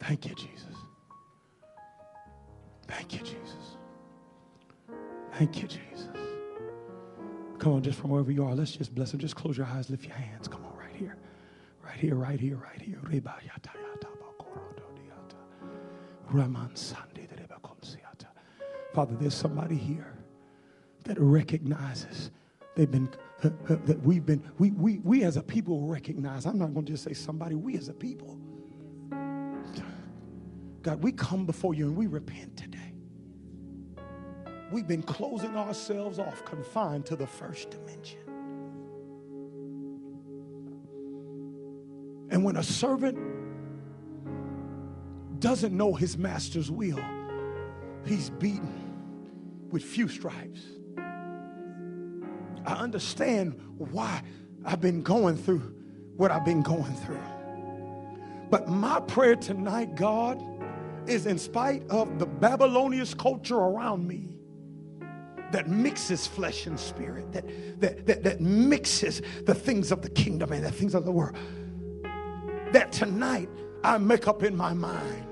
Thank 0.01 0.27
you, 0.29 0.35
Jesus. 0.35 0.77
Thank 2.89 3.13
you, 3.13 3.19
Jesus. 3.21 3.77
Thank 5.35 5.63
you, 5.63 5.69
Jesus. 5.69 6.09
Come 7.59 7.75
on, 7.75 7.83
just 7.83 7.99
from 7.99 8.11
wherever 8.11 8.31
you 8.31 8.45
are, 8.45 8.55
let's 8.55 8.73
just 8.73 8.95
bless 8.95 9.15
him. 9.15 9.21
Just 9.21 9.37
close 9.37 9.57
your 9.57 9.67
eyes, 9.67 9.89
lift 9.89 10.05
your 10.05 10.17
hands. 10.17 10.49
Come 10.49 10.65
on, 10.65 10.77
right 10.77 10.95
here. 10.95 11.17
Right 11.83 11.97
here, 11.97 12.15
right 12.15 12.41
here, 12.41 12.57
right 12.57 12.81
here. 12.81 12.87
Father, 18.97 19.15
there's 19.21 19.35
somebody 19.35 19.75
here 19.75 20.16
that 21.07 21.19
recognizes 21.19 22.31
they've 22.75 22.91
been 22.91 23.09
that 23.41 24.01
we've 24.03 24.27
been 24.27 24.43
we 24.59 24.71
we 24.73 24.99
we 24.99 25.23
as 25.23 25.37
a 25.37 25.43
people 25.43 25.87
recognize 25.87 26.47
i'm 26.47 26.59
not 26.59 26.73
going 26.73 26.87
to 26.87 26.93
just 26.93 27.05
say 27.05 27.13
somebody 27.13 27.55
we 27.55 27.77
as 27.77 27.89
a 27.89 27.95
people. 27.95 28.39
God 30.83 31.03
we 31.03 31.11
come 31.13 31.47
before 31.47 31.75
you 31.75 31.87
and 31.87 31.97
we 31.97 32.07
repent 32.07 32.57
today. 32.57 32.95
We've 34.71 34.87
been 34.87 35.03
closing 35.03 35.57
ourselves 35.57 36.19
off 36.19 36.45
confined 36.45 37.07
to 37.07 37.17
the 37.17 37.27
first 37.27 37.71
dimension. 37.71 38.21
And 42.31 42.45
when 42.45 42.57
a 42.57 42.63
servant 42.63 43.19
doesn't 45.41 45.77
know 45.77 45.93
his 45.95 46.17
master's 46.17 46.71
will 46.71 47.01
he's 48.07 48.31
beaten 48.31 49.69
with 49.71 49.83
few 49.83 50.09
stripes 50.09 50.61
I 52.67 52.75
understand 52.75 53.61
why 53.79 54.23
I've 54.65 54.81
been 54.81 55.03
going 55.03 55.37
through 55.37 55.77
what 56.17 56.31
I've 56.31 56.45
been 56.45 56.63
going 56.63 56.95
through. 56.95 57.21
But 58.51 58.69
my 58.69 59.01
prayer 59.01 59.37
tonight, 59.37 59.95
God, 59.95 60.43
is 61.07 61.27
in 61.27 61.39
spite 61.39 61.89
of 61.91 62.19
the 62.19 62.27
Babylonian 62.27 63.07
culture 63.19 63.57
around 63.57 64.07
me 64.07 64.37
that 65.53 65.69
mixes 65.69 66.27
flesh 66.27 66.67
and 66.67 66.79
spirit, 66.79 67.33
that, 67.33 67.81
that, 67.81 68.07
that, 68.07 68.23
that 68.25 68.41
mixes 68.41 69.23
the 69.45 69.55
things 69.55 69.93
of 69.93 70.03
the 70.03 70.11
kingdom 70.11 70.53
and 70.53 70.65
the 70.65 70.73
things 70.73 70.95
of 70.95 71.05
the 71.05 71.13
world, 71.13 71.37
that 72.73 72.91
tonight 72.93 73.49
I 73.85 73.99
make 73.99 74.27
up 74.27 74.43
in 74.43 74.57
my 74.57 74.73
mind 74.73 75.27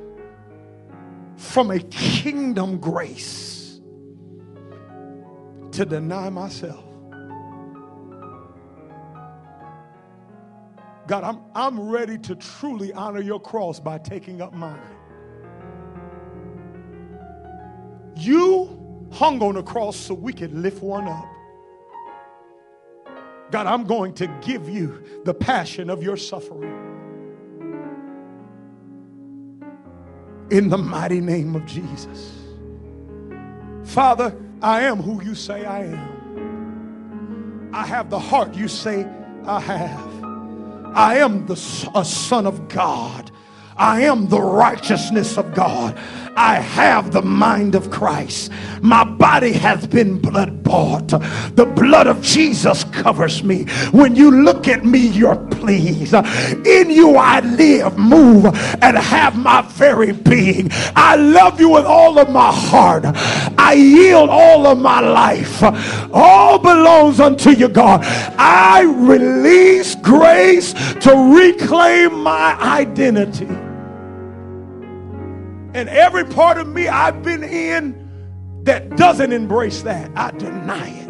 from 1.37 1.71
a 1.71 1.81
kingdom 1.81 2.79
grace 2.79 3.81
to 5.73 5.85
deny 5.85 6.31
myself 6.31 6.85
God, 11.07 11.23
I'm, 11.25 11.41
I'm 11.55 11.89
ready 11.89 12.17
to 12.19 12.35
truly 12.35 12.93
honor 12.93 13.21
your 13.21 13.41
cross 13.41 13.79
by 13.79 13.99
taking 13.99 14.41
up 14.41 14.55
mine. 14.55 14.81
You 18.17 19.07
hung 19.13 19.43
on 19.43 19.55
the 19.57 19.63
cross 19.63 19.97
so 19.97 20.15
we 20.15 20.33
could 20.33 20.53
lift 20.53 20.83
one 20.83 21.07
up. 21.07 21.29
God, 23.51 23.67
I'm 23.67 23.85
going 23.85 24.15
to 24.15 24.27
give 24.43 24.69
you 24.69 25.05
the 25.25 25.35
passion 25.35 25.91
of 25.91 26.03
your 26.03 26.17
suffering. 26.17 26.81
In 30.51 30.69
the 30.69 30.79
mighty 30.79 31.21
name 31.21 31.55
of 31.55 31.67
Jesus. 31.67 32.33
Father, 33.85 34.37
I 34.63 34.83
am 34.83 35.03
who 35.03 35.23
you 35.23 35.35
say 35.35 35.65
I 35.65 35.85
am. 35.85 37.71
I 37.73 37.87
have 37.87 38.09
the 38.09 38.19
heart 38.19 38.55
you 38.55 38.69
say 38.69 39.07
I 39.45 39.61
have. 39.61 40.14
I 40.95 41.17
am 41.19 41.47
the, 41.47 41.55
a 41.95 42.05
son 42.05 42.47
of 42.47 42.69
God. 42.69 43.33
I 43.77 44.03
am 44.03 44.29
the 44.29 44.41
righteousness 44.41 45.37
of 45.37 45.55
God. 45.55 45.99
I 46.37 46.57
have 46.57 47.13
the 47.13 47.23
mind 47.23 47.75
of 47.75 47.91
Christ. 47.91 48.51
My 48.83 49.05
body 49.05 49.53
has 49.53 49.87
been 49.87 50.19
blood 50.19 50.63
bought. 50.63 51.09
The 51.09 51.73
blood 51.77 52.07
of 52.07 52.21
Jesus 52.23 52.85
covers 52.85 53.45
me. 53.45 53.65
When 53.93 54.17
you 54.17 54.31
look 54.31 54.67
at 54.67 54.85
me, 54.85 54.99
you're 54.99 55.37
pleased. 55.37 56.15
In 56.15 56.91
you 56.91 57.17
I 57.17 57.41
live, 57.41 57.97
move, 57.97 58.47
and 58.47 58.97
have 58.97 59.37
my 59.37 59.63
very 59.63 60.13
being. 60.13 60.71
I 60.97 61.17
love 61.17 61.61
you 61.61 61.69
with 61.69 61.85
all 61.85 62.19
of 62.19 62.31
my 62.31 62.53
heart. 62.53 63.05
I 63.59 63.75
yield 63.75 64.29
all 64.29 64.67
of 64.67 64.79
my 64.79 65.01
life. 65.01 65.63
All 66.13 66.59
belongs 66.59 67.21
unto 67.21 67.51
you, 67.51 67.69
God. 67.69 68.01
I 68.39 68.83
release 68.83 69.95
grace 69.97 70.73
to 70.73 71.35
reclaim 71.37 72.23
my 72.23 72.55
identity. 72.61 73.64
And 75.75 75.89
every 75.89 76.25
part 76.25 76.57
of 76.57 76.69
me 76.69 76.87
I've 76.87 77.25
been 77.25 77.43
in 77.43 78.63
that 78.63 78.97
doesn't 78.97 79.33
embrace 79.33 79.83
that, 79.83 80.11
I 80.15 80.31
deny 80.31 80.89
it. 80.89 81.05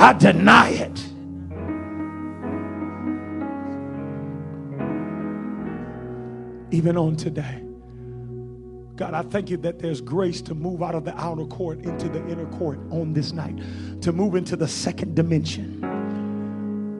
I 0.00 0.12
deny 0.12 0.70
it. 0.70 1.04
Even 6.70 6.96
on 6.96 7.16
today. 7.16 7.62
God, 8.94 9.12
I 9.12 9.22
thank 9.22 9.50
you 9.50 9.56
that 9.58 9.80
there's 9.80 10.00
grace 10.00 10.40
to 10.42 10.54
move 10.54 10.80
out 10.82 10.94
of 10.94 11.04
the 11.04 11.14
outer 11.20 11.44
court 11.44 11.80
into 11.80 12.08
the 12.08 12.24
inner 12.28 12.46
court 12.46 12.78
on 12.90 13.12
this 13.12 13.32
night, 13.32 13.58
to 14.00 14.12
move 14.12 14.36
into 14.36 14.54
the 14.54 14.68
second 14.68 15.16
dimension. 15.16 15.80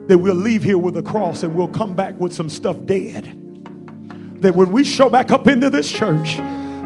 That 0.08 0.18
we'll 0.18 0.34
leave 0.34 0.64
here 0.64 0.78
with 0.78 0.96
a 0.96 1.02
cross 1.02 1.44
and 1.44 1.54
we'll 1.54 1.68
come 1.68 1.94
back 1.94 2.18
with 2.18 2.34
some 2.34 2.50
stuff 2.50 2.76
dead 2.86 3.45
that 4.40 4.54
when 4.54 4.70
we 4.72 4.84
show 4.84 5.08
back 5.08 5.30
up 5.30 5.46
into 5.46 5.70
this 5.70 5.90
church, 5.90 6.36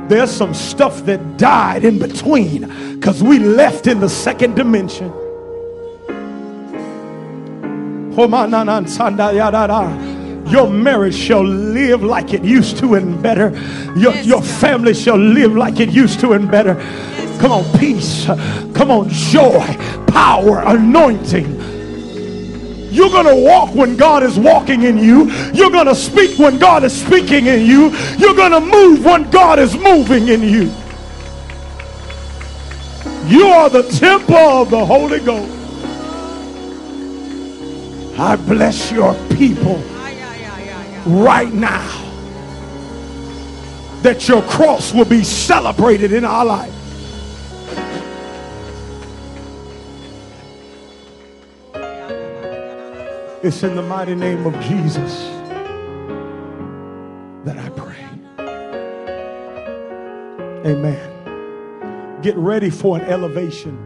there's 0.08 0.30
some 0.30 0.54
stuff 0.54 1.04
that 1.06 1.38
died 1.38 1.84
in 1.84 1.98
between 1.98 2.94
because 2.96 3.22
we 3.22 3.38
left 3.38 3.86
in 3.86 4.00
the 4.00 4.08
second 4.08 4.56
dimension. 4.56 5.08
Your 10.50 10.68
marriage 10.68 11.14
shall 11.14 11.44
live 11.44 12.02
like 12.02 12.34
it 12.34 12.42
used 12.42 12.78
to 12.78 12.94
and 12.94 13.22
better. 13.22 13.50
Your, 13.96 14.14
your 14.16 14.42
family 14.42 14.94
shall 14.94 15.16
live 15.16 15.52
like 15.52 15.78
it 15.78 15.90
used 15.90 16.18
to 16.20 16.32
and 16.32 16.50
better. 16.50 16.74
Come 17.38 17.52
on, 17.52 17.78
peace. 17.78 18.26
Come 18.74 18.90
on, 18.90 19.08
joy, 19.08 19.64
power, 20.08 20.62
anointing 20.66 21.79
you're 22.90 23.10
going 23.10 23.26
to 23.26 23.36
walk 23.36 23.74
when 23.74 23.96
God 23.96 24.22
is 24.22 24.38
walking 24.38 24.82
in 24.82 24.98
you. 24.98 25.30
You're 25.52 25.70
going 25.70 25.86
to 25.86 25.94
speak 25.94 26.38
when 26.38 26.58
God 26.58 26.84
is 26.84 26.98
speaking 26.98 27.46
in 27.46 27.64
you. 27.64 27.90
You're 28.18 28.34
going 28.34 28.52
to 28.52 28.60
move 28.60 29.04
when 29.04 29.30
God 29.30 29.58
is 29.58 29.76
moving 29.76 30.28
in 30.28 30.42
you. 30.42 30.72
You 33.26 33.46
are 33.46 33.70
the 33.70 33.84
temple 33.84 34.34
of 34.36 34.70
the 34.70 34.84
Holy 34.84 35.20
Ghost. 35.20 35.56
I 38.18 38.36
bless 38.36 38.90
your 38.90 39.14
people 39.36 39.76
right 41.06 41.52
now 41.52 41.96
that 44.02 44.28
your 44.28 44.42
cross 44.42 44.92
will 44.92 45.04
be 45.04 45.22
celebrated 45.22 46.12
in 46.12 46.24
our 46.24 46.44
life. 46.44 46.79
It's 53.42 53.62
in 53.62 53.74
the 53.74 53.80
mighty 53.80 54.14
name 54.14 54.44
of 54.44 54.52
Jesus 54.60 55.18
that 57.46 57.56
I 57.56 57.70
pray. 57.70 57.96
Amen. 60.70 62.20
Get 62.20 62.36
ready 62.36 62.68
for 62.68 62.98
an 62.98 63.04
elevation. 63.06 63.78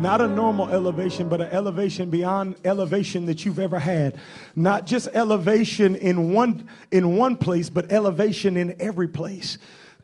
Not 0.00 0.20
a 0.20 0.26
normal 0.26 0.68
elevation, 0.70 1.28
but 1.28 1.40
an 1.40 1.50
elevation 1.52 2.10
beyond 2.10 2.56
elevation 2.64 3.26
that 3.26 3.44
you've 3.44 3.60
ever 3.60 3.78
had. 3.78 4.18
Not 4.56 4.86
just 4.86 5.06
elevation 5.14 5.94
in 5.94 6.32
one 6.32 6.68
in 6.90 7.16
one 7.16 7.36
place, 7.36 7.70
but 7.70 7.92
elevation 7.92 8.56
in 8.56 8.74
every 8.80 9.06
place 9.06 9.56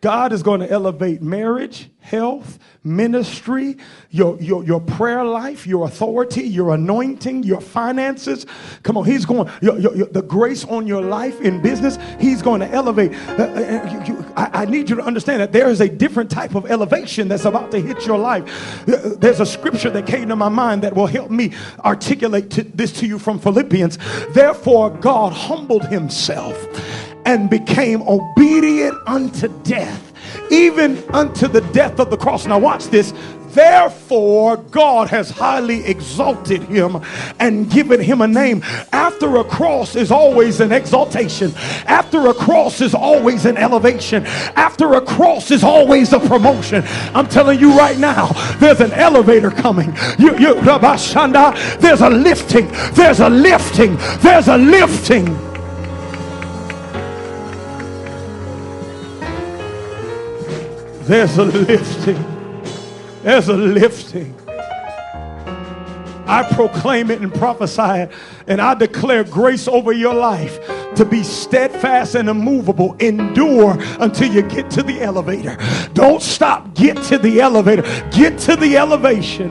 God 0.02 0.32
is 0.32 0.42
going 0.42 0.58
to 0.58 0.68
elevate 0.68 1.22
marriage, 1.22 1.88
health, 2.00 2.58
ministry, 2.82 3.76
your, 4.10 4.36
your, 4.42 4.64
your 4.64 4.80
prayer 4.80 5.22
life, 5.22 5.64
your 5.64 5.86
authority, 5.86 6.42
your 6.42 6.74
anointing, 6.74 7.44
your 7.44 7.60
finances. 7.60 8.44
Come 8.82 8.96
on, 8.96 9.04
He's 9.04 9.24
going, 9.24 9.48
your, 9.60 9.78
your, 9.78 9.94
your, 9.94 10.06
the 10.08 10.22
grace 10.22 10.64
on 10.64 10.88
your 10.88 11.02
life 11.02 11.40
in 11.40 11.62
business, 11.62 11.98
He's 12.18 12.42
going 12.42 12.58
to 12.62 12.68
elevate. 12.68 13.14
Uh, 13.28 13.44
uh, 13.44 13.90
you, 13.92 14.14
you, 14.14 14.26
I, 14.36 14.62
I, 14.62 14.64
need 14.64 14.90
you 14.90 14.96
to 14.96 15.02
understand 15.02 15.40
that 15.40 15.52
there 15.52 15.68
is 15.68 15.80
a 15.80 15.88
different 15.88 16.32
type 16.32 16.56
of 16.56 16.68
elevation 16.68 17.28
that's 17.28 17.44
about 17.44 17.70
to 17.70 17.80
hit 17.80 18.04
your 18.04 18.18
life. 18.18 18.88
Uh, 18.88 19.14
there's 19.18 19.38
a 19.38 19.46
scripture 19.46 19.90
that 19.90 20.08
came 20.08 20.28
to 20.30 20.36
my 20.36 20.48
mind 20.48 20.82
that 20.82 20.96
will 20.96 21.06
help 21.06 21.30
me 21.30 21.52
articulate 21.84 22.50
to, 22.50 22.64
this 22.64 22.90
to 22.94 23.06
you 23.06 23.20
from 23.20 23.38
Philippians. 23.38 23.98
Therefore, 24.30 24.90
God 24.90 25.32
humbled 25.32 25.86
Himself 25.86 26.56
and 27.24 27.48
became 27.50 28.02
obedient 28.02 28.98
unto 29.06 29.48
death, 29.62 30.12
even 30.50 31.02
unto 31.12 31.48
the 31.48 31.60
death 31.72 31.98
of 31.98 32.10
the 32.10 32.16
cross. 32.16 32.46
Now, 32.46 32.58
watch 32.58 32.86
this. 32.86 33.12
Therefore, 33.52 34.56
God 34.56 35.10
has 35.10 35.28
highly 35.30 35.84
exalted 35.84 36.62
him 36.62 37.02
and 37.38 37.70
given 37.70 38.00
him 38.00 38.22
a 38.22 38.26
name. 38.26 38.62
After 38.92 39.36
a 39.36 39.44
cross 39.44 39.94
is 39.94 40.10
always 40.10 40.60
an 40.60 40.72
exaltation. 40.72 41.52
After 41.86 42.28
a 42.28 42.34
cross 42.34 42.80
is 42.80 42.94
always 42.94 43.44
an 43.44 43.58
elevation. 43.58 44.24
After 44.56 44.94
a 44.94 45.02
cross 45.02 45.50
is 45.50 45.64
always 45.64 46.14
a 46.14 46.20
promotion. 46.20 46.82
I'm 47.14 47.28
telling 47.28 47.60
you 47.60 47.76
right 47.76 47.98
now, 47.98 48.28
there's 48.58 48.80
an 48.80 48.92
elevator 48.92 49.50
coming. 49.50 49.94
You, 50.18 50.38
you, 50.38 50.54
there's 50.62 52.00
a 52.00 52.08
lifting. 52.08 52.68
There's 52.94 53.20
a 53.20 53.28
lifting. 53.28 53.96
There's 54.22 54.48
a 54.48 54.56
lifting. 54.56 55.51
There's 61.02 61.36
a 61.36 61.44
lifting. 61.44 62.24
There's 63.22 63.48
a 63.48 63.56
lifting. 63.56 64.36
I 66.26 66.48
proclaim 66.54 67.10
it 67.10 67.20
and 67.20 67.34
prophesy 67.34 67.82
it, 67.82 68.12
and 68.46 68.60
I 68.60 68.74
declare 68.74 69.24
grace 69.24 69.66
over 69.66 69.92
your 69.92 70.14
life 70.14 70.60
to 70.94 71.04
be 71.04 71.22
steadfast 71.22 72.14
and 72.14 72.28
immovable. 72.28 72.94
Endure 73.00 73.76
until 73.98 74.32
you 74.32 74.42
get 74.42 74.70
to 74.70 74.82
the 74.82 75.00
elevator. 75.00 75.58
Don't 75.92 76.22
stop. 76.22 76.74
Get 76.74 77.02
to 77.04 77.18
the 77.18 77.40
elevator. 77.40 77.82
Get 78.10 78.38
to 78.40 78.56
the 78.56 78.76
elevation. 78.76 79.50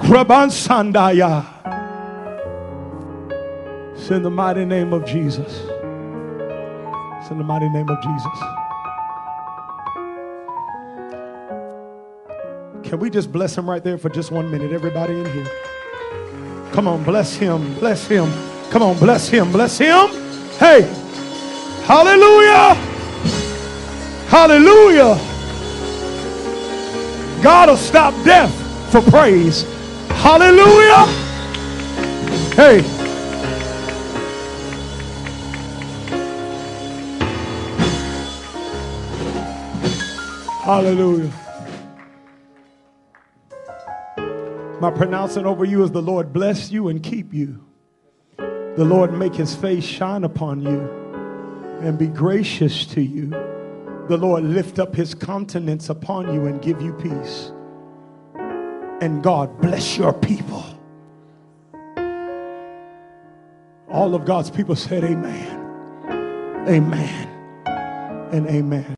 Kraban 0.00 0.50
Sandaya. 0.50 1.44
It's 3.94 4.10
in 4.10 4.22
the 4.22 4.30
mighty 4.30 4.64
name 4.64 4.92
of 4.92 5.04
Jesus. 5.04 5.73
It's 7.24 7.30
in 7.30 7.38
the 7.38 7.44
mighty 7.44 7.70
name 7.70 7.88
of 7.88 8.02
Jesus. 8.02 8.38
Can 12.86 12.98
we 12.98 13.08
just 13.08 13.32
bless 13.32 13.56
him 13.56 13.66
right 13.66 13.82
there 13.82 13.96
for 13.96 14.10
just 14.10 14.30
one 14.30 14.50
minute? 14.50 14.72
Everybody 14.72 15.18
in 15.20 15.24
here. 15.32 15.46
Come 16.72 16.86
on, 16.86 17.02
bless 17.02 17.34
him. 17.34 17.76
Bless 17.76 18.06
him. 18.06 18.30
Come 18.68 18.82
on, 18.82 18.98
bless 18.98 19.26
him. 19.26 19.50
Bless 19.52 19.78
him. 19.78 20.08
Hey. 20.58 20.82
Hallelujah. 21.86 22.74
Hallelujah. 24.28 25.14
God 27.42 27.70
will 27.70 27.78
stop 27.78 28.12
death 28.22 28.52
for 28.92 29.00
praise. 29.00 29.62
Hallelujah. 30.10 31.06
Hey. 32.54 32.93
Hallelujah. 40.64 41.30
My 44.80 44.90
pronouncing 44.90 45.44
over 45.44 45.66
you 45.66 45.82
is 45.82 45.90
the 45.90 46.00
Lord 46.00 46.32
bless 46.32 46.70
you 46.70 46.88
and 46.88 47.02
keep 47.02 47.34
you. 47.34 47.62
The 48.38 48.84
Lord 48.84 49.12
make 49.12 49.34
his 49.34 49.54
face 49.54 49.84
shine 49.84 50.24
upon 50.24 50.62
you 50.62 50.80
and 51.82 51.98
be 51.98 52.06
gracious 52.06 52.86
to 52.86 53.02
you. 53.02 53.28
The 54.08 54.16
Lord 54.16 54.44
lift 54.44 54.78
up 54.78 54.94
his 54.94 55.14
countenance 55.14 55.90
upon 55.90 56.32
you 56.32 56.46
and 56.46 56.62
give 56.62 56.80
you 56.80 56.94
peace. 56.94 57.52
And 59.02 59.22
God 59.22 59.60
bless 59.60 59.98
your 59.98 60.14
people. 60.14 60.64
All 63.90 64.14
of 64.14 64.24
God's 64.24 64.50
people 64.50 64.76
said, 64.76 65.04
Amen. 65.04 66.66
Amen. 66.66 67.28
And 68.32 68.46
amen. 68.48 68.86